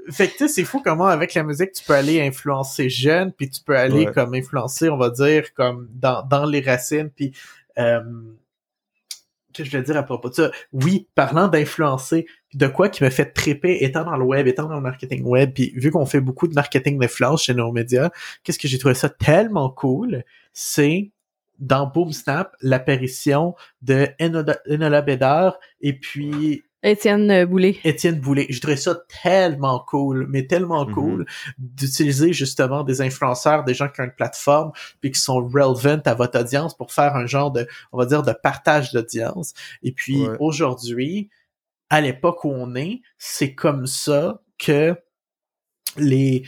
Fait 0.10 0.28
que 0.28 0.32
tu 0.32 0.38
sais, 0.39 0.47
c'est 0.47 0.64
fou 0.64 0.82
comment 0.84 1.08
avec 1.08 1.34
la 1.34 1.43
musique 1.43 1.74
tu 1.74 1.84
peux 1.84 1.93
aller 1.93 2.22
influencer 2.22 2.89
jeune, 2.89 3.32
puis 3.32 3.49
tu 3.49 3.62
peux 3.62 3.78
aller 3.78 4.06
Ouais. 4.08 4.12
comme 4.12 4.34
influencer, 4.34 4.89
on 4.89 4.97
va 4.97 5.10
dire, 5.10 5.54
comme 5.54 5.88
dans, 5.93 6.24
dans 6.24 6.45
les 6.45 6.62
racines, 6.62 7.10
puis 7.10 7.34
euh, 7.78 8.02
que 9.54 9.64
je 9.64 9.78
veux 9.78 9.84
dire 9.84 9.97
à 9.97 10.04
propos 10.04 10.30
de 10.30 10.34
ça. 10.34 10.52
Oui, 10.72 11.08
parlant 11.14 11.47
d'influencer, 11.47 12.26
de 12.54 12.68
quoi 12.68 12.89
qui 12.89 13.04
me 13.04 13.10
fait 13.10 13.26
tripper 13.26 13.80
étant 13.84 14.04
dans 14.04 14.16
le 14.18 14.24
web, 14.24 14.47
étant 14.47 14.68
dans 14.68 14.76
le 14.76 14.82
marketing 14.82 15.24
web, 15.24 15.52
puis 15.54 15.74
vu 15.76 15.91
qu'on 15.91 16.06
fait 16.06 16.22
beaucoup 16.22 16.47
de 16.47 16.54
marketing 16.54 16.97
d'influence 16.99 17.43
chez 17.43 17.54
nos 17.54 17.72
médias, 17.72 18.10
qu'est-ce 18.43 18.60
que 18.60 18.68
j'ai 18.68 18.78
trouvé 18.78 18.95
ça 18.95 19.10
tellement 19.10 19.70
cool, 19.70 20.24
c'est 20.54 21.12
dans 21.60 21.86
Boom 21.86 22.12
Snap 22.12 22.56
l'apparition 22.62 23.56
de 23.82 24.08
Enola, 24.20 24.58
Enola 24.70 25.02
Bédard 25.02 25.60
et 25.82 25.93
puis 25.93 26.64
Étienne 26.84 27.30
euh, 27.30 27.46
Boulay. 27.46 27.78
Étienne 27.84 28.20
Boulay. 28.20 28.48
Je 28.50 28.60
trouvais 28.60 28.76
ça 28.76 28.98
tellement 29.22 29.80
cool, 29.88 30.26
mais 30.30 30.48
tellement 30.48 30.86
Mhm. 30.86 30.94
cool 30.94 31.26
d'utiliser 31.58 32.34
justement 32.34 32.84
des 32.84 33.02
influenceurs, 33.02 33.64
des 33.64 33.74
gens 33.74 33.88
qui 33.88 34.02
ont 34.02 34.06
une 34.06 34.12
plateforme 34.16 34.72
puis 35.00 35.12
qui 35.12 35.20
sont 35.20 35.36
relevant 35.36 36.02
à 36.06 36.14
votre 36.16 36.40
audience 36.40 36.76
pour 36.76 36.92
faire 36.92 37.16
un 37.16 37.28
genre 37.28 37.52
de, 37.52 37.68
on 37.92 37.98
va 37.98 38.06
dire, 38.06 38.24
de 38.24 38.34
partage 38.34 38.92
d'audience. 38.94 39.54
Et 39.84 39.92
puis 39.92 40.22
Ouais. 40.28 40.38
aujourd'hui, 40.40 41.30
à 41.90 42.02
l'époque 42.02 42.44
où 42.46 42.50
on 42.52 42.74
est, 42.76 43.02
c'est 43.18 43.54
comme 43.54 43.86
ça 43.86 44.42
que 44.58 44.96
les 45.98 46.44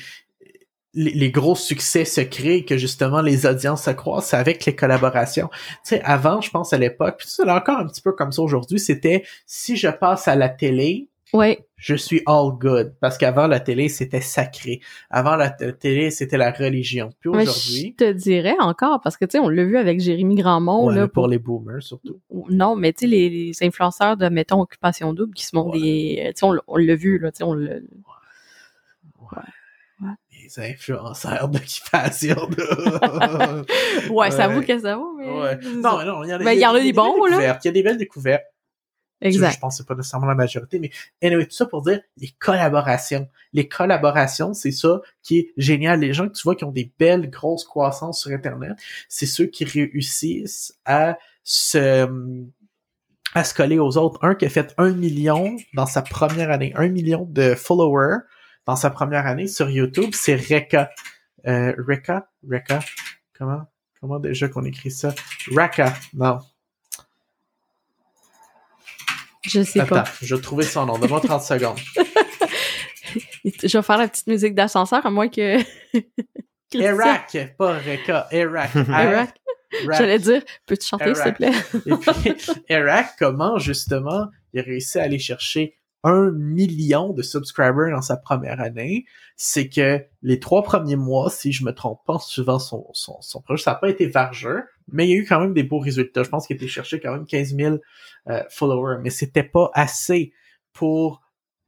les, 0.93 1.11
les 1.11 1.31
gros 1.31 1.55
succès 1.55 2.05
se 2.05 2.21
créent, 2.21 2.65
que 2.65 2.77
justement 2.77 3.21
les 3.21 3.45
audiences 3.45 3.83
se 3.83 3.91
croissent, 3.91 4.29
c'est 4.29 4.37
avec 4.37 4.65
les 4.65 4.75
collaborations. 4.75 5.49
Tu 5.51 5.95
sais, 5.95 6.01
avant, 6.03 6.41
je 6.41 6.49
pense 6.49 6.73
à 6.73 6.77
l'époque, 6.77 7.15
puis 7.19 7.27
c'est 7.29 7.49
encore 7.49 7.79
un 7.79 7.87
petit 7.87 8.01
peu 8.01 8.13
comme 8.13 8.31
ça 8.31 8.41
aujourd'hui, 8.41 8.79
c'était 8.79 9.23
si 9.45 9.75
je 9.75 9.89
passe 9.89 10.27
à 10.27 10.35
la 10.35 10.49
télé, 10.49 11.09
Ouais, 11.33 11.65
je 11.77 11.95
suis 11.95 12.21
all 12.27 12.51
good. 12.59 12.93
Parce 13.01 13.17
qu'avant, 13.17 13.47
la 13.47 13.59
télé, 13.59 13.89
c'était 13.89 14.21
sacré. 14.21 14.81
Avant, 15.09 15.35
la 15.35 15.49
télé, 15.49 16.11
c'était 16.11 16.37
la 16.37 16.51
religion. 16.51 17.09
Puis 17.19 17.31
mais 17.31 17.45
je 17.45 17.49
aujourd'hui, 17.49 17.95
te 17.95 18.11
dirais 18.11 18.55
encore, 18.59 19.01
parce 19.01 19.17
que 19.17 19.25
tu 19.25 19.31
sais, 19.31 19.39
on 19.39 19.49
l'a 19.49 19.65
vu 19.65 19.77
avec 19.77 19.99
Jérémy 19.99 20.35
Grandmont, 20.35 20.85
ouais, 20.85 20.95
là, 20.95 21.07
pour 21.07 21.27
les 21.27 21.39
boomers 21.39 21.81
surtout. 21.81 22.19
Non, 22.49 22.75
mais 22.75 22.93
tu 22.93 23.05
sais, 23.05 23.07
les, 23.07 23.29
les 23.29 23.63
influenceurs 23.63 24.15
de, 24.15 24.29
mettons, 24.29 24.61
Occupation 24.61 25.11
Double 25.11 25.33
qui 25.33 25.45
se 25.47 25.55
montrent 25.55 25.73
Ouais. 25.73 25.79
des... 25.81 26.31
Tu 26.35 26.39
sais, 26.39 26.45
on, 26.67 26.77
l'a 26.77 26.95
vu, 26.95 27.17
là, 27.17 27.31
tu 27.31 27.37
sais, 27.37 27.43
on 27.43 27.55
l'a... 27.55 27.77
Les 30.43 30.59
influenceurs 30.71 31.47
d'occupation. 31.49 32.35
Ouais, 32.49 34.09
Ouais. 34.09 34.31
ça 34.31 34.47
vaut 34.47 34.61
que 34.61 34.79
ça 34.79 34.95
vaut, 34.97 35.15
mais... 35.17 35.25
ouais. 35.29 35.59
Non, 35.77 35.97
mais 35.97 36.05
non, 36.05 36.23
il 36.23 36.29
y 36.29 36.33
en 36.33 36.45
a, 36.45 36.53
il 36.53 36.59
y 36.59 36.65
en 36.65 36.73
a 36.73 36.79
des 36.79 36.85
belles 36.85 36.93
bons, 36.95 37.25
là. 37.25 37.57
Il 37.63 37.65
y 37.65 37.67
a 37.69 37.71
des 37.71 37.83
belles 37.83 37.97
découvertes. 37.97 38.43
Je, 39.21 39.29
je 39.29 39.35
Exact. 39.35 39.59
pense 39.61 39.75
que 39.75 39.77
c'est 39.83 39.87
pas 39.87 39.95
nécessairement 39.95 40.27
la 40.27 40.35
majorité, 40.35 40.79
mais 40.79 40.91
anyway, 41.21 41.45
tout 41.45 41.53
ça 41.55 41.65
pour 41.65 41.81
dire 41.81 42.01
les 42.17 42.29
collaborations. 42.39 43.29
Les 43.53 43.69
collaborations, 43.69 44.53
c'est 44.53 44.71
ça 44.71 44.99
qui 45.21 45.37
est 45.39 45.53
génial. 45.55 46.01
Les 46.01 46.11
gens 46.13 46.27
que 46.27 46.33
tu 46.33 46.43
vois 46.43 46.55
qui 46.55 46.65
ont 46.65 46.71
des 46.73 46.91
belles 46.99 47.29
grosses 47.29 47.63
croissances 47.63 48.19
sur 48.21 48.31
Internet, 48.31 48.73
c'est 49.07 49.25
ceux 49.25 49.45
qui 49.45 49.63
réussissent 49.63 50.77
à 50.83 51.17
se 51.43 52.05
à 53.35 53.43
se 53.45 53.53
coller 53.53 53.79
aux 53.79 53.97
autres. 53.97 54.19
Un 54.23 54.35
qui 54.35 54.45
a 54.45 54.49
fait 54.49 54.73
un 54.77 54.91
million 54.91 55.55
dans 55.73 55.85
sa 55.85 56.01
première 56.01 56.51
année, 56.51 56.73
un 56.75 56.89
million 56.89 57.25
de 57.29 57.55
followers 57.55 58.17
dans 58.65 58.75
sa 58.75 58.89
première 58.89 59.27
année 59.27 59.47
sur 59.47 59.69
YouTube, 59.69 60.11
c'est 60.13 60.35
Reka. 60.35 60.89
Euh, 61.47 61.73
Reka? 61.77 62.29
Reka? 62.49 62.79
Comment? 63.37 63.65
Comment 63.99 64.19
déjà 64.19 64.47
qu'on 64.49 64.65
écrit 64.65 64.91
ça? 64.91 65.13
Raka. 65.55 65.93
Non. 66.13 66.39
Je 69.43 69.61
sais 69.61 69.81
Attends, 69.81 69.95
pas. 69.95 70.05
je 70.21 70.35
vais 70.35 70.41
trouver 70.41 70.63
son 70.63 70.85
nom. 70.85 70.97
Donne-moi 70.97 71.21
30 71.21 71.43
secondes. 71.43 71.79
Je 73.45 73.77
vais 73.77 73.83
faire 73.83 73.97
la 73.97 74.07
petite 74.07 74.27
musique 74.27 74.55
d'ascenseur, 74.55 75.05
à 75.05 75.11
moins 75.11 75.27
que... 75.27 75.57
Erac, 76.73 77.37
pas 77.57 77.73
Reka. 77.77 78.27
Erac. 78.31 78.75
Erac. 78.75 79.35
J'allais 79.91 80.19
dire, 80.19 80.41
peux-tu 80.65 80.87
chanter, 80.87 81.13
s'il 81.13 81.23
te 81.25 81.29
plaît? 81.37 81.51
Et 81.85 81.93
puis, 81.93 82.37
Erac, 82.69 83.15
comment 83.19 83.57
justement 83.59 84.29
il 84.53 84.59
a 84.61 84.63
réussi 84.63 84.97
à 84.97 85.03
aller 85.03 85.19
chercher 85.19 85.77
un 86.03 86.31
million 86.31 87.13
de 87.13 87.21
subscribers 87.21 87.91
dans 87.91 88.01
sa 88.01 88.17
première 88.17 88.59
année, 88.59 89.05
c'est 89.37 89.69
que 89.69 90.03
les 90.21 90.39
trois 90.39 90.63
premiers 90.63 90.97
mois, 90.97 91.29
si 91.29 91.51
je 91.51 91.63
me 91.63 91.71
trompe 91.71 91.99
pas, 92.05 92.19
suivant 92.19 92.59
son, 92.59 92.87
son, 92.93 93.21
son 93.21 93.41
projet, 93.41 93.63
ça 93.63 93.71
n'a 93.71 93.75
pas 93.75 93.89
été 93.89 94.07
vargeux, 94.07 94.63
mais 94.91 95.07
il 95.07 95.11
y 95.11 95.13
a 95.13 95.17
eu 95.17 95.25
quand 95.25 95.39
même 95.39 95.53
des 95.53 95.63
beaux 95.63 95.79
résultats. 95.79 96.23
Je 96.23 96.29
pense 96.29 96.45
qu'il 96.45 96.55
a 96.55 96.57
été 96.57 96.67
cherché 96.67 96.99
quand 96.99 97.13
même 97.13 97.25
15 97.25 97.55
000 97.55 97.77
euh, 98.27 98.43
followers, 98.49 98.99
mais 99.01 99.09
c'était 99.09 99.43
pas 99.43 99.71
assez 99.73 100.33
pour 100.73 101.21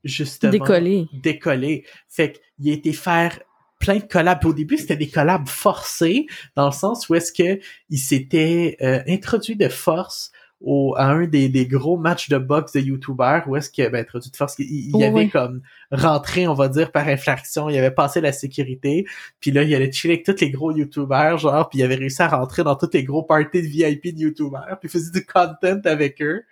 justement 0.03 0.51
Décoller. 0.51 1.07
décoller. 1.13 1.86
Fait 2.09 2.41
qu'il 2.57 2.69
a 2.69 2.73
été 2.73 2.93
faire 2.93 3.39
plein 3.79 3.97
de 3.97 4.03
collabs. 4.03 4.45
Au 4.45 4.53
début, 4.53 4.77
c'était 4.77 4.95
des 4.95 5.09
collabs 5.09 5.47
forcés, 5.47 6.27
dans 6.55 6.65
le 6.65 6.73
sens 6.73 7.09
où 7.09 7.15
est-ce 7.15 7.31
que 7.31 7.59
il 7.89 7.99
s'était 7.99 8.77
euh, 8.81 9.01
introduit 9.07 9.55
de 9.55 9.69
force 9.69 10.31
au, 10.61 10.95
à 10.97 11.07
un 11.07 11.25
des, 11.25 11.49
des 11.49 11.67
gros 11.67 11.97
matchs 11.97 12.29
de 12.29 12.37
boxe 12.37 12.73
de 12.73 12.79
YouTubers, 12.79 13.43
où 13.47 13.55
est-ce 13.55 13.69
que, 13.69 13.87
ben, 13.89 14.01
introduit 14.01 14.31
de 14.31 14.35
force, 14.35 14.55
il, 14.59 14.95
il 14.95 15.03
avait 15.03 15.29
comme 15.29 15.61
rentré, 15.91 16.47
on 16.47 16.53
va 16.53 16.69
dire, 16.69 16.91
par 16.91 17.07
infraction, 17.07 17.69
il 17.69 17.77
avait 17.77 17.91
passé 17.91 18.21
la 18.21 18.31
sécurité, 18.31 19.05
puis 19.39 19.51
là, 19.51 19.63
il 19.63 19.75
allait 19.75 19.91
chiller 19.91 20.15
avec 20.15 20.25
tous 20.25 20.39
les 20.41 20.51
gros 20.51 20.71
YouTubers, 20.71 21.37
genre, 21.37 21.69
puis 21.69 21.79
il 21.79 21.83
avait 21.83 21.95
réussi 21.95 22.21
à 22.21 22.29
rentrer 22.29 22.63
dans 22.63 22.75
tous 22.75 22.89
les 22.93 23.03
gros 23.03 23.23
parties 23.23 23.61
de 23.61 23.67
VIP 23.67 24.15
de 24.15 24.21
YouTubers, 24.21 24.77
puis 24.79 24.87
il 24.87 24.89
faisait 24.89 25.11
du 25.11 25.25
content 25.25 25.81
avec 25.85 26.21
eux. 26.21 26.43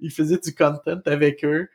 Il 0.00 0.12
faisait 0.12 0.38
du 0.38 0.54
content 0.54 1.00
avec 1.04 1.44
eux 1.44 1.68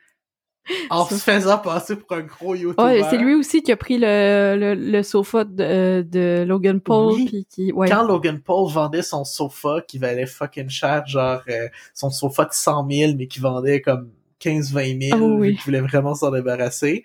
en 0.90 1.04
se 1.06 1.14
faisant 1.14 1.58
passer 1.58 1.96
pour 1.96 2.16
un 2.16 2.22
gros 2.22 2.54
YouTuber. 2.54 2.82
Ouais, 2.82 3.02
c'est 3.10 3.18
lui 3.18 3.34
aussi 3.34 3.62
qui 3.62 3.72
a 3.72 3.76
pris 3.76 3.98
le, 3.98 4.56
le, 4.58 4.74
le 4.74 5.02
sofa 5.02 5.44
de, 5.44 6.02
de 6.02 6.44
Logan 6.46 6.80
Paul, 6.80 7.14
Oui. 7.14 7.26
puis 7.26 7.46
qui... 7.48 7.72
Ouais. 7.72 7.88
Quand 7.88 8.02
Logan 8.04 8.40
Paul 8.40 8.70
vendait 8.70 9.02
son 9.02 9.24
sofa 9.24 9.82
qui 9.86 9.98
valait 9.98 10.26
fucking 10.26 10.68
cher, 10.68 11.06
genre 11.06 11.42
euh, 11.48 11.68
son 11.94 12.10
sofa 12.10 12.44
de 12.44 12.52
100 12.52 12.88
000, 12.90 13.12
mais 13.16 13.26
qui 13.26 13.40
vendait 13.40 13.80
comme 13.80 14.10
15-20 14.40 15.08
000, 15.10 15.14
Ah 15.14 15.24
oui. 15.24 15.48
vu 15.50 15.54
qu'il 15.54 15.64
voulait 15.64 15.80
vraiment 15.80 16.14
s'en 16.14 16.30
débarrasser, 16.30 17.04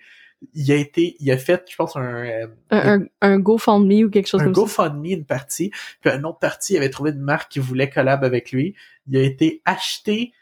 il 0.54 0.72
a 0.72 0.74
été, 0.74 1.14
il 1.20 1.30
a 1.30 1.36
fait, 1.38 1.64
je 1.70 1.76
pense, 1.76 1.94
un, 1.96 2.02
euh, 2.02 2.46
un, 2.70 3.00
un, 3.02 3.06
un 3.20 3.38
GoFundMe 3.38 4.04
ou 4.06 4.10
quelque 4.10 4.26
chose 4.26 4.40
un 4.40 4.46
comme 4.46 4.54
ça. 4.54 4.60
GoFundMe, 4.62 5.04
une 5.04 5.24
partie, 5.24 5.70
puis 6.00 6.10
une 6.10 6.26
autre 6.26 6.40
partie, 6.40 6.72
il 6.74 6.78
avait 6.78 6.90
trouvé 6.90 7.12
une 7.12 7.20
marque 7.20 7.52
qui 7.52 7.60
voulait 7.60 7.88
collab 7.88 8.24
avec 8.24 8.50
lui. 8.50 8.74
Il 9.08 9.16
a 9.16 9.22
été 9.22 9.62
acheté 9.64 10.32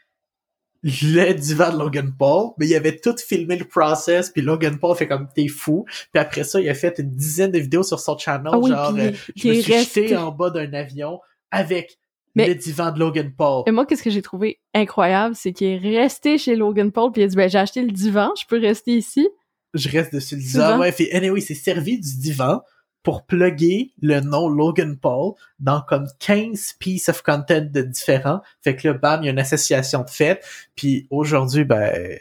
le 0.83 1.33
divan 1.33 1.71
de 1.73 1.77
Logan 1.77 2.11
Paul, 2.17 2.51
mais 2.57 2.67
il 2.67 2.75
avait 2.75 2.97
tout 2.97 3.15
filmé 3.17 3.55
le 3.55 3.65
process, 3.65 4.29
puis 4.29 4.41
Logan 4.41 4.79
Paul 4.79 4.95
fait 4.95 5.07
comme 5.07 5.27
t'es 5.35 5.47
fou. 5.47 5.85
Puis 6.11 6.19
après 6.21 6.43
ça, 6.43 6.59
il 6.59 6.67
a 6.69 6.73
fait 6.73 6.97
une 6.99 7.11
dizaine 7.11 7.51
de 7.51 7.59
vidéos 7.59 7.83
sur 7.83 7.99
son 7.99 8.17
channel, 8.17 8.49
Ah 8.53 8.57
oui, 8.59 8.71
genre 8.71 8.93
puis 8.93 9.01
euh, 9.03 9.11
je 9.35 9.47
me 9.47 9.53
suis 9.61 9.73
jeté 10.03 10.17
en 10.17 10.31
bas 10.31 10.49
d'un 10.49 10.73
avion 10.73 11.19
avec 11.51 11.99
Mais- 12.35 12.47
le 12.47 12.55
divan 12.55 12.91
de 12.91 12.99
Logan 12.99 13.31
Paul. 13.37 13.63
Et 13.67 13.71
moi, 13.71 13.85
qu'est-ce 13.85 14.01
que 14.03 14.09
j'ai 14.09 14.21
trouvé 14.23 14.59
incroyable, 14.73 15.35
c'est 15.35 15.53
qu'il 15.53 15.67
est 15.85 15.99
resté 16.01 16.37
chez 16.37 16.55
Logan 16.55 16.91
Paul, 16.91 17.11
puis 17.11 17.21
il 17.21 17.25
a 17.25 17.27
dit, 17.27 17.35
ben, 17.35 17.49
j'ai 17.49 17.59
acheté 17.59 17.81
le 17.83 17.91
divan, 17.91 18.31
je 18.39 18.45
peux 18.47 18.59
rester 18.59 18.97
ici. 18.97 19.27
Je 19.73 19.87
reste 19.87 20.13
dessus 20.13 20.35
le 20.35 20.41
Divan. 20.41 20.65
divan. 20.67 20.79
Ouais, 20.79 20.91
puis 20.91 21.09
anyway, 21.13 21.39
il 21.39 21.43
s'est 21.43 21.53
servi 21.53 21.99
du 21.99 22.17
divan 22.19 22.61
pour 23.03 23.25
plugger 23.25 23.91
le 24.01 24.19
nom 24.19 24.47
Logan 24.47 24.97
Paul 24.97 25.33
dans 25.59 25.81
comme 25.81 26.07
15 26.19 26.73
pieces 26.79 27.09
of 27.09 27.21
content 27.23 27.61
de 27.61 27.81
différents. 27.81 28.41
Fait 28.61 28.75
que 28.75 28.87
là, 28.87 28.93
bam, 28.93 29.21
il 29.23 29.25
y 29.25 29.29
a 29.29 29.31
une 29.31 29.39
association 29.39 30.03
de 30.03 30.09
fait. 30.09 30.43
Puis 30.75 31.07
aujourd'hui, 31.09 31.63
ben, 31.63 32.17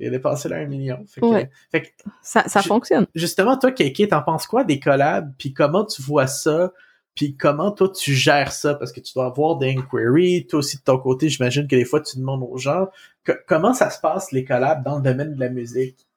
il 0.00 0.08
a 0.08 0.10
dépassé 0.10 0.48
là 0.48 0.56
un 0.56 0.66
million. 0.66 1.04
Fait 1.06 1.20
que, 1.20 1.26
Ouais. 1.26 1.50
fait 1.70 1.82
que 1.82 1.88
Ça, 2.22 2.44
fonctionne. 2.62 3.06
justement, 3.14 3.58
toi, 3.58 3.70
Keke, 3.70 4.08
t'en 4.08 4.22
penses 4.22 4.46
quoi 4.46 4.64
des 4.64 4.80
collabs? 4.80 5.32
Puis 5.38 5.52
comment 5.52 5.84
tu 5.84 6.00
vois 6.02 6.26
ça? 6.26 6.72
Puis 7.14 7.36
comment 7.36 7.70
toi 7.70 7.88
tu 7.90 8.12
gères 8.14 8.50
ça? 8.50 8.74
Parce 8.74 8.90
que 8.90 8.98
tu 9.00 9.12
dois 9.14 9.26
avoir 9.26 9.56
des 9.56 9.70
inquiries, 9.76 10.46
toi 10.48 10.58
aussi 10.58 10.78
de 10.78 10.82
ton 10.82 10.98
côté, 10.98 11.28
j'imagine 11.28 11.68
que 11.68 11.76
des 11.76 11.84
fois 11.84 12.00
tu 12.00 12.18
demandes 12.18 12.42
aux 12.42 12.58
gens 12.58 12.88
que- 13.22 13.38
comment 13.46 13.72
ça 13.72 13.88
se 13.90 14.00
passe 14.00 14.32
les 14.32 14.44
collabs 14.44 14.82
dans 14.82 14.96
le 14.96 15.02
domaine 15.02 15.34
de 15.34 15.38
la 15.40 15.48
musique? 15.48 16.08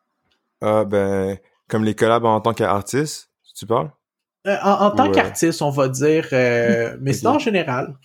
Ah, 0.62 0.86
ben, 0.86 1.38
comme 1.68 1.84
les 1.84 1.94
collabs 1.94 2.26
en 2.26 2.42
tant 2.42 2.54
qu'artiste, 2.56 3.30
tu 3.58 3.66
parles? 3.66 3.92
Euh, 4.48 4.56
en, 4.64 4.86
en 4.86 4.92
tant 4.92 5.06
Ouais. 5.08 5.12
qu'artiste, 5.12 5.62
on 5.62 5.70
va 5.72 5.90
dire, 5.90 6.28
euh, 6.34 6.96
mais 7.02 7.14
c'est 7.14 7.28
en 7.28 7.40
général. 7.40 7.96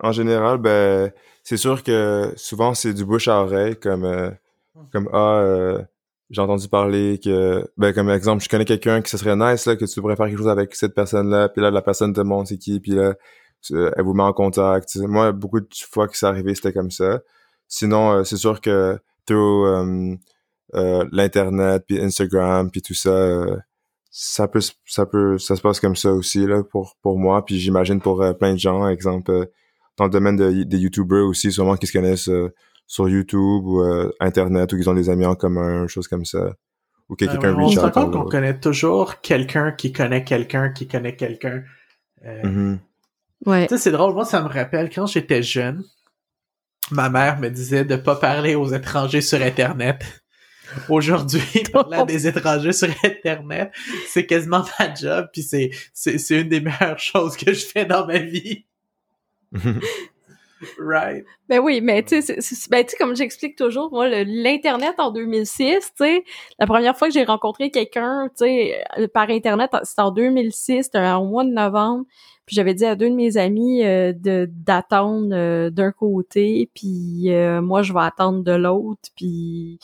En 0.00 0.12
général, 0.12 0.58
ben, 0.58 1.10
c'est 1.42 1.56
sûr 1.56 1.82
que 1.82 2.32
souvent 2.36 2.74
c'est 2.74 2.94
du 2.94 3.04
bouche 3.04 3.26
à 3.28 3.40
oreille, 3.42 3.76
comme, 3.76 4.04
euh, 4.04 4.30
comme 4.92 5.08
ah, 5.12 5.38
euh, 5.40 5.82
j'ai 6.30 6.40
entendu 6.40 6.68
parler 6.68 7.18
que, 7.22 7.66
ben, 7.76 7.92
comme 7.92 8.10
exemple, 8.10 8.44
je 8.44 8.48
connais 8.48 8.64
quelqu'un 8.64 9.02
qui 9.02 9.10
ce 9.10 9.16
serait 9.18 9.34
nice 9.34 9.66
là, 9.66 9.74
que 9.76 9.84
tu 9.86 10.00
pourrais 10.00 10.14
faire 10.14 10.26
quelque 10.26 10.38
chose 10.38 10.48
avec 10.48 10.74
cette 10.76 10.94
personne-là, 10.94 11.48
puis 11.48 11.62
là 11.62 11.70
la 11.70 11.82
personne 11.82 12.12
te 12.12 12.20
montre 12.20 12.50
c'est 12.50 12.58
qui, 12.58 12.78
puis 12.80 12.92
là 12.92 13.14
elle 13.70 14.04
vous 14.04 14.14
met 14.14 14.22
en 14.22 14.32
contact. 14.32 14.94
Moi, 14.96 15.32
beaucoup 15.32 15.58
de 15.60 15.66
fois 15.90 16.06
que 16.06 16.16
c'est 16.16 16.26
arrivé, 16.26 16.54
c'était 16.54 16.72
comme 16.72 16.92
ça. 16.92 17.20
Sinon, 17.66 18.12
euh, 18.12 18.24
c'est 18.24 18.36
sûr 18.36 18.60
que 18.60 18.96
through 19.26 19.66
euh, 19.66 20.16
euh, 20.74 21.04
l'internet, 21.10 21.82
puis 21.86 22.00
Instagram, 22.00 22.70
puis 22.70 22.82
tout 22.82 22.94
ça. 22.94 23.10
Ça 24.10 24.48
peut, 24.48 24.60
se- 24.60 24.72
ça 24.86 25.06
peut, 25.06 25.38
ça 25.38 25.54
se 25.56 25.60
passe 25.60 25.80
comme 25.80 25.96
ça 25.96 26.12
aussi 26.12 26.46
là 26.46 26.62
pour 26.64 26.96
pour 27.02 27.18
moi, 27.18 27.44
puis 27.44 27.58
j'imagine 27.58 28.00
pour 28.00 28.22
euh, 28.22 28.32
plein 28.32 28.52
de 28.54 28.58
gens, 28.58 28.88
exemple 28.88 29.30
euh, 29.30 29.44
dans 29.96 30.04
le 30.04 30.10
domaine 30.10 30.36
de- 30.36 30.62
des 30.64 30.78
YouTubers 30.78 31.26
aussi, 31.26 31.52
sûrement 31.52 31.76
qui 31.76 31.86
se 31.86 31.92
connaissent 31.92 32.28
euh, 32.28 32.52
sur 32.86 33.08
YouTube 33.08 33.64
ou 33.66 33.80
euh, 33.82 34.10
Internet 34.20 34.72
ou 34.72 34.76
qu'ils 34.76 34.88
ont 34.88 34.94
des 34.94 35.10
amis 35.10 35.26
en 35.26 35.34
commun, 35.34 35.86
choses 35.88 36.08
comme 36.08 36.24
ça, 36.24 36.54
ou 37.08 37.16
que 37.16 37.24
Euh, 37.26 37.28
quelqu'un 37.28 37.54
on 37.54 37.68
se 37.68 37.80
rend 37.80 37.90
compte 37.90 38.12
qu'on 38.12 38.24
connaît 38.24 38.58
toujours 38.58 39.20
quelqu'un 39.20 39.72
qui 39.72 39.92
connaît 39.92 40.24
quelqu'un 40.24 40.70
qui 40.70 40.86
connaît 40.88 41.16
quelqu'un. 41.16 41.62
Euh, 42.24 42.42
Mhm. 42.44 42.78
Ouais. 43.46 43.66
Tu 43.68 43.76
sais, 43.76 43.82
c'est 43.84 43.90
drôle, 43.92 44.14
moi, 44.14 44.24
ça 44.24 44.42
me 44.42 44.48
rappelle 44.48 44.90
quand 44.90 45.06
j'étais 45.06 45.42
jeune, 45.44 45.84
ma 46.90 47.08
mère 47.10 47.38
me 47.38 47.50
disait 47.50 47.84
de 47.84 47.94
pas 47.96 48.16
parler 48.16 48.54
aux 48.56 48.66
étrangers 48.72 49.20
sur 49.20 49.40
Internet. 49.42 50.02
Aujourd'hui, 50.88 51.42
parler 51.72 51.98
à 51.98 52.04
des 52.04 52.26
étrangers 52.26 52.72
sur 52.72 52.88
Internet, 53.04 53.72
c'est 54.06 54.26
quasiment 54.26 54.64
ma 54.78 54.94
job, 54.94 55.28
puis 55.32 55.42
c'est, 55.42 55.70
c'est, 55.92 56.18
c'est 56.18 56.40
une 56.40 56.48
des 56.48 56.60
meilleures 56.60 56.98
choses 56.98 57.36
que 57.36 57.52
je 57.52 57.64
fais 57.66 57.84
dans 57.84 58.06
ma 58.06 58.18
vie. 58.18 58.64
Right? 60.76 61.24
Ben 61.48 61.60
oui, 61.60 61.80
mais 61.80 62.02
tu 62.02 62.20
sais, 62.20 62.36
ben 62.68 62.84
comme 62.98 63.14
j'explique 63.14 63.56
toujours, 63.56 63.92
moi, 63.92 64.08
le- 64.08 64.24
l'internet 64.26 64.94
en 64.98 65.12
2006, 65.12 65.78
tu 65.78 66.04
sais, 66.04 66.24
la 66.58 66.66
première 66.66 66.98
fois 66.98 67.06
que 67.06 67.14
j'ai 67.14 67.22
rencontré 67.22 67.70
quelqu'un, 67.70 68.28
tu 68.30 68.44
sais, 68.44 68.82
euh, 68.98 69.06
par 69.06 69.30
internet, 69.30 69.70
c'était 69.84 70.02
en 70.02 70.10
2006, 70.10 70.82
c'était 70.84 70.98
au 71.12 71.26
mois 71.26 71.44
de 71.44 71.50
novembre, 71.50 72.06
puis 72.44 72.56
j'avais 72.56 72.74
dit 72.74 72.84
à 72.84 72.96
deux 72.96 73.08
de 73.08 73.14
mes 73.14 73.36
amis 73.36 73.84
euh, 73.84 74.12
de 74.12 74.48
d'attendre 74.50 75.28
euh, 75.32 75.70
d'un 75.70 75.92
côté, 75.92 76.70
puis 76.74 77.32
euh, 77.32 77.62
moi 77.62 77.82
je 77.82 77.92
vais 77.92 78.00
attendre 78.02 78.42
de 78.42 78.52
l'autre, 78.52 79.10
puis 79.14 79.78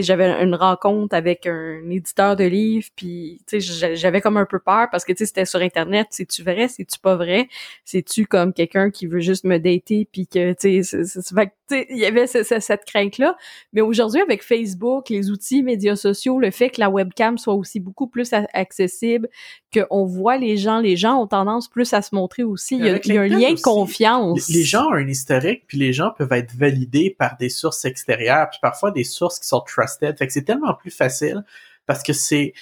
j'avais 0.00 0.42
une 0.42 0.54
rencontre 0.54 1.14
avec 1.14 1.46
un 1.46 1.88
éditeur 1.90 2.36
de 2.36 2.44
livres, 2.44 2.88
puis 2.96 3.40
j'avais 3.52 4.20
comme 4.20 4.36
un 4.36 4.46
peu 4.46 4.58
peur 4.58 4.88
parce 4.90 5.04
que 5.04 5.12
c'était 5.16 5.44
sur 5.44 5.60
internet, 5.60 6.08
c'est-tu 6.10 6.42
vrai, 6.42 6.68
c'est-tu 6.68 6.98
pas 6.98 7.16
vrai? 7.16 7.48
c'est-tu 7.84 8.26
comme 8.26 8.52
quelqu'un 8.52 8.90
qui 8.90 9.06
veut 9.06 9.20
juste 9.20 9.44
me 9.44 9.58
dater 9.58 10.08
puis 10.10 10.26
que 10.26 10.52
tu 10.52 10.84
sais 10.84 11.10
il 11.70 11.98
y 11.98 12.04
avait 12.04 12.26
ce- 12.26 12.42
ce- 12.42 12.60
cette 12.60 12.84
crainte 12.84 13.18
là 13.18 13.36
mais 13.72 13.80
aujourd'hui 13.80 14.20
avec 14.20 14.42
Facebook 14.42 15.08
les 15.08 15.30
outils 15.30 15.62
médias 15.62 15.96
sociaux 15.96 16.38
le 16.38 16.50
fait 16.50 16.70
que 16.70 16.80
la 16.80 16.90
webcam 16.90 17.38
soit 17.38 17.54
aussi 17.54 17.80
beaucoup 17.80 18.06
plus 18.06 18.32
accessible 18.52 19.28
qu'on 19.72 20.04
voit 20.04 20.36
les 20.36 20.56
gens 20.56 20.80
les 20.80 20.96
gens 20.96 21.20
ont 21.22 21.26
tendance 21.26 21.68
plus 21.68 21.92
à 21.92 22.02
se 22.02 22.14
montrer 22.14 22.42
aussi. 22.42 22.76
Il 22.76 22.84
y 22.84 22.88
a, 22.88 22.90
Avec 22.92 23.06
il 23.06 23.14
y 23.14 23.18
a 23.18 23.22
un 23.22 23.28
lien 23.28 23.52
de 23.52 23.60
confiance. 23.60 24.48
Les, 24.48 24.62
gens 24.62 24.88
ont 24.88 24.94
un 24.94 25.06
historique, 25.06 25.64
puis 25.66 25.78
les 25.78 25.92
gens 25.92 26.10
peuvent 26.16 26.32
être 26.32 26.52
validés 26.54 27.14
par 27.16 27.36
des 27.36 27.48
sources 27.48 27.84
extérieures, 27.84 28.48
puis 28.50 28.58
parfois 28.60 28.90
des 28.90 29.04
sources 29.04 29.38
qui 29.38 29.46
sont 29.46 29.60
trusted. 29.60 30.16
Fait 30.18 30.26
que 30.26 30.32
c'est 30.32 30.42
tellement 30.44 30.74
plus 30.74 30.90
facile 30.90 31.44
parce 31.86 32.02
que 32.02 32.12
c'est 32.12 32.52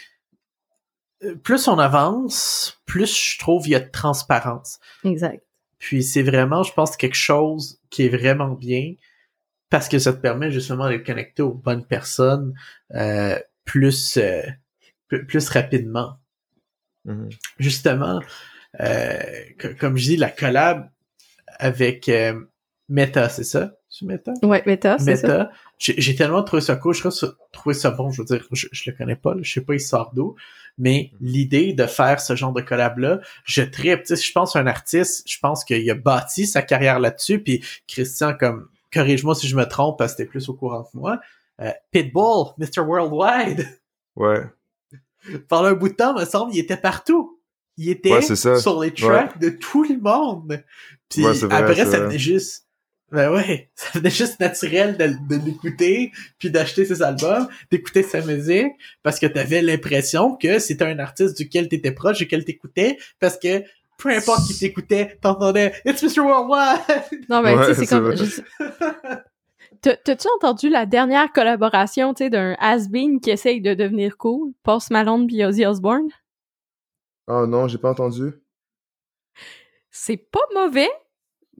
euh, 1.25 1.35
plus 1.37 1.67
on 1.69 1.79
avance, 1.79 2.81
plus 2.87 3.33
je 3.33 3.39
trouve 3.39 3.67
il 3.67 3.71
y 3.73 3.75
a 3.75 3.81
de 3.81 3.91
transparence. 3.91 4.79
exact 5.05 5.43
Puis 5.79 6.03
c'est 6.03 6.23
vraiment, 6.23 6.63
je 6.63 6.73
pense, 6.73 6.97
quelque 6.97 7.17
chose 7.17 7.81
qui 7.91 8.05
est 8.05 8.09
vraiment 8.09 8.51
bien 8.55 8.95
parce 9.71 9.89
que 9.89 9.99
ça 9.99 10.13
te 10.13 10.19
permet 10.21 10.51
justement 10.51 10.89
d'être 10.89 11.07
connecté 11.07 11.43
aux 11.43 11.55
bonnes 11.55 11.87
personnes 11.87 12.55
euh, 12.95 13.39
plus 13.65 14.17
euh, 14.19 14.43
plus- 15.09 15.49
rapidement 15.51 16.19
Mhm. 17.05 17.31
justement, 17.59 18.21
euh, 18.81 19.21
co- 19.61 19.75
comme 19.81 19.97
je 19.97 20.05
dis, 20.05 20.17
la 20.19 20.31
collab 20.31 20.91
avec 21.59 22.09
euh, 22.11 22.41
Meta, 22.91 23.29
c'est 23.31 23.45
ça? 23.45 23.78
C'est 23.91 24.05
Meta? 24.05 24.33
ouais 24.43 24.63
Meta 24.67 24.99
c'est 24.99 25.17
ça 25.17 25.27
Meta. 25.29 25.51
J'ai 25.79 25.95
j'ai 26.01 26.15
tellement 26.15 26.43
trouvé 26.43 26.61
ça 26.61 26.77
cool, 26.77 26.95
je 26.95 27.01
trouve 27.01 27.13
ça, 27.13 27.29
trouvé 27.53 27.75
ça 27.75 27.91
bon, 27.91 28.11
je 28.11 28.21
veux 28.23 28.27
dire, 28.27 28.47
je, 28.53 28.67
je 28.71 28.91
le 28.91 28.97
connais 28.97 29.17
pas, 29.17 29.35
là, 29.35 29.41
je 29.43 29.51
sais 29.53 29.61
pas 29.63 29.75
il 29.75 29.81
sort 29.81 30.11
d'où, 30.15 30.35
mais 30.77 31.11
l'idée 31.21 31.73
de 31.73 31.87
faire 31.87 32.21
ce 32.21 32.37
genre 32.37 32.53
de 32.53 32.61
collab-là, 32.61 33.21
je 33.45 33.63
tripe, 33.63 34.03
tu 34.05 34.15
sais, 34.15 34.23
je 34.23 34.33
pense 34.33 34.57
à 34.57 34.61
un 34.61 34.67
artiste, 34.67 35.23
je 35.27 35.39
pense 35.41 35.65
qu'il 35.65 35.91
a 35.91 35.95
bâti 35.95 36.47
sa 36.47 36.61
carrière 36.63 37.01
là-dessus, 37.01 37.39
puis 37.43 37.65
Christian, 37.87 38.35
comme, 38.39 38.69
corrige-moi 38.93 39.35
si 39.35 39.49
je 39.49 39.57
me 39.57 39.65
trompe, 39.65 39.97
parce 39.99 40.13
que 40.13 40.19
t'es 40.19 40.27
plus 40.27 40.49
au 40.51 40.55
courant 40.55 40.83
que 40.85 40.91
moi, 40.97 41.19
euh, 41.61 41.71
Pitbull, 41.91 42.49
Mr. 42.59 42.81
Worldwide, 42.81 43.67
Ouais. 44.17 44.43
pendant 45.49 45.69
un 45.69 45.73
bout 45.75 45.89
de 45.89 45.95
temps, 45.95 46.13
me 46.19 46.25
semble, 46.27 46.53
il 46.55 46.59
était 46.59 46.77
partout. 46.77 47.41
Il 47.77 47.89
était 47.91 48.13
Ouais, 48.13 48.23
c'est 48.23 48.37
ça. 48.37 48.59
sur 48.59 48.81
les 48.81 48.93
tracks 48.93 49.39
de 49.39 49.51
tout 49.51 49.85
le 49.85 49.99
monde. 50.01 50.63
Puis 51.09 51.25
Ouais, 51.25 51.35
c'est 51.35 51.47
vrai, 51.47 51.57
après, 51.57 51.87
ça 51.87 52.01
venait 52.01 52.19
juste... 52.19 52.67
Ben 53.11 53.33
ouais, 53.33 53.71
ça 53.75 53.99
venait 53.99 54.11
juste 54.11 54.39
naturel 54.41 54.97
de, 54.97 55.07
de 55.35 55.45
l'écouter, 55.45 56.13
puis 56.39 56.51
d'acheter 56.51 56.85
ses 56.85 57.03
albums, 57.03 57.49
d'écouter 57.71 58.03
sa 58.03 58.21
musique, 58.21 58.73
parce 59.03 59.19
que 59.19 59.27
t'avais 59.27 59.63
l'impression 59.63 60.37
que 60.37 60.59
c'était 60.59 60.85
un 60.85 60.99
artiste 60.99 61.37
duquel 61.37 61.69
t'étais 61.69 61.93
proche, 61.93 62.19
duquel 62.19 62.45
t'écoutais, 62.45 62.99
parce 63.19 63.39
que 63.39 63.63
peu 63.97 64.11
importe 64.11 64.47
qui 64.47 64.59
t'écoutait, 64.59 65.19
t'entendais 65.21 65.73
«It's 65.85 66.03
Mr. 66.03 66.21
Worldwide! 66.21 67.25
non 67.29 67.43
mais 67.43 67.55
tu 67.55 67.63
sais 67.63 67.69
Ouais, 67.69 67.75
c'est 67.75 67.87
c'est 67.87 67.87
comme 67.87 69.19
T'as-tu 69.81 70.27
entendu 70.37 70.69
la 70.69 70.87
dernière 70.87 71.33
collaboration, 71.33 72.13
tu 72.13 72.25
sais, 72.25 72.31
d'un 72.31 72.57
has-been 72.59 73.21
qui 73.21 73.31
essaye 73.31 73.61
de 73.61 73.75
devenir 73.75 74.17
cool, 74.17 74.53
Post 74.65 74.91
Malone 74.91 75.27
puis 75.27 75.45
Ozzy 75.45 75.65
Osbourne? 75.67 76.09
Oh 77.29 77.47
non, 77.47 77.69
j'ai 77.69 77.79
pas 77.79 77.91
entendu. 77.91 78.33
c'est 79.91 80.17
pas 80.17 80.41
mauvais, 80.55 80.89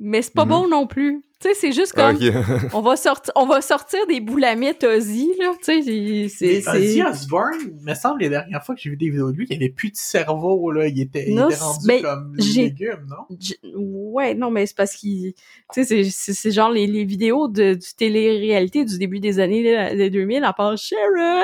mais 0.01 0.23
c'est 0.23 0.35
pas 0.35 0.45
Mhm. 0.45 0.51
bon 0.51 0.69
non 0.69 0.87
plus. 0.87 1.23
Tu 1.41 1.49
sais, 1.49 1.55
c'est 1.55 1.73
juste 1.73 1.93
comme 1.93 2.17
on 2.75 2.81
va 2.81 2.97
sortir 2.97 3.33
on 3.37 3.47
va 3.47 3.61
sortir 3.61 4.05
des 4.09 4.19
boulamites 4.21 4.83
Ozzy 4.83 5.33
là, 5.39 5.53
tu 5.63 5.65
sais, 5.65 5.83
c'est 5.83 6.29
c'est 6.61 6.69
Ozzy 6.69 6.95
c'est 6.95 7.05
Osbourne, 7.05 7.79
me 7.83 7.95
semble, 7.95 8.21
les 8.23 8.29
dernières 8.29 8.65
fois 8.65 8.75
que 8.75 8.81
j'ai 8.81 8.91
vu 8.91 8.97
des 8.97 9.09
vidéos 9.11 9.31
de 9.31 9.37
lui, 9.37 9.47
il 9.49 9.55
avait 9.57 9.69
plus 9.69 9.91
de 9.93 9.97
cerveau, 9.97 10.73
là, 10.73 10.89
il 10.89 11.01
était, 11.01 11.25
il 11.29 11.35
était 11.51 11.61
rendu 11.63 11.87
comme 12.03 12.35
légume, 12.63 13.07
non? 13.09 13.37
Ouais, 13.75 14.35
non, 14.35 14.51
mais 14.51 14.67
c'est 14.67 14.77
parce 14.77 14.95
qu'il... 14.97 15.35
Tu 15.35 15.41
sais, 15.73 15.85
c'est- 15.85 16.11
c'est 16.11 16.33
c'est 16.33 16.51
genre 16.51 16.71
les, 16.71 16.87
les 16.89 17.05
vidéos 17.05 17.47
de, 17.47 17.75
du 17.75 17.95
télé-réalité 17.97 18.85
du 18.85 18.99
début 18.99 19.21
des 19.21 19.39
années 19.39 19.63
là, 19.63 19.95
des 19.95 20.11
2000, 20.11 20.43
à 20.45 20.53
part 20.53 20.77
«Sharon! 20.79 21.43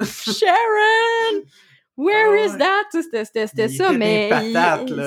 Sharon! 0.46 1.42
Where 1.96 2.36
Ah 2.38 2.46
is 2.46 2.58
that?» 2.58 2.84
Tu 2.92 3.02
sais, 3.02 3.24
C'était 3.24 3.68
ça, 3.68 3.92
mais... 3.92 4.28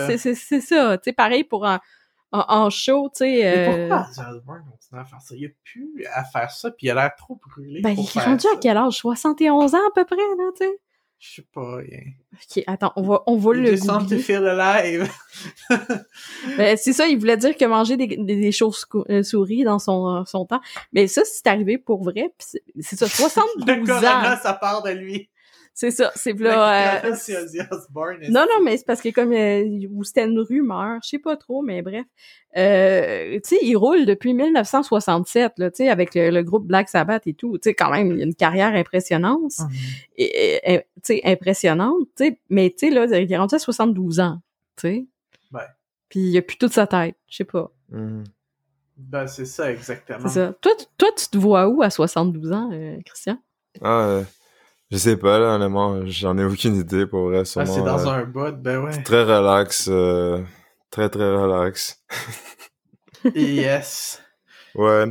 c'est- 0.07 0.17
C'est 0.17 0.35
c'est 0.35 0.61
ça. 0.61 0.97
Tu 0.97 1.09
sais, 1.09 1.13
pareil 1.13 1.43
pour 1.43 1.63
en, 1.65 1.77
en, 2.31 2.45
en 2.47 2.69
show, 2.69 3.09
tu 3.09 3.19
sais... 3.25 3.37
Mais 3.43 3.67
euh, 3.69 3.87
pourquoi 3.89 4.29
Osbourne 4.31 4.63
continue 4.71 4.99
à 5.01 5.05
faire 5.05 5.21
ça? 5.21 5.35
Il 5.35 5.45
a 5.45 5.49
plus 5.63 6.05
à 6.13 6.23
faire 6.23 6.51
ça, 6.51 6.71
puis 6.71 6.87
il 6.87 6.89
a 6.91 6.95
l'air 6.95 7.11
trop 7.17 7.39
brûlé 7.49 7.81
Ben, 7.81 7.95
pour 7.95 8.03
il 8.03 8.07
est 8.07 8.11
faire 8.11 8.25
rendu 8.25 8.41
ça. 8.41 8.49
à 8.55 8.57
quel 8.59 8.77
âge? 8.77 8.93
71 8.97 9.75
ans 9.75 9.77
à 9.77 9.91
peu 9.95 10.05
près, 10.05 10.15
là, 10.17 10.51
tu 10.59 10.65
sais? 10.65 10.79
Je 11.21 11.33
sais 11.35 11.47
pas, 11.53 11.79
il 11.85 12.13
Ok, 12.33 12.63
attends, 12.67 12.93
on 12.95 13.01
va, 13.01 13.23
on 13.27 13.35
va 13.35 13.51
le 13.53 13.75
googler. 13.75 14.19
feel 14.19 14.47
alive. 14.47 15.09
Ben, 16.57 16.77
c'est 16.77 16.93
ça, 16.93 17.07
il 17.07 17.17
voulait 17.19 17.35
dire 17.37 17.57
que 17.57 17.65
manger 17.65 17.97
des, 17.97 18.07
des, 18.07 18.17
des 18.39 18.51
chauves-souris 18.53 19.63
dans 19.65 19.79
son, 19.79 20.23
son 20.25 20.45
temps. 20.45 20.61
Mais 20.93 21.07
ça, 21.07 21.23
c'est 21.25 21.45
arrivé 21.47 21.77
pour 21.77 22.03
vrai. 22.03 22.33
pis 22.37 22.45
c'est- 22.79 22.95
ça, 22.95 23.05
Le 23.05 23.11
72 23.11 23.85
corona, 23.87 24.33
ans. 24.33 24.37
ça 24.41 24.53
part 24.53 24.81
de 24.83 24.91
lui. 24.91 25.29
C'est 25.81 25.91
ça, 25.91 26.11
c'est 26.15 26.37
là. 26.37 26.99
euh, 27.05 27.09
non, 28.29 28.41
non, 28.41 28.65
mais 28.65 28.75
c'est 28.75 28.85
parce 28.85 28.99
que 29.01 29.07
comme 29.09 29.31
euh, 29.31 29.87
ou 29.89 30.03
c'était 30.03 30.25
une 30.25 30.37
rumeur, 30.39 30.99
je 31.01 31.07
sais 31.07 31.19
pas 31.19 31.37
trop, 31.37 31.61
mais 31.61 31.81
bref. 31.81 32.05
Euh, 32.57 33.35
tu 33.35 33.55
sais, 33.55 33.59
il 33.61 33.77
roule 33.77 34.05
depuis 34.05 34.33
1967, 34.33 35.53
là, 35.57 35.71
tu 35.71 35.77
sais, 35.77 35.89
avec 35.89 36.15
le, 36.15 36.31
le 36.31 36.43
groupe 36.43 36.65
Black 36.67 36.89
Sabbath 36.89 37.25
et 37.27 37.33
tout. 37.33 37.57
Tu 37.59 37.69
sais, 37.69 37.73
quand 37.75 37.91
même, 37.91 38.11
il 38.11 38.19
a 38.21 38.25
une 38.25 38.35
carrière 38.35 38.73
impressionnante. 38.75 39.53
Mhm. 39.59 39.69
Et, 40.17 40.23
et- 40.25 40.73
et, 40.73 40.79
tu 40.79 40.85
sais, 41.03 41.21
impressionnante, 41.23 42.07
tu 42.17 42.25
sais. 42.25 42.39
Mais 42.49 42.71
tu 42.71 42.89
sais, 42.89 42.93
là, 42.93 43.05
il 43.17 43.31
est 43.31 43.37
rendu 43.37 43.55
à 43.55 43.59
72 43.59 44.19
ans, 44.19 44.41
tu 44.75 44.81
sais. 44.81 45.05
Ouais. 45.53 45.61
Puis 46.09 46.19
il 46.19 46.37
a 46.37 46.41
plus 46.41 46.57
toute 46.57 46.73
sa 46.73 46.87
tête, 46.87 47.15
je 47.29 47.37
sais 47.37 47.43
pas. 47.45 47.71
Mhm. 47.89 48.25
Ben, 48.97 49.27
c'est 49.27 49.45
ça, 49.45 49.71
exactement. 49.71 50.27
C'est 50.27 50.33
ça. 50.45 50.53
Toi, 50.59 50.73
tu- 50.77 50.85
toi, 50.97 51.07
tu 51.17 51.25
te 51.29 51.37
vois 51.37 51.69
où 51.69 51.81
à 51.81 51.89
72 51.89 52.51
ans, 52.51 52.69
euh, 52.73 52.97
Christian? 53.05 53.37
Ah, 53.81 54.07
euh, 54.07 54.23
je 54.91 54.97
sais 54.97 55.17
pas, 55.17 55.39
là, 55.39 55.55
honnêtement, 55.55 56.05
j'en 56.05 56.37
ai 56.37 56.43
aucune 56.43 56.75
idée, 56.75 57.05
pour 57.05 57.25
vrai, 57.29 57.39
Ah, 57.39 57.45
sûrement. 57.45 57.73
c'est 57.73 57.83
dans 57.83 58.07
euh, 58.07 58.11
un 58.13 58.23
bout, 58.25 58.55
ben 58.57 58.79
ouais. 58.83 59.03
Très 59.03 59.23
relax, 59.23 59.87
euh, 59.91 60.41
très 60.91 61.09
très 61.09 61.29
relax. 61.35 62.03
yes. 63.35 64.21
Ouais, 64.75 65.05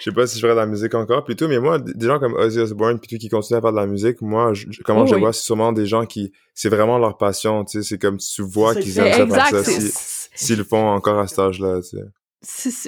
je 0.00 0.04
sais 0.04 0.12
pas 0.12 0.26
si 0.26 0.36
je 0.38 0.42
ferais 0.42 0.54
de 0.54 0.58
la 0.58 0.66
musique 0.66 0.92
encore, 0.94 1.24
puis 1.24 1.36
tout, 1.36 1.46
mais 1.46 1.60
moi, 1.60 1.78
des 1.78 2.06
gens 2.06 2.18
comme 2.18 2.34
Ozzy 2.34 2.58
Osbourne, 2.58 2.98
puis 2.98 3.08
tout, 3.08 3.16
qui 3.16 3.28
continuent 3.28 3.58
à 3.58 3.60
faire 3.60 3.70
de 3.72 3.76
la 3.76 3.86
musique, 3.86 4.20
moi, 4.20 4.52
je, 4.54 4.66
comment 4.84 5.02
Oh 5.02 5.06
je 5.06 5.14
oui. 5.14 5.20
vois, 5.20 5.32
c'est 5.32 5.42
sûrement 5.44 5.72
des 5.72 5.86
gens 5.86 6.04
qui, 6.04 6.32
c'est 6.52 6.68
vraiment 6.68 6.98
leur 6.98 7.16
passion, 7.16 7.64
tu 7.64 7.78
sais, 7.80 7.88
c'est 7.88 7.98
comme 7.98 8.18
tu 8.18 8.42
vois 8.42 8.74
qu'ils 8.74 8.98
aiment 8.98 9.12
ça 9.12 9.22
exact. 9.22 9.50
faire 9.50 9.64
ça, 9.64 9.64
si- 9.64 9.92
s'ils 10.34 10.58
le 10.58 10.64
font 10.64 10.88
encore 10.88 11.18
à 11.20 11.28
cet 11.28 11.38
âge-là, 11.38 11.80
tu 11.80 11.96
sais. 11.96 12.02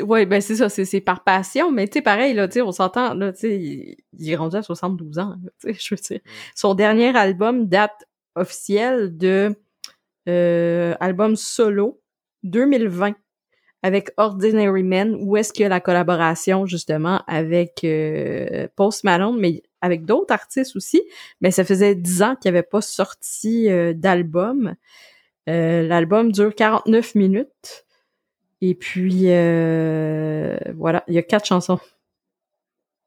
Ouais, 0.03 0.27
ben 0.27 0.41
c'est 0.41 0.57
ça, 0.57 0.69
c'est 0.69 1.01
par 1.01 1.25
passion, 1.25 1.71
mais 1.71 1.87
tu 1.89 1.95
sais, 1.95 2.03
pareil, 2.03 2.35
là, 2.35 2.49
tu 2.49 2.55
sais, 2.55 2.63
on 2.63 2.73
s'entend, 2.73 3.15
là, 3.15 3.33
tu 3.33 3.41
sais, 3.41 3.59
il, 3.59 3.97
il 4.19 4.31
est 4.31 4.37
rendu 4.37 4.57
à 4.57 4.63
72 4.63 5.19
ans, 5.19 5.37
tu 5.61 5.73
sais, 5.73 5.75
je 5.81 5.95
veux 5.95 6.01
dire. 6.01 6.21
Son 6.55 6.75
dernier 6.75 7.17
album 7.17 7.67
date 7.67 8.05
officielle 8.35 9.17
de 9.17 9.55
euh, 10.29 10.95
album 11.01 11.37
solo 11.37 12.01
2020 12.43 13.15
avec 13.83 14.11
Ordinary 14.17 14.83
Men, 14.83 15.17
où 15.21 15.37
est-ce 15.37 15.53
qu'il 15.53 15.63
y 15.63 15.67
a 15.67 15.69
la 15.69 15.81
collaboration, 15.81 16.67
justement, 16.67 17.23
avec 17.29 17.85
euh, 17.85 18.67
Post 18.75 19.05
Malone, 19.05 19.39
mais 19.39 19.63
avec 19.81 20.05
d'autres 20.05 20.35
artistes 20.35 20.75
aussi, 20.75 21.03
mais 21.41 21.53
ça 21.53 21.65
faisait 21.65 21.95
10 21.95 22.23
ans 22.23 22.35
qu'il 22.35 22.51
n'y 22.51 22.59
avait 22.59 22.67
pas 22.67 22.81
sorti 22.81 23.71
euh, 23.71 23.93
d'album. 23.95 24.75
Euh, 25.49 25.83
L'album 25.83 26.33
dure 26.33 26.55
49 26.55 27.15
minutes. 27.15 27.86
Et 28.61 28.75
puis, 28.75 29.25
euh, 29.31 30.57
voilà, 30.75 31.05
il 31.09 31.15
y 31.15 31.19
a 31.19 31.23
quatre 31.23 31.47
chansons. 31.47 31.79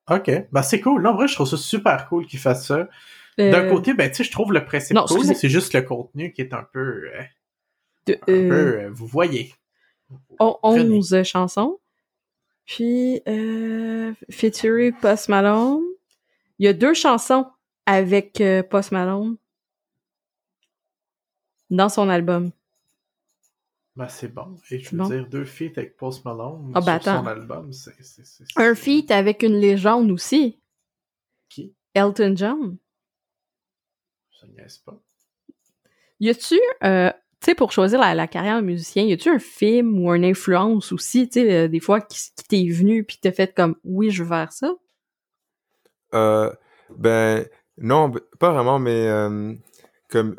OK. 0.10 0.32
Ben, 0.52 0.62
c'est 0.62 0.80
cool. 0.82 1.02
Non, 1.02 1.12
en 1.12 1.16
vrai, 1.16 1.28
je 1.28 1.36
trouve 1.36 1.48
ça 1.48 1.58
super 1.58 2.08
cool 2.10 2.26
qu'ils 2.26 2.40
fassent 2.40 2.68
ça. 2.68 2.88
D'un 3.38 3.66
Euh, 3.66 3.70
côté, 3.70 3.94
ben, 3.94 4.10
tu 4.10 4.16
sais, 4.18 4.24
je 4.24 4.32
trouve 4.32 4.52
le 4.54 4.66
principe 4.66 4.96
non, 4.96 5.06
cool, 5.06 5.24
c'est 5.36 5.50
juste 5.50 5.74
le 5.74 5.82
contenu 5.82 6.34
qui 6.34 6.42
est 6.42 6.54
un 6.54 6.64
peu, 6.74 7.10
euh, 7.16 7.24
de- 8.08 8.14
un 8.22 8.26
peu, 8.26 8.88
vous 8.88 9.08
voyez. 9.08 9.54
on- 10.40 10.58
Prenez. 10.62 10.82
11 10.98 11.24
chansons. 11.24 11.80
Puis, 12.66 13.22
euh, 13.28 14.14
featuring 14.30 14.92
Post 14.94 15.30
Malone. 15.30 15.84
Il 16.60 16.66
y 16.66 16.68
a 16.68 16.74
deux 16.74 16.94
chansons 16.94 17.46
avec 17.86 18.44
Post 18.70 18.92
Malone 18.92 19.38
dans 21.70 21.90
son 21.90 22.10
album. 22.10 22.52
Ben, 24.00 24.08
c'est 24.08 24.34
bon. 24.34 24.56
Et 24.72 24.80
je 24.80 24.92
veux 24.92 24.98
Bon. 24.98 25.10
dire, 25.10 25.28
deux 25.28 25.44
feats 25.44 25.74
avec 25.76 25.98
Post 25.98 26.24
Malone 26.24 26.72
Ah, 26.74 26.80
ben, 26.80 27.02
sur 27.02 27.12
attends. 27.12 27.22
son 27.24 27.28
album, 27.28 27.74
c'est... 27.74 27.92
Un 28.56 28.74
feat 28.74 29.12
avec 29.12 29.44
une 29.44 29.56
légende 29.60 30.10
aussi, 30.10 30.58
Qui? 31.50 31.76
Elton 31.94 32.34
John. 32.38 32.78
Ça 34.40 34.48
niaise 34.48 34.78
pas. 34.78 34.98
Y 36.22 36.30
a-tu, 36.30 36.58
euh, 36.86 37.10
tu 37.42 37.46
sais, 37.46 37.56
pour 37.56 37.74
choisir 37.74 38.00
la, 38.00 38.16
la 38.16 38.28
carrière 38.28 38.62
de 38.62 38.66
musicien, 38.66 39.04
y 39.04 39.12
a-tu 39.12 39.28
un 39.30 39.40
film 39.40 40.00
ou 40.02 40.14
une 40.16 40.24
influence 40.24 40.94
aussi, 40.94 41.28
tu 41.28 41.42
sais, 41.42 41.54
euh, 41.54 41.68
des 41.68 41.82
fois 41.82 42.00
qui, 42.00 42.20
qui 42.38 42.44
t'est 42.48 42.70
venu 42.72 43.04
puis 43.04 43.18
t'as 43.22 43.34
fait 43.34 43.54
comme, 43.54 43.76
oui, 43.84 44.12
je 44.12 44.24
veux 44.24 44.30
faire 44.30 44.54
ça? 44.54 44.74
Euh, 46.14 46.54
ben, 46.90 47.46
non, 47.78 48.14
pas 48.40 48.54
vraiment, 48.54 48.80
mais 48.80 49.08
euh, 49.08 49.54
comme, 50.10 50.38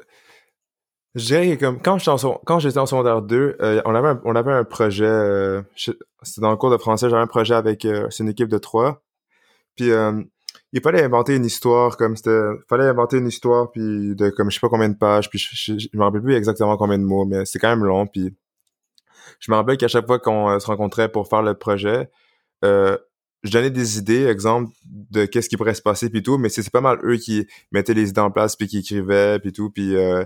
je 1.15 1.27
dirais 1.27 1.57
que 1.57 1.65
comme, 1.65 1.81
quand 1.81 1.99
j'étais 1.99 2.11
en, 2.11 2.41
quand 2.45 2.59
j'étais 2.61 2.79
en 2.79 2.87
secondaire 2.87 3.23
2, 3.23 3.57
euh, 3.61 3.83
on, 3.85 3.95
avait 3.95 4.09
un, 4.09 4.21
on 4.25 4.37
avait 4.37 4.53
un 4.53 4.65
projet, 4.65 5.05
euh, 5.05 5.63
c'était 5.77 6.41
dans 6.41 6.51
le 6.51 6.57
cours 6.57 6.71
de 6.71 6.77
français, 6.77 7.11
j'avais 7.11 7.23
un 7.23 7.27
projet 7.27 7.55
avec, 7.55 7.85
euh, 7.85 8.07
c'est 8.11 8.23
une 8.23 8.31
équipe 8.31 8.49
de 8.49 8.59
trois, 8.59 9.03
puis 9.77 9.91
euh, 9.91 10.23
il 10.73 10.81
fallait 10.81 11.03
inventer 11.03 11.35
une 11.35 11.45
histoire, 11.45 11.97
comme 11.97 12.17
c'était, 12.17 12.41
fallait 12.69 12.85
inventer 12.85 13.19
une 13.19 13.27
histoire, 13.27 13.73
puis 13.73 14.15
de 14.15 14.31
comme, 14.31 14.51
je 14.51 14.55
sais 14.55 14.61
pas 14.61 14.69
combien 14.69 14.89
de 14.89 14.97
pages, 14.97 15.29
puis 15.29 15.39
je, 15.39 15.49
je, 15.53 15.79
je 15.79 15.99
me 15.99 16.05
rappelle 16.05 16.23
plus 16.23 16.35
exactement 16.35 16.77
combien 16.77 16.99
de 16.99 17.05
mots, 17.05 17.25
mais 17.25 17.45
c'est 17.45 17.59
quand 17.59 17.71
même 17.71 17.85
long, 17.85 18.07
puis 18.07 18.35
je 19.41 19.51
me 19.51 19.57
rappelle 19.57 19.79
qu'à 19.79 19.89
chaque 19.89 20.07
fois 20.07 20.21
qu'on 20.21 20.49
euh, 20.51 20.59
se 20.61 20.67
rencontrait 20.67 21.11
pour 21.11 21.29
faire 21.29 21.43
le 21.43 21.55
projet, 21.55 22.09
je 23.43 23.51
donnais 23.51 23.71
des 23.71 23.99
idées, 23.99 24.27
exemple, 24.27 24.71
de 24.85 25.25
qu'est-ce 25.25 25.49
qui 25.49 25.57
pourrait 25.57 25.75
se 25.75 25.83
passer 25.83 26.11
puis 26.11 26.23
tout, 26.23 26.39
mais 26.39 26.49
c'est 26.49 26.69
pas 26.71 26.81
mal 26.81 26.99
eux 27.05 27.17
qui 27.17 27.47
mettaient 27.73 27.95
les 27.95 28.11
idées 28.11 28.21
en 28.21 28.31
place 28.31 28.57
puis 28.57 28.69
qui 28.69 28.79
écrivaient 28.79 29.39
puis 29.39 29.53
tout, 29.53 29.71
puis 29.71 29.97
euh, 29.97 30.25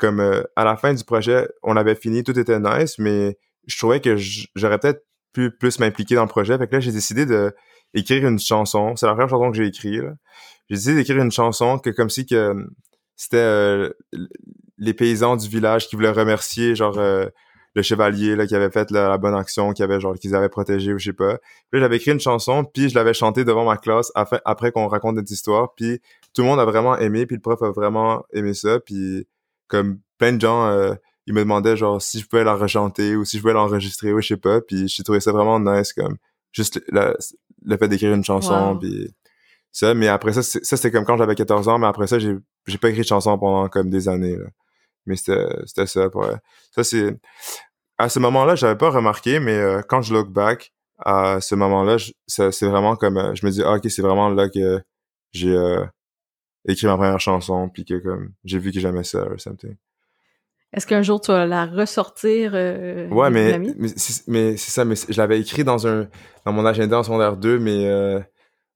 comme 0.00 0.20
euh, 0.20 0.42
à 0.56 0.64
la 0.64 0.76
fin 0.76 0.94
du 0.94 1.04
projet, 1.04 1.48
on 1.62 1.76
avait 1.76 1.94
fini, 1.94 2.24
tout 2.24 2.36
était 2.38 2.58
nice, 2.58 2.98
mais 2.98 3.38
je 3.66 3.78
trouvais 3.78 4.00
que 4.00 4.16
j'aurais 4.16 4.78
peut-être 4.78 5.04
pu 5.32 5.50
plus 5.50 5.78
m'impliquer 5.78 6.16
dans 6.16 6.22
le 6.22 6.28
projet, 6.28 6.58
fait 6.58 6.66
que 6.66 6.72
là 6.72 6.80
j'ai 6.80 6.90
décidé 6.90 7.26
de 7.26 7.54
écrire 7.94 8.26
une 8.26 8.38
chanson, 8.38 8.96
c'est 8.96 9.06
la 9.06 9.12
première 9.12 9.28
chanson 9.28 9.50
que 9.50 9.56
j'ai 9.56 9.66
écrite. 9.66 10.02
J'ai 10.68 10.76
décidé 10.76 10.94
d'écrire 10.96 11.18
une 11.18 11.30
chanson 11.30 11.78
que 11.78 11.90
comme 11.90 12.10
si 12.10 12.26
que 12.26 12.54
c'était 13.16 13.36
euh, 13.36 13.90
les 14.78 14.94
paysans 14.94 15.36
du 15.36 15.48
village 15.48 15.88
qui 15.88 15.96
voulaient 15.96 16.10
remercier 16.10 16.74
genre 16.74 16.98
euh, 16.98 17.26
le 17.74 17.82
chevalier 17.82 18.34
là 18.36 18.46
qui 18.46 18.54
avait 18.54 18.70
fait 18.70 18.90
la, 18.90 19.18
bonne 19.18 19.34
action, 19.34 19.72
qui 19.72 19.82
avait 19.82 20.00
genre 20.00 20.14
qu'ils 20.14 20.34
avaient 20.34 20.48
protégé 20.48 20.92
ou 20.92 20.98
je 20.98 21.06
sais 21.06 21.12
pas. 21.12 21.38
Puis 21.70 21.80
là, 21.80 21.80
j'avais 21.80 21.96
écrit 21.96 22.12
une 22.12 22.20
chanson, 22.20 22.64
puis 22.64 22.88
je 22.88 22.94
l'avais 22.94 23.14
chantée 23.14 23.44
devant 23.44 23.64
ma 23.64 23.76
classe 23.76 24.10
après 24.14 24.72
qu'on 24.72 24.88
raconte 24.88 25.16
notre 25.16 25.30
histoire, 25.30 25.74
puis 25.74 26.00
tout 26.34 26.42
le 26.42 26.48
monde 26.48 26.60
a 26.60 26.64
vraiment 26.64 26.96
aimé, 26.96 27.26
puis 27.26 27.36
le 27.36 27.42
prof 27.42 27.62
a 27.62 27.70
vraiment 27.70 28.24
aimé 28.32 28.54
ça, 28.54 28.80
puis 28.80 29.26
comme 29.70 30.00
plein 30.18 30.32
de 30.34 30.40
gens, 30.40 30.66
euh, 30.66 30.94
ils 31.26 31.34
me 31.34 31.40
demandaient 31.40 31.76
genre 31.76 32.02
si 32.02 32.20
je 32.20 32.26
pouvais 32.26 32.44
la 32.44 32.54
rechanter 32.54 33.16
ou 33.16 33.24
si 33.24 33.36
je 33.38 33.42
pouvais 33.42 33.54
l'enregistrer 33.54 34.12
ou 34.12 34.20
je 34.20 34.28
sais 34.28 34.36
pas, 34.36 34.60
puis 34.60 34.88
j'ai 34.88 35.02
trouvé 35.02 35.20
ça 35.20 35.32
vraiment 35.32 35.58
nice 35.60 35.92
comme 35.92 36.16
juste 36.52 36.82
le, 36.88 37.76
fait 37.78 37.88
d'écrire 37.88 38.12
une 38.14 38.24
chanson, 38.24 38.72
Wow. 38.72 38.78
puis 38.78 39.14
ça. 39.72 39.94
Mais 39.94 40.08
après 40.08 40.32
ça, 40.32 40.42
ça 40.42 40.58
c'était 40.76 40.90
comme 40.90 41.04
quand 41.04 41.16
j'avais 41.16 41.34
14 41.36 41.68
ans, 41.68 41.78
mais 41.78 41.86
après 41.86 42.06
ça, 42.08 42.18
j'ai 42.18 42.34
j'ai 42.66 42.78
pas 42.78 42.88
écrit 42.90 43.02
de 43.02 43.06
chanson 43.06 43.38
pendant 43.38 43.68
comme 43.68 43.88
des 43.90 44.08
années. 44.08 44.36
Là. 44.36 44.46
Mais 45.06 45.16
c'était 45.16 45.46
c'était 45.66 45.86
ça. 45.86 46.10
Pour, 46.10 46.26
ça 46.74 46.84
c'est 46.84 47.16
à 47.98 48.08
ce 48.08 48.18
moment-là, 48.18 48.54
j'avais 48.56 48.76
pas 48.76 48.90
remarqué, 48.90 49.40
mais 49.40 49.56
euh, 49.58 49.82
quand 49.86 50.02
je 50.02 50.14
look 50.14 50.28
back 50.30 50.72
à 51.04 51.40
ce 51.40 51.54
moment-là, 51.54 51.96
je- 51.98 52.12
ça- 52.26 52.50
c'est 52.52 52.66
vraiment 52.66 52.96
comme 52.96 53.16
euh, 53.18 53.34
je 53.34 53.44
me 53.46 53.50
dis 53.50 53.62
ah, 53.64 53.74
ok, 53.76 53.90
c'est 53.90 54.02
vraiment 54.02 54.28
là 54.30 54.48
que 54.48 54.80
j'ai 55.32 55.54
euh, 55.56 55.84
écrit 56.66 56.86
ma 56.86 56.96
première 56.96 57.20
chanson, 57.20 57.68
puis 57.68 57.84
que 57.84 57.94
comme 57.98 58.32
j'ai 58.44 58.58
vu 58.58 58.72
que 58.72 58.80
j'aimais 58.80 59.04
ça 59.04 59.22
or 59.30 59.38
something. 59.40 59.76
Est-ce 60.72 60.86
qu'un 60.86 61.02
jour 61.02 61.20
tu 61.20 61.32
vas 61.32 61.46
la 61.46 61.66
ressortir? 61.66 62.52
euh, 62.54 63.08
Ouais, 63.08 63.28
de 63.28 63.34
mais 63.34 63.88
c'est 63.96 64.56
ça, 64.56 64.84
mais 64.84 64.94
je 64.96 65.16
l'avais 65.20 65.40
écrit 65.40 65.64
dans 65.64 65.86
un 65.88 66.06
dans 66.46 66.52
mon 66.52 66.64
agenda 66.64 66.98
en 66.98 67.02
secondaire 67.02 67.36
2, 67.36 67.58
mais 67.58 67.86
euh, 67.88 68.20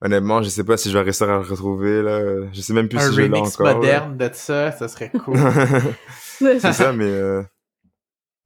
honnêtement, 0.01 0.43
je 0.43 0.49
sais 0.49 0.64
pas 0.64 0.76
si 0.76 0.91
je 0.91 0.99
vais 0.99 1.05
réussir 1.05 1.28
à 1.30 1.35
le 1.35 1.45
retrouver 1.45 2.03
là. 2.03 2.49
Je 2.53 2.61
sais 2.62 2.72
même 2.72 2.89
plus 2.89 2.99
Un 2.99 3.11
si 3.11 3.14
je 3.14 3.20
l'ai 3.20 3.39
encore. 3.39 3.66
là. 3.66 3.74
moderne 3.74 4.16
de 4.16 4.28
ça, 4.32 4.72
ça 4.72 4.89
serait 4.89 5.11
cool. 5.11 5.37
c'est 6.39 6.59
ça, 6.72 6.93
mais 6.93 7.05
euh, 7.05 7.43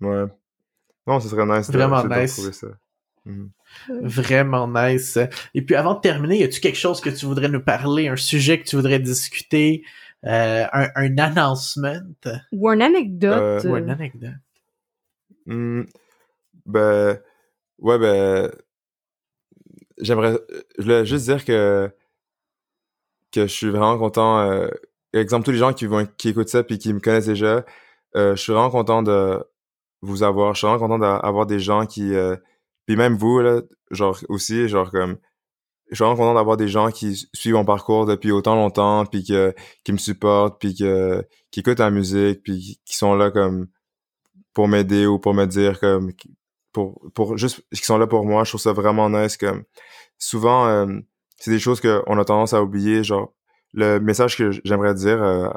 ouais. 0.03 0.25
Non, 1.07 1.19
ce 1.21 1.29
serait 1.31 1.47
nice. 1.47 1.71
de- 1.71 1.79
Vraiment 1.79 2.03
de 2.05 2.09
nice. 2.21 2.33
retrouver 2.33 2.53
ça. 2.53 2.67
Mhm. 3.29 3.51
Vraiment 4.01 4.67
nice. 4.67 5.19
Et 5.55 5.63
puis 5.63 5.75
avant 5.75 5.95
de 5.95 6.01
terminer, 6.01 6.39
y 6.39 6.45
a-tu 6.45 6.61
quelque 6.61 6.79
chose 6.79 7.01
que 7.01 7.11
tu 7.11 7.27
voudrais 7.27 7.49
nous 7.49 7.63
parler, 7.63 8.09
un 8.09 8.17
sujet 8.17 8.59
que 8.59 8.65
tu 8.65 8.77
voudrais 8.77 8.99
discuter, 8.99 9.85
euh, 10.25 10.65
un, 10.73 10.89
un 10.95 11.19
announcement? 11.19 12.01
Ou 12.53 12.71
une 12.71 12.83
anecdote? 12.83 13.65
Euh, 13.65 13.69
ou 13.69 13.77
une 13.77 13.91
anecdote? 13.91 14.33
Hmm, 15.47 15.83
ben, 16.65 17.19
ouais, 17.79 17.99
ben, 17.99 18.51
j'aimerais, 19.99 20.39
je 20.79 20.83
voulais 20.83 21.07
juste 21.07 21.27
dire 21.27 21.45
que, 21.45 21.91
que 23.33 23.43
je 23.43 23.53
suis 23.53 23.71
vraiment 23.71 23.99
content, 23.99 24.41
euh, 24.41 24.69
exemple, 25.13 25.45
tous 25.45 25.51
les 25.53 25.59
gens 25.59 25.73
qui 25.75 25.87
vont, 25.87 26.07
qui 26.17 26.31
écoutent 26.31 26.49
ça 26.49 26.63
puis 26.65 26.79
qui 26.79 26.93
me 26.95 27.01
connaissent 27.01 27.27
déjà, 27.27 27.65
euh, 28.17 28.35
je 28.35 28.41
suis 28.41 28.53
vraiment 28.53 28.71
content 28.71 29.03
de 29.03 29.45
vous 30.01 30.23
avoir, 30.23 30.55
je 30.55 30.59
suis 30.59 30.67
vraiment 30.67 30.81
content 30.81 30.99
d'avoir 30.99 31.47
des 31.47 31.61
gens 31.61 31.85
qui, 31.87 32.15
euh, 32.15 32.37
puis 32.89 32.97
même 32.97 33.19
vous, 33.19 33.41
là, 33.41 33.61
genre, 33.91 34.19
aussi, 34.31 34.67
genre, 34.67 34.91
comme, 34.91 35.19
je 35.91 35.97
suis 35.97 36.03
vraiment 36.03 36.17
content 36.17 36.33
d'avoir 36.35 36.57
des 36.57 36.69
gens 36.69 36.91
qui 36.91 37.29
suivent 37.35 37.53
mon 37.53 37.67
parcours 37.67 38.07
depuis 38.07 38.31
autant 38.31 38.55
longtemps 38.55 39.05
puis 39.05 39.25
que, 39.25 39.55
qui 39.85 39.93
me 39.93 39.99
supportent 39.99 40.59
puis 40.59 40.75
que, 40.75 41.23
qui 41.51 41.61
écoutent 41.61 41.81
la 41.81 41.91
musique 41.91 42.43
puis 42.43 42.81
qui- 42.87 42.97
sont 42.97 43.15
là 43.15 43.31
comme, 43.31 43.69
pour 44.55 44.69
m'aider 44.69 45.05
ou 45.05 45.19
pour 45.19 45.35
me 45.35 45.45
dire 45.45 45.79
comme 45.81 46.13
pour 46.73 46.99
pour 47.15 47.37
juste 47.37 47.63
qui 47.75 47.85
sont 47.85 47.99
là 47.99 48.07
pour 48.07 48.25
moi. 48.25 48.45
Je 48.45 48.53
trouve 48.53 48.61
ça 48.63 48.73
vraiment 48.73 49.11
nice 49.11 49.37
comme 49.37 49.65
souvent 50.19 50.67
euh, 50.67 50.87
c'est 51.37 51.51
des 51.51 51.59
choses 51.59 51.81
que 51.81 52.03
on 52.07 52.19
a 52.19 52.25
tendance 52.25 52.55
à 52.55 52.63
oublier 52.63 53.05
genre 53.05 53.35
le 53.75 53.99
message 53.99 54.37
que 54.37 54.51
j'aimerais 54.65 54.95
dire 54.95 55.23
euh, 55.23 55.51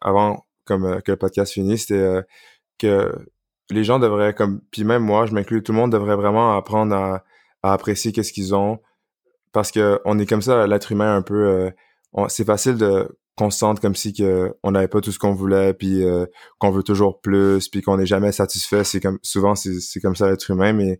avant 0.00 0.46
comme 0.64 0.84
euh, 0.84 1.00
que 1.00 1.12
le 1.12 1.16
podcast 1.16 1.52
finisse 1.52 1.82
c'était 1.82 1.94
euh, 1.94 2.22
que 2.78 3.12
les 3.70 3.84
gens 3.84 3.98
devraient 3.98 4.34
comme 4.34 4.60
puis 4.70 4.84
même 4.84 5.02
moi 5.02 5.26
je 5.26 5.32
m'inclus 5.34 5.62
tout 5.62 5.72
le 5.72 5.78
monde 5.78 5.92
devrait 5.92 6.16
vraiment 6.16 6.56
apprendre 6.56 6.94
à, 6.94 7.24
à 7.62 7.72
apprécier 7.72 8.12
qu'est-ce 8.12 8.32
qu'ils 8.32 8.54
ont 8.54 8.78
parce 9.52 9.70
que 9.72 10.00
on 10.04 10.18
est 10.18 10.26
comme 10.26 10.42
ça 10.42 10.66
l'être 10.66 10.92
humain 10.92 11.16
un 11.16 11.22
peu 11.22 11.34
euh, 11.48 11.70
on- 12.12 12.28
c'est 12.28 12.44
facile 12.44 12.76
de 12.76 13.08
qu'on 13.36 13.50
se 13.50 13.58
sente 13.58 13.80
comme 13.80 13.94
si 13.94 14.12
que 14.14 14.54
on 14.62 14.70
n'avait 14.70 14.88
pas 14.88 15.00
tout 15.00 15.12
ce 15.12 15.18
qu'on 15.18 15.32
voulait 15.34 15.74
puis 15.74 16.04
euh, 16.04 16.26
qu'on 16.58 16.70
veut 16.70 16.82
toujours 16.82 17.20
plus 17.20 17.68
puis 17.68 17.82
qu'on 17.82 17.96
n'est 17.98 18.06
jamais 18.06 18.32
satisfait 18.32 18.84
c'est 18.84 19.00
comme 19.00 19.18
souvent 19.22 19.54
c'est 19.54 19.78
c'est 19.80 20.00
comme 20.00 20.16
ça 20.16 20.30
l'être 20.30 20.50
humain 20.50 20.72
mais 20.72 20.98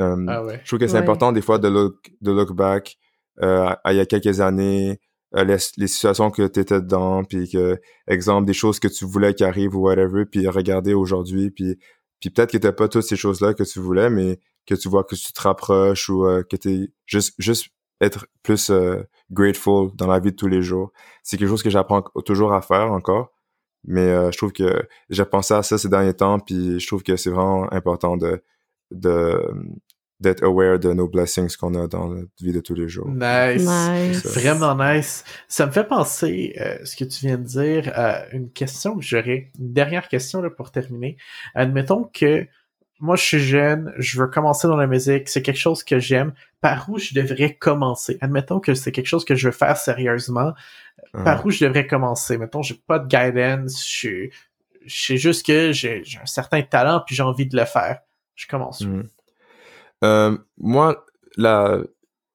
euh, 0.00 0.24
Ah 0.28 0.42
ouais. 0.44 0.60
je 0.64 0.68
trouve 0.68 0.78
que 0.80 0.86
c'est 0.88 0.94
Ouais. 0.94 1.02
important 1.02 1.32
des 1.32 1.42
fois 1.42 1.58
de 1.58 1.68
look 1.68 2.10
de 2.20 2.32
look 2.32 2.52
back 2.54 2.96
euh, 3.42 3.66
à, 3.66 3.80
à 3.84 3.92
il 3.92 3.96
y 3.96 4.00
a 4.00 4.06
quelques 4.06 4.40
années 4.40 5.00
euh, 5.36 5.44
les, 5.44 5.56
les 5.76 5.86
situations 5.88 6.30
que 6.30 6.46
tu 6.46 6.60
étais 6.60 6.80
dedans 6.80 7.24
puis 7.24 7.48
que 7.50 7.80
exemple 8.08 8.46
des 8.46 8.52
choses 8.54 8.78
que 8.80 8.88
tu 8.88 9.04
voulais 9.04 9.34
qui 9.34 9.44
arrivent 9.44 9.76
ou 9.76 9.82
whatever 9.82 10.24
puis 10.26 10.48
regarder 10.48 10.94
aujourd'hui 10.94 11.50
puis 11.50 11.78
Puis 12.20 12.30
peut-être 12.30 12.52
que 12.52 12.58
t'as 12.58 12.72
pas 12.72 12.88
toutes 12.88 13.02
ces 13.04 13.16
choses-là 13.16 13.54
que 13.54 13.64
tu 13.64 13.80
voulais, 13.80 14.10
mais 14.10 14.40
que 14.66 14.74
tu 14.74 14.88
vois 14.88 15.04
que 15.04 15.14
tu 15.14 15.32
te 15.32 15.40
rapproches 15.42 16.08
ou 16.08 16.26
euh, 16.26 16.42
que 16.42 16.56
t'es 16.56 16.88
juste 17.06 17.34
juste 17.38 17.68
être 18.00 18.26
plus 18.42 18.70
euh, 18.70 19.02
grateful 19.30 19.90
dans 19.96 20.06
la 20.06 20.20
vie 20.20 20.32
de 20.32 20.36
tous 20.36 20.48
les 20.48 20.62
jours. 20.62 20.92
C'est 21.22 21.36
quelque 21.38 21.48
chose 21.48 21.62
que 21.62 21.70
j'apprends 21.70 22.02
toujours 22.24 22.52
à 22.54 22.62
faire 22.62 22.92
encore. 22.92 23.32
Mais 23.84 24.02
euh, 24.02 24.30
je 24.32 24.38
trouve 24.38 24.52
que 24.52 24.86
j'ai 25.10 25.24
pensé 25.26 25.54
à 25.54 25.62
ça 25.62 25.78
ces 25.78 25.88
derniers 25.90 26.14
temps, 26.14 26.38
puis 26.40 26.80
je 26.80 26.86
trouve 26.86 27.02
que 27.02 27.16
c'est 27.16 27.30
vraiment 27.30 27.70
important 27.72 28.16
de 28.16 28.42
de 28.90 29.40
d'être 30.20 30.42
aware 30.44 30.78
de 30.78 30.92
nos 30.92 31.08
blessings 31.08 31.56
qu'on 31.56 31.74
a 31.74 31.86
dans 31.86 32.08
notre 32.08 32.30
vie 32.40 32.52
de 32.52 32.60
tous 32.60 32.74
les 32.74 32.88
jours. 32.88 33.08
Nice. 33.10 33.66
Nice. 33.68 34.24
Vraiment 34.26 34.74
nice. 34.76 35.24
Ça 35.48 35.66
me 35.66 35.72
fait 35.72 35.84
penser, 35.86 36.54
euh, 36.60 36.78
ce 36.84 36.96
que 36.96 37.04
tu 37.04 37.26
viens 37.26 37.36
de 37.36 37.42
dire, 37.44 37.90
à 37.94 38.28
une 38.32 38.50
question 38.50 38.96
que 38.96 39.02
j'aurais, 39.04 39.50
une 39.58 39.72
dernière 39.72 40.08
question 40.08 40.40
là, 40.40 40.50
pour 40.50 40.70
terminer. 40.70 41.16
Admettons 41.54 42.04
que 42.04 42.46
moi, 43.00 43.16
je 43.16 43.22
suis 43.22 43.40
jeune, 43.40 43.92
je 43.98 44.18
veux 44.20 44.28
commencer 44.28 44.68
dans 44.68 44.76
la 44.76 44.86
musique, 44.86 45.28
c'est 45.28 45.42
quelque 45.42 45.58
chose 45.58 45.82
que 45.82 45.98
j'aime. 45.98 46.32
Par 46.60 46.88
où 46.88 46.98
je 46.98 47.12
devrais 47.12 47.52
commencer? 47.54 48.16
Admettons 48.22 48.60
que 48.60 48.72
c'est 48.74 48.92
quelque 48.92 49.08
chose 49.08 49.24
que 49.24 49.34
je 49.34 49.48
veux 49.48 49.52
faire 49.52 49.76
sérieusement. 49.76 50.52
Par 51.12 51.40
Ouais. 51.40 51.46
où 51.46 51.50
je 51.50 51.64
devrais 51.66 51.86
commencer? 51.86 52.38
Mettons, 52.38 52.62
j'ai 52.62 52.80
pas 52.86 52.98
de 53.00 53.08
guidance, 53.08 53.82
je 53.84 53.88
suis- 53.92 54.30
je 54.86 55.06
sais 55.06 55.16
juste 55.16 55.44
que 55.44 55.72
j'ai 55.72 56.02
j'ai 56.04 56.18
un 56.18 56.26
certain 56.26 56.62
talent 56.62 57.02
puis 57.04 57.14
j'ai 57.16 57.22
envie 57.24 57.46
de 57.46 57.56
le 57.56 57.64
faire. 57.64 57.98
Je 58.36 58.46
commence. 58.46 58.82
Euh, 60.04 60.36
moi, 60.58 61.04
la, 61.36 61.78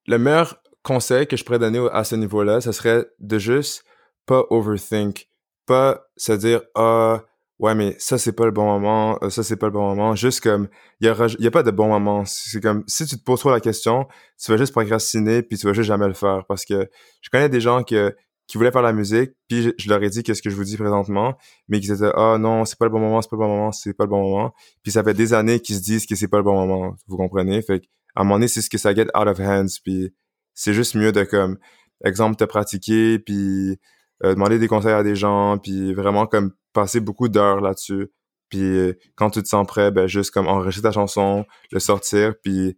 le 0.08 0.18
meilleur 0.18 0.62
conseil 0.84 1.28
que 1.28 1.38
je 1.38 1.44
pourrais 1.46 1.60
donner 1.60 1.88
à 1.92 2.04
ce 2.04 2.16
niveau-là, 2.16 2.62
ce 2.62 2.72
serait 2.72 3.06
de 3.20 3.38
juste 3.38 3.84
pas 4.26 4.44
overthink, 4.50 5.30
pas 5.66 6.02
se 6.18 6.32
dire 6.34 6.62
ah 6.76 7.24
ouais 7.60 7.76
mais 7.76 7.96
ça 8.00 8.18
c'est 8.18 8.32
pas 8.32 8.46
le 8.46 8.52
bon 8.52 8.66
moment, 8.66 9.20
euh, 9.22 9.30
ça 9.30 9.44
c'est 9.44 9.58
pas 9.58 9.68
le 9.68 9.74
bon 9.74 9.88
moment, 9.88 10.16
juste 10.16 10.42
comme 10.42 10.68
il 11.00 11.08
y 11.08 11.10
aura 11.10 11.28
il 11.28 11.44
y 11.44 11.48
a 11.48 11.52
pas 11.52 11.64
de 11.64 11.72
bon 11.72 11.88
moment, 11.90 12.24
c'est 12.26 12.62
comme 12.62 12.84
si 12.88 13.06
tu 13.06 13.18
te 13.18 13.24
poses 13.24 13.40
trop 13.42 13.52
la 13.52 13.60
question, 13.60 14.08
tu 14.42 14.52
vas 14.52 14.58
juste 14.58 14.72
procrastiner 14.72 15.44
puis 15.44 15.58
tu 15.58 15.68
vas 15.68 15.74
juste 15.74 15.88
jamais 15.88 16.08
le 16.08 16.14
faire. 16.14 16.46
Parce 16.48 16.66
que 16.66 16.90
je 17.22 17.30
connais 17.30 17.50
des 17.50 17.62
gens 17.62 17.84
que 17.84 18.16
qui 18.50 18.58
voulaient 18.58 18.72
faire 18.72 18.82
la 18.82 18.94
musique, 18.94 19.32
puis 19.48 19.74
je, 19.78 19.90
leur 19.90 20.02
ai 20.02 20.10
dit 20.10 20.24
qu'est-ce 20.24 20.42
que 20.42 20.50
je 20.50 20.56
vous 20.56 20.64
dis 20.64 20.76
présentement, 20.76 21.38
mais 21.68 21.80
qui 21.80 21.92
étaient 21.92 22.10
ah 22.16 22.38
non, 22.40 22.66
c'est 22.66 22.80
pas 22.80 22.86
le 22.86 22.92
bon 22.92 23.00
moment, 23.00 23.22
c'est 23.22 23.30
pas 23.30 23.36
le 23.36 23.42
bon 23.44 23.48
moment, 23.48 23.72
c'est 23.72 23.94
pas 23.94 24.06
le 24.06 24.10
bon 24.10 24.24
moment. 24.24 24.54
Puis 24.82 24.92
ça 24.92 25.04
fait 25.04 25.14
des 25.14 25.36
années 25.36 25.60
qu'ils 25.60 25.76
se 25.76 25.82
disent 25.82 26.08
que 26.08 26.16
c'est 26.16 26.28
pas 26.28 26.38
le 26.38 26.44
bon 26.44 26.56
moment, 26.66 26.96
vous 27.08 27.16
comprenez? 27.16 27.62
Fait 27.62 27.82
qu'à 27.82 27.88
un 28.16 28.24
moment 28.24 28.36
donné, 28.38 28.48
c'est 28.48 28.64
ce 28.64 28.70
que 28.72 28.80
ça 28.80 28.96
get 28.96 29.06
out 29.16 29.28
of 29.28 29.40
hands, 29.40 29.80
puis 29.84 30.12
c'est 30.56 30.74
juste 30.74 30.96
mieux 30.96 31.12
de 31.12 31.24
comme, 31.26 31.60
exemple, 32.04 32.38
te 32.38 32.44
pratiquer, 32.44 33.20
puis 33.20 33.78
euh, 34.24 34.34
demander 34.34 34.58
des 34.58 34.68
conseils 34.68 34.94
à 34.94 35.04
des 35.04 35.16
gens, 35.16 35.60
puis 35.60 35.94
vraiment 35.94 36.26
comme 36.26 36.52
passer 36.74 37.02
beaucoup 37.02 37.30
d'heures 37.30 37.62
là-dessus. 37.62 38.12
Puis 38.50 38.96
quand 39.16 39.30
tu 39.30 39.44
te 39.44 39.48
sens 39.48 39.68
prêt, 39.68 39.92
ben 39.92 40.08
juste 40.08 40.32
comme 40.32 40.48
enregistrer 40.48 40.90
ta 40.90 40.92
chanson, 40.92 41.46
le 41.72 41.80
sortir, 41.80 42.34
puis 42.44 42.78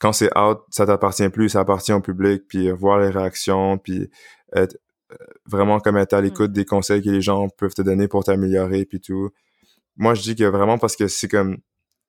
quand 0.00 0.12
c'est 0.12 0.36
out, 0.36 0.58
ça 0.70 0.84
t'appartient 0.84 1.28
plus, 1.28 1.50
ça 1.50 1.60
appartient 1.60 1.92
au 1.92 2.00
public, 2.00 2.42
puis 2.48 2.72
voir 2.72 2.98
les 2.98 3.10
réactions, 3.10 3.78
puis 3.78 4.10
être 4.52 4.76
vraiment 5.46 5.80
comme 5.80 5.96
être 5.96 6.12
à 6.14 6.20
l'écoute 6.20 6.52
des 6.52 6.64
conseils 6.64 7.02
que 7.02 7.10
les 7.10 7.20
gens 7.20 7.48
peuvent 7.48 7.74
te 7.74 7.82
donner 7.82 8.08
pour 8.08 8.24
t'améliorer, 8.24 8.84
puis 8.84 9.00
tout. 9.00 9.30
Moi 9.96 10.14
je 10.14 10.22
dis 10.22 10.36
que 10.36 10.44
vraiment 10.44 10.78
parce 10.78 10.96
que 10.96 11.08
c'est 11.08 11.28
comme 11.28 11.58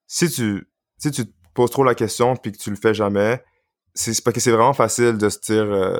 si 0.07 0.29
tu 0.29 0.67
si 0.97 1.11
tu 1.11 1.25
te 1.25 1.31
poses 1.53 1.71
trop 1.71 1.83
la 1.83 1.95
question 1.95 2.35
puis 2.35 2.51
que 2.51 2.57
tu 2.57 2.69
le 2.69 2.75
fais 2.77 2.93
jamais 2.93 3.43
c'est 3.93 4.23
parce 4.23 4.33
que 4.35 4.39
c'est 4.39 4.51
vraiment 4.51 4.73
facile 4.73 5.17
de 5.17 5.29
se 5.29 5.39
dire 5.39 5.63
euh, 5.71 5.99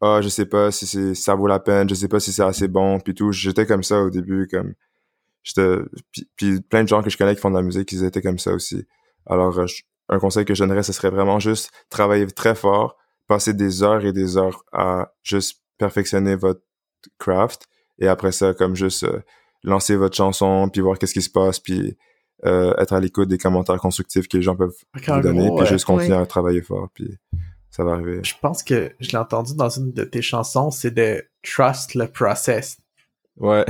ah 0.00 0.20
je 0.22 0.28
sais 0.28 0.46
pas 0.46 0.70
si 0.72 0.86
c'est 0.86 1.14
ça 1.14 1.34
vaut 1.34 1.46
la 1.46 1.60
peine 1.60 1.88
je 1.88 1.94
sais 1.94 2.08
pas 2.08 2.20
si 2.20 2.32
c'est 2.32 2.42
assez 2.42 2.68
bon 2.68 3.00
puis 3.00 3.14
tout. 3.14 3.32
J'étais 3.32 3.66
comme 3.66 3.82
ça 3.82 4.00
au 4.02 4.10
début 4.10 4.48
comme 4.50 4.74
j'étais 5.42 5.76
puis, 6.12 6.28
puis 6.36 6.60
plein 6.60 6.82
de 6.82 6.88
gens 6.88 7.02
que 7.02 7.10
je 7.10 7.16
connais 7.18 7.34
qui 7.34 7.40
font 7.40 7.50
de 7.50 7.56
la 7.56 7.62
musique 7.62 7.90
ils 7.92 8.04
étaient 8.04 8.22
comme 8.22 8.38
ça 8.38 8.52
aussi. 8.52 8.86
Alors 9.26 9.58
euh, 9.58 9.66
je- 9.66 9.82
un 10.08 10.18
conseil 10.18 10.44
que 10.44 10.54
je 10.54 10.64
donnerais 10.64 10.82
ce 10.82 10.92
serait 10.92 11.10
vraiment 11.10 11.38
juste 11.38 11.70
travailler 11.90 12.26
très 12.26 12.54
fort 12.54 12.96
passer 13.28 13.54
des 13.54 13.82
heures 13.84 14.04
et 14.04 14.12
des 14.12 14.36
heures 14.36 14.64
à 14.72 15.12
juste 15.22 15.59
perfectionner 15.80 16.36
votre 16.36 16.62
craft 17.18 17.66
et 17.98 18.06
après 18.06 18.30
ça 18.30 18.54
comme 18.54 18.76
juste 18.76 19.04
euh, 19.04 19.20
lancer 19.64 19.96
votre 19.96 20.16
chanson 20.16 20.68
puis 20.68 20.80
voir 20.80 20.98
qu'est-ce 20.98 21.14
qui 21.14 21.22
se 21.22 21.30
passe 21.30 21.58
puis 21.58 21.96
euh, 22.44 22.74
être 22.76 22.92
à 22.92 23.00
l'écoute 23.00 23.28
des 23.28 23.38
commentaires 23.38 23.78
constructifs 23.78 24.28
que 24.28 24.36
les 24.36 24.42
gens 24.42 24.54
peuvent 24.54 24.76
qu'en 25.04 25.16
vous 25.16 25.22
donner 25.22 25.48
gros, 25.48 25.56
puis 25.58 25.66
juste 25.66 25.84
continuer 25.84 26.14
ouais. 26.14 26.22
à 26.22 26.26
travailler 26.26 26.62
fort 26.62 26.88
puis 26.94 27.18
ça 27.70 27.82
va 27.82 27.92
arriver 27.92 28.20
je 28.22 28.34
pense 28.40 28.62
que 28.62 28.92
je 29.00 29.10
l'ai 29.10 29.18
entendu 29.18 29.54
dans 29.56 29.70
une 29.70 29.92
de 29.92 30.04
tes 30.04 30.22
chansons, 30.22 30.70
c'est 30.70 30.90
de 30.90 31.24
trust 31.42 31.94
le 31.94 32.06
process. 32.06 32.78
Ouais 33.40 33.64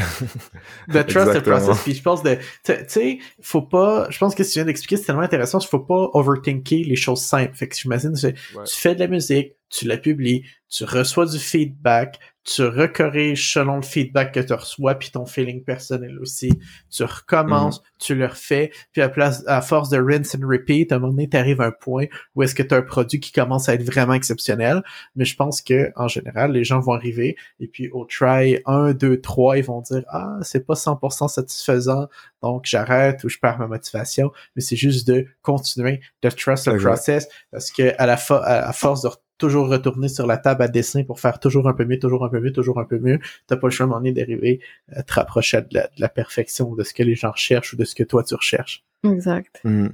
De 0.88 1.02
trust 1.08 1.32
the 1.32 1.40
process. 1.40 1.82
Puis 1.82 1.94
je 1.94 2.02
pense 2.02 2.22
de, 2.22 2.36
tu 2.64 2.74
sais, 2.88 3.18
faut 3.40 3.62
pas, 3.62 4.06
je 4.10 4.18
pense 4.18 4.34
que 4.34 4.42
ce 4.42 4.48
que 4.48 4.52
tu 4.52 4.58
viens 4.58 4.66
d'expliquer, 4.66 4.96
c'est 4.98 5.04
tellement 5.04 5.22
intéressant, 5.22 5.58
il 5.60 5.66
faut 5.66 5.78
pas 5.80 6.10
overthinker 6.12 6.84
les 6.84 6.96
choses 6.96 7.22
simples. 7.22 7.54
Fait 7.54 7.68
que 7.68 7.76
j'imagine, 7.76 8.14
Ouais. 8.22 8.34
tu 8.66 8.76
fais 8.80 8.94
de 8.94 9.00
la 9.00 9.06
musique, 9.06 9.54
tu 9.70 9.86
la 9.86 9.96
publies, 9.96 10.44
tu 10.68 10.84
reçois 10.84 11.26
du 11.26 11.38
feedback, 11.38 12.18
tu 12.42 12.64
recorriges 12.64 13.52
selon 13.52 13.76
le 13.76 13.82
feedback 13.82 14.32
que 14.32 14.40
tu 14.40 14.52
reçois, 14.54 14.94
puis 14.94 15.10
ton 15.10 15.26
feeling 15.26 15.62
personnel 15.62 16.18
aussi. 16.20 16.50
Tu 16.90 17.04
recommences, 17.04 17.82
tu 17.98 18.14
le 18.14 18.26
refais, 18.26 18.72
puis 18.92 19.02
à 19.02 19.08
place, 19.10 19.44
à 19.46 19.60
force 19.60 19.90
de 19.90 19.98
rinse 19.98 20.34
and 20.34 20.46
repeat, 20.48 20.90
à 20.90 20.96
un 20.96 20.98
moment 21.00 21.12
donné, 21.12 21.28
t'arrives 21.28 21.60
à 21.60 21.66
un 21.66 21.70
point 21.70 22.06
où 22.34 22.42
est-ce 22.42 22.54
que 22.54 22.62
tu 22.62 22.74
as 22.74 22.78
un 22.78 22.82
produit 22.82 23.20
qui 23.20 23.30
commence 23.32 23.68
à 23.68 23.74
être 23.74 23.82
vraiment 23.84 24.14
exceptionnel. 24.14 24.82
Mais 25.16 25.26
je 25.26 25.36
pense 25.36 25.60
que, 25.60 25.92
en 25.96 26.08
général, 26.08 26.52
les 26.52 26.64
gens 26.64 26.80
vont 26.80 26.92
arriver, 26.94 27.36
et 27.60 27.66
puis 27.68 27.90
au 27.90 28.06
try 28.06 28.58
1, 28.64 28.92
2, 28.94 29.20
3, 29.20 29.58
ils 29.58 29.64
vont 29.64 29.82
dire, 29.82 30.02
ah, 30.08 30.38
c'est 30.42 30.66
pas 30.66 30.74
100% 30.74 31.28
satisfaisant, 31.28 32.08
donc 32.42 32.64
j'arrête 32.64 33.22
ou 33.22 33.28
je 33.28 33.38
perds 33.38 33.58
ma 33.58 33.66
motivation. 33.66 34.32
Mais 34.56 34.62
c'est 34.62 34.76
juste 34.76 35.06
de 35.06 35.26
continuer 35.42 36.00
de 36.22 36.30
trust 36.30 36.64
the 36.64 36.68
Exact. 36.68 36.88
process, 36.88 37.28
parce 37.50 37.70
que 37.70 37.92
à 37.98 38.06
la 38.06 38.16
fo- 38.16 38.40
à, 38.42 38.66
à 38.68 38.72
force 38.72 39.02
de 39.02 39.10
toujours 39.40 39.68
retourner 39.68 40.06
sur 40.08 40.26
la 40.28 40.36
table 40.36 40.62
à 40.62 40.68
dessin 40.68 41.02
pour 41.02 41.18
faire 41.18 41.40
toujours 41.40 41.68
un 41.68 41.72
peu 41.74 41.84
mieux, 41.84 41.98
toujours 41.98 42.24
un 42.24 42.28
peu 42.28 42.38
mieux, 42.38 42.52
toujours 42.52 42.78
un 42.78 42.84
peu 42.84 42.98
mieux, 43.00 43.18
t'as 43.48 43.56
pas 43.56 43.66
le 43.66 43.72
choix 43.72 43.86
moment 43.86 43.98
donné 43.98 44.12
d'arriver 44.12 44.60
à 44.92 45.02
te 45.02 45.12
rapprocher 45.14 45.62
de 45.62 45.66
la, 45.72 45.82
de 45.88 46.00
la 46.00 46.08
perfection, 46.08 46.74
de 46.76 46.84
ce 46.84 46.94
que 46.94 47.02
les 47.02 47.16
gens 47.16 47.32
recherchent 47.32 47.72
ou 47.72 47.76
de 47.76 47.84
ce 47.84 47.96
que 47.96 48.04
toi 48.04 48.22
tu 48.22 48.36
recherches. 48.36 48.84
Exact. 49.02 49.60
Mhm. 49.64 49.92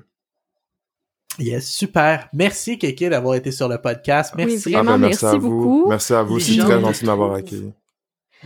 Yes, 1.39 1.69
super. 1.69 2.29
Merci 2.33 2.79
Kéké 2.79 3.09
d'avoir 3.11 3.35
été 3.35 3.51
sur 3.53 3.69
le 3.69 3.79
podcast. 3.79 4.35
Merci. 4.37 4.63
Oui, 4.67 4.73
Vraiment, 4.73 4.93
Ah 4.93 4.99
ben, 4.99 5.07
merci 5.09 5.27
à 5.27 5.35
vous. 5.37 5.51
beaucoup. 5.51 5.89
merci 5.91 6.15
à 6.15 6.23
vous 6.23 6.39
c'est 6.41 6.57
très 6.59 6.81
gentil 6.81 7.03
de 7.03 7.07
m'avoir 7.07 7.35
accueilli 7.35 7.73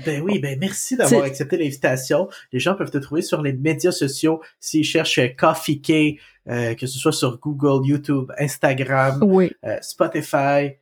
Ben 0.04 0.22
oui, 0.22 0.40
ben 0.40 0.58
merci 0.58 0.96
d'avoir 0.96 1.22
accepté 1.22 1.56
l'invitation. 1.56 2.28
Les 2.52 2.58
gens 2.58 2.74
peuvent 2.74 2.90
te 2.90 2.98
trouver 2.98 3.22
sur 3.22 3.42
les 3.42 3.52
médias 3.52 3.92
sociaux 3.92 4.40
s'ils 4.58 4.82
cherchent 4.84 5.18
euh, 5.18 5.28
Coffee 5.28 5.80
K, 5.80 6.18
euh, 6.48 6.74
que 6.74 6.86
ce 6.88 6.98
soit 6.98 7.12
sur 7.12 7.38
Google, 7.38 7.86
YouTube, 7.86 8.32
Instagram, 8.38 9.20
Oui. 9.22 9.52
euh, 9.64 9.76
Spotify, 9.82 10.72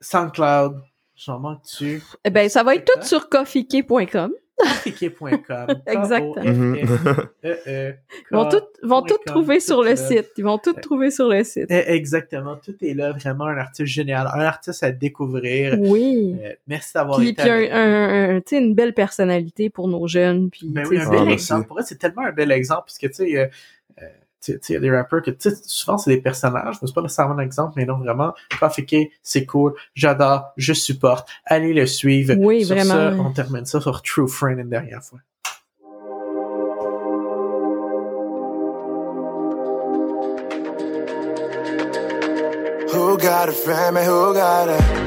SoundCloud. 0.00 0.82
J'en 1.16 1.38
manque 1.38 1.62
dessus. 1.62 2.02
Eh 2.24 2.30
ben, 2.30 2.48
ça 2.48 2.62
va 2.62 2.74
être 2.74 2.84
tout 2.84 3.02
sur 3.02 3.28
coffeekey.com. 3.30 4.32
Coffeek.com. 4.58 5.66
Exactement. 5.86 6.44
Mhm. 6.44 6.76
E 7.44 7.92
Ils 8.30 8.34
vont 8.34 8.48
tout, 8.48 8.62
vont 8.82 9.02
tout 9.02 9.18
trouver 9.24 9.60
sur 9.60 9.82
le 9.82 9.96
site. 9.96 10.30
Ils 10.36 10.44
vont 10.44 10.58
tout 10.58 10.72
trouver 10.74 11.10
sur 11.10 11.28
le 11.28 11.44
site. 11.44 11.66
Eh, 11.68 11.94
Exactement, 11.94 12.56
tout 12.56 12.74
est 12.82 12.94
là, 12.94 13.12
vraiment 13.12 13.46
un 13.46 13.58
artiste 13.58 13.88
génial, 13.88 14.26
un 14.32 14.40
artiste 14.40 14.82
à 14.82 14.92
découvrir. 14.92 15.78
Oui. 15.78 16.36
Euh, 16.42 16.52
merci 16.66 16.92
d'avoir 16.94 17.20
été 17.20 17.34
puis 17.34 17.50
un, 17.70 18.40
une 18.52 18.74
belle 18.74 18.94
personnalité 18.94 19.68
pour 19.68 19.88
nos 19.88 20.06
jeunes. 20.06 20.50
Puis, 20.50 20.68
Ben 20.68 20.86
un 20.86 21.10
bel 21.10 21.28
exemple. 21.28 21.68
Pour 21.68 21.78
eux, 21.78 21.84
c'est 21.84 21.98
tellement 21.98 22.22
un 22.22 22.32
bel 22.32 22.50
exemple, 22.50 22.84
parce 22.86 22.98
que, 22.98 23.06
tu 23.06 23.14
sais, 23.14 23.50
il 24.48 24.72
y 24.72 24.76
a 24.76 24.80
des 24.80 24.90
rappeurs 24.90 25.22
que, 25.22 25.30
souvent, 25.64 25.98
c'est 25.98 26.10
des 26.10 26.20
personnages, 26.20 26.76
mais 26.80 26.88
c'est 26.88 26.94
pas 26.94 27.02
nécessairement 27.02 27.34
un 27.34 27.40
exemple, 27.40 27.74
mais 27.76 27.84
non, 27.84 27.98
vraiment, 27.98 28.34
Coffee 28.58 29.10
c'est 29.22 29.46
cool, 29.46 29.74
j'adore, 29.94 30.52
je 30.56 30.72
supporte, 30.72 31.28
allez 31.44 31.72
le 31.72 31.86
suivre. 31.86 32.34
Oui, 32.38 32.64
Sur 32.64 32.76
vraiment. 32.76 32.94
ça, 32.94 33.12
on 33.18 33.32
termine 33.32 33.64
ça 33.66 33.80
sur 33.80 34.02
True 34.02 34.28
Friend 34.28 34.58
une 34.58 34.70
dernière 34.70 35.02
fois. 35.02 35.18
Who 42.92 43.18
got 43.18 43.50
a 43.50 43.52
friend, 43.52 43.94
man? 43.94 44.06
Who 44.06 44.32
got 44.32 44.70
a 44.70 45.05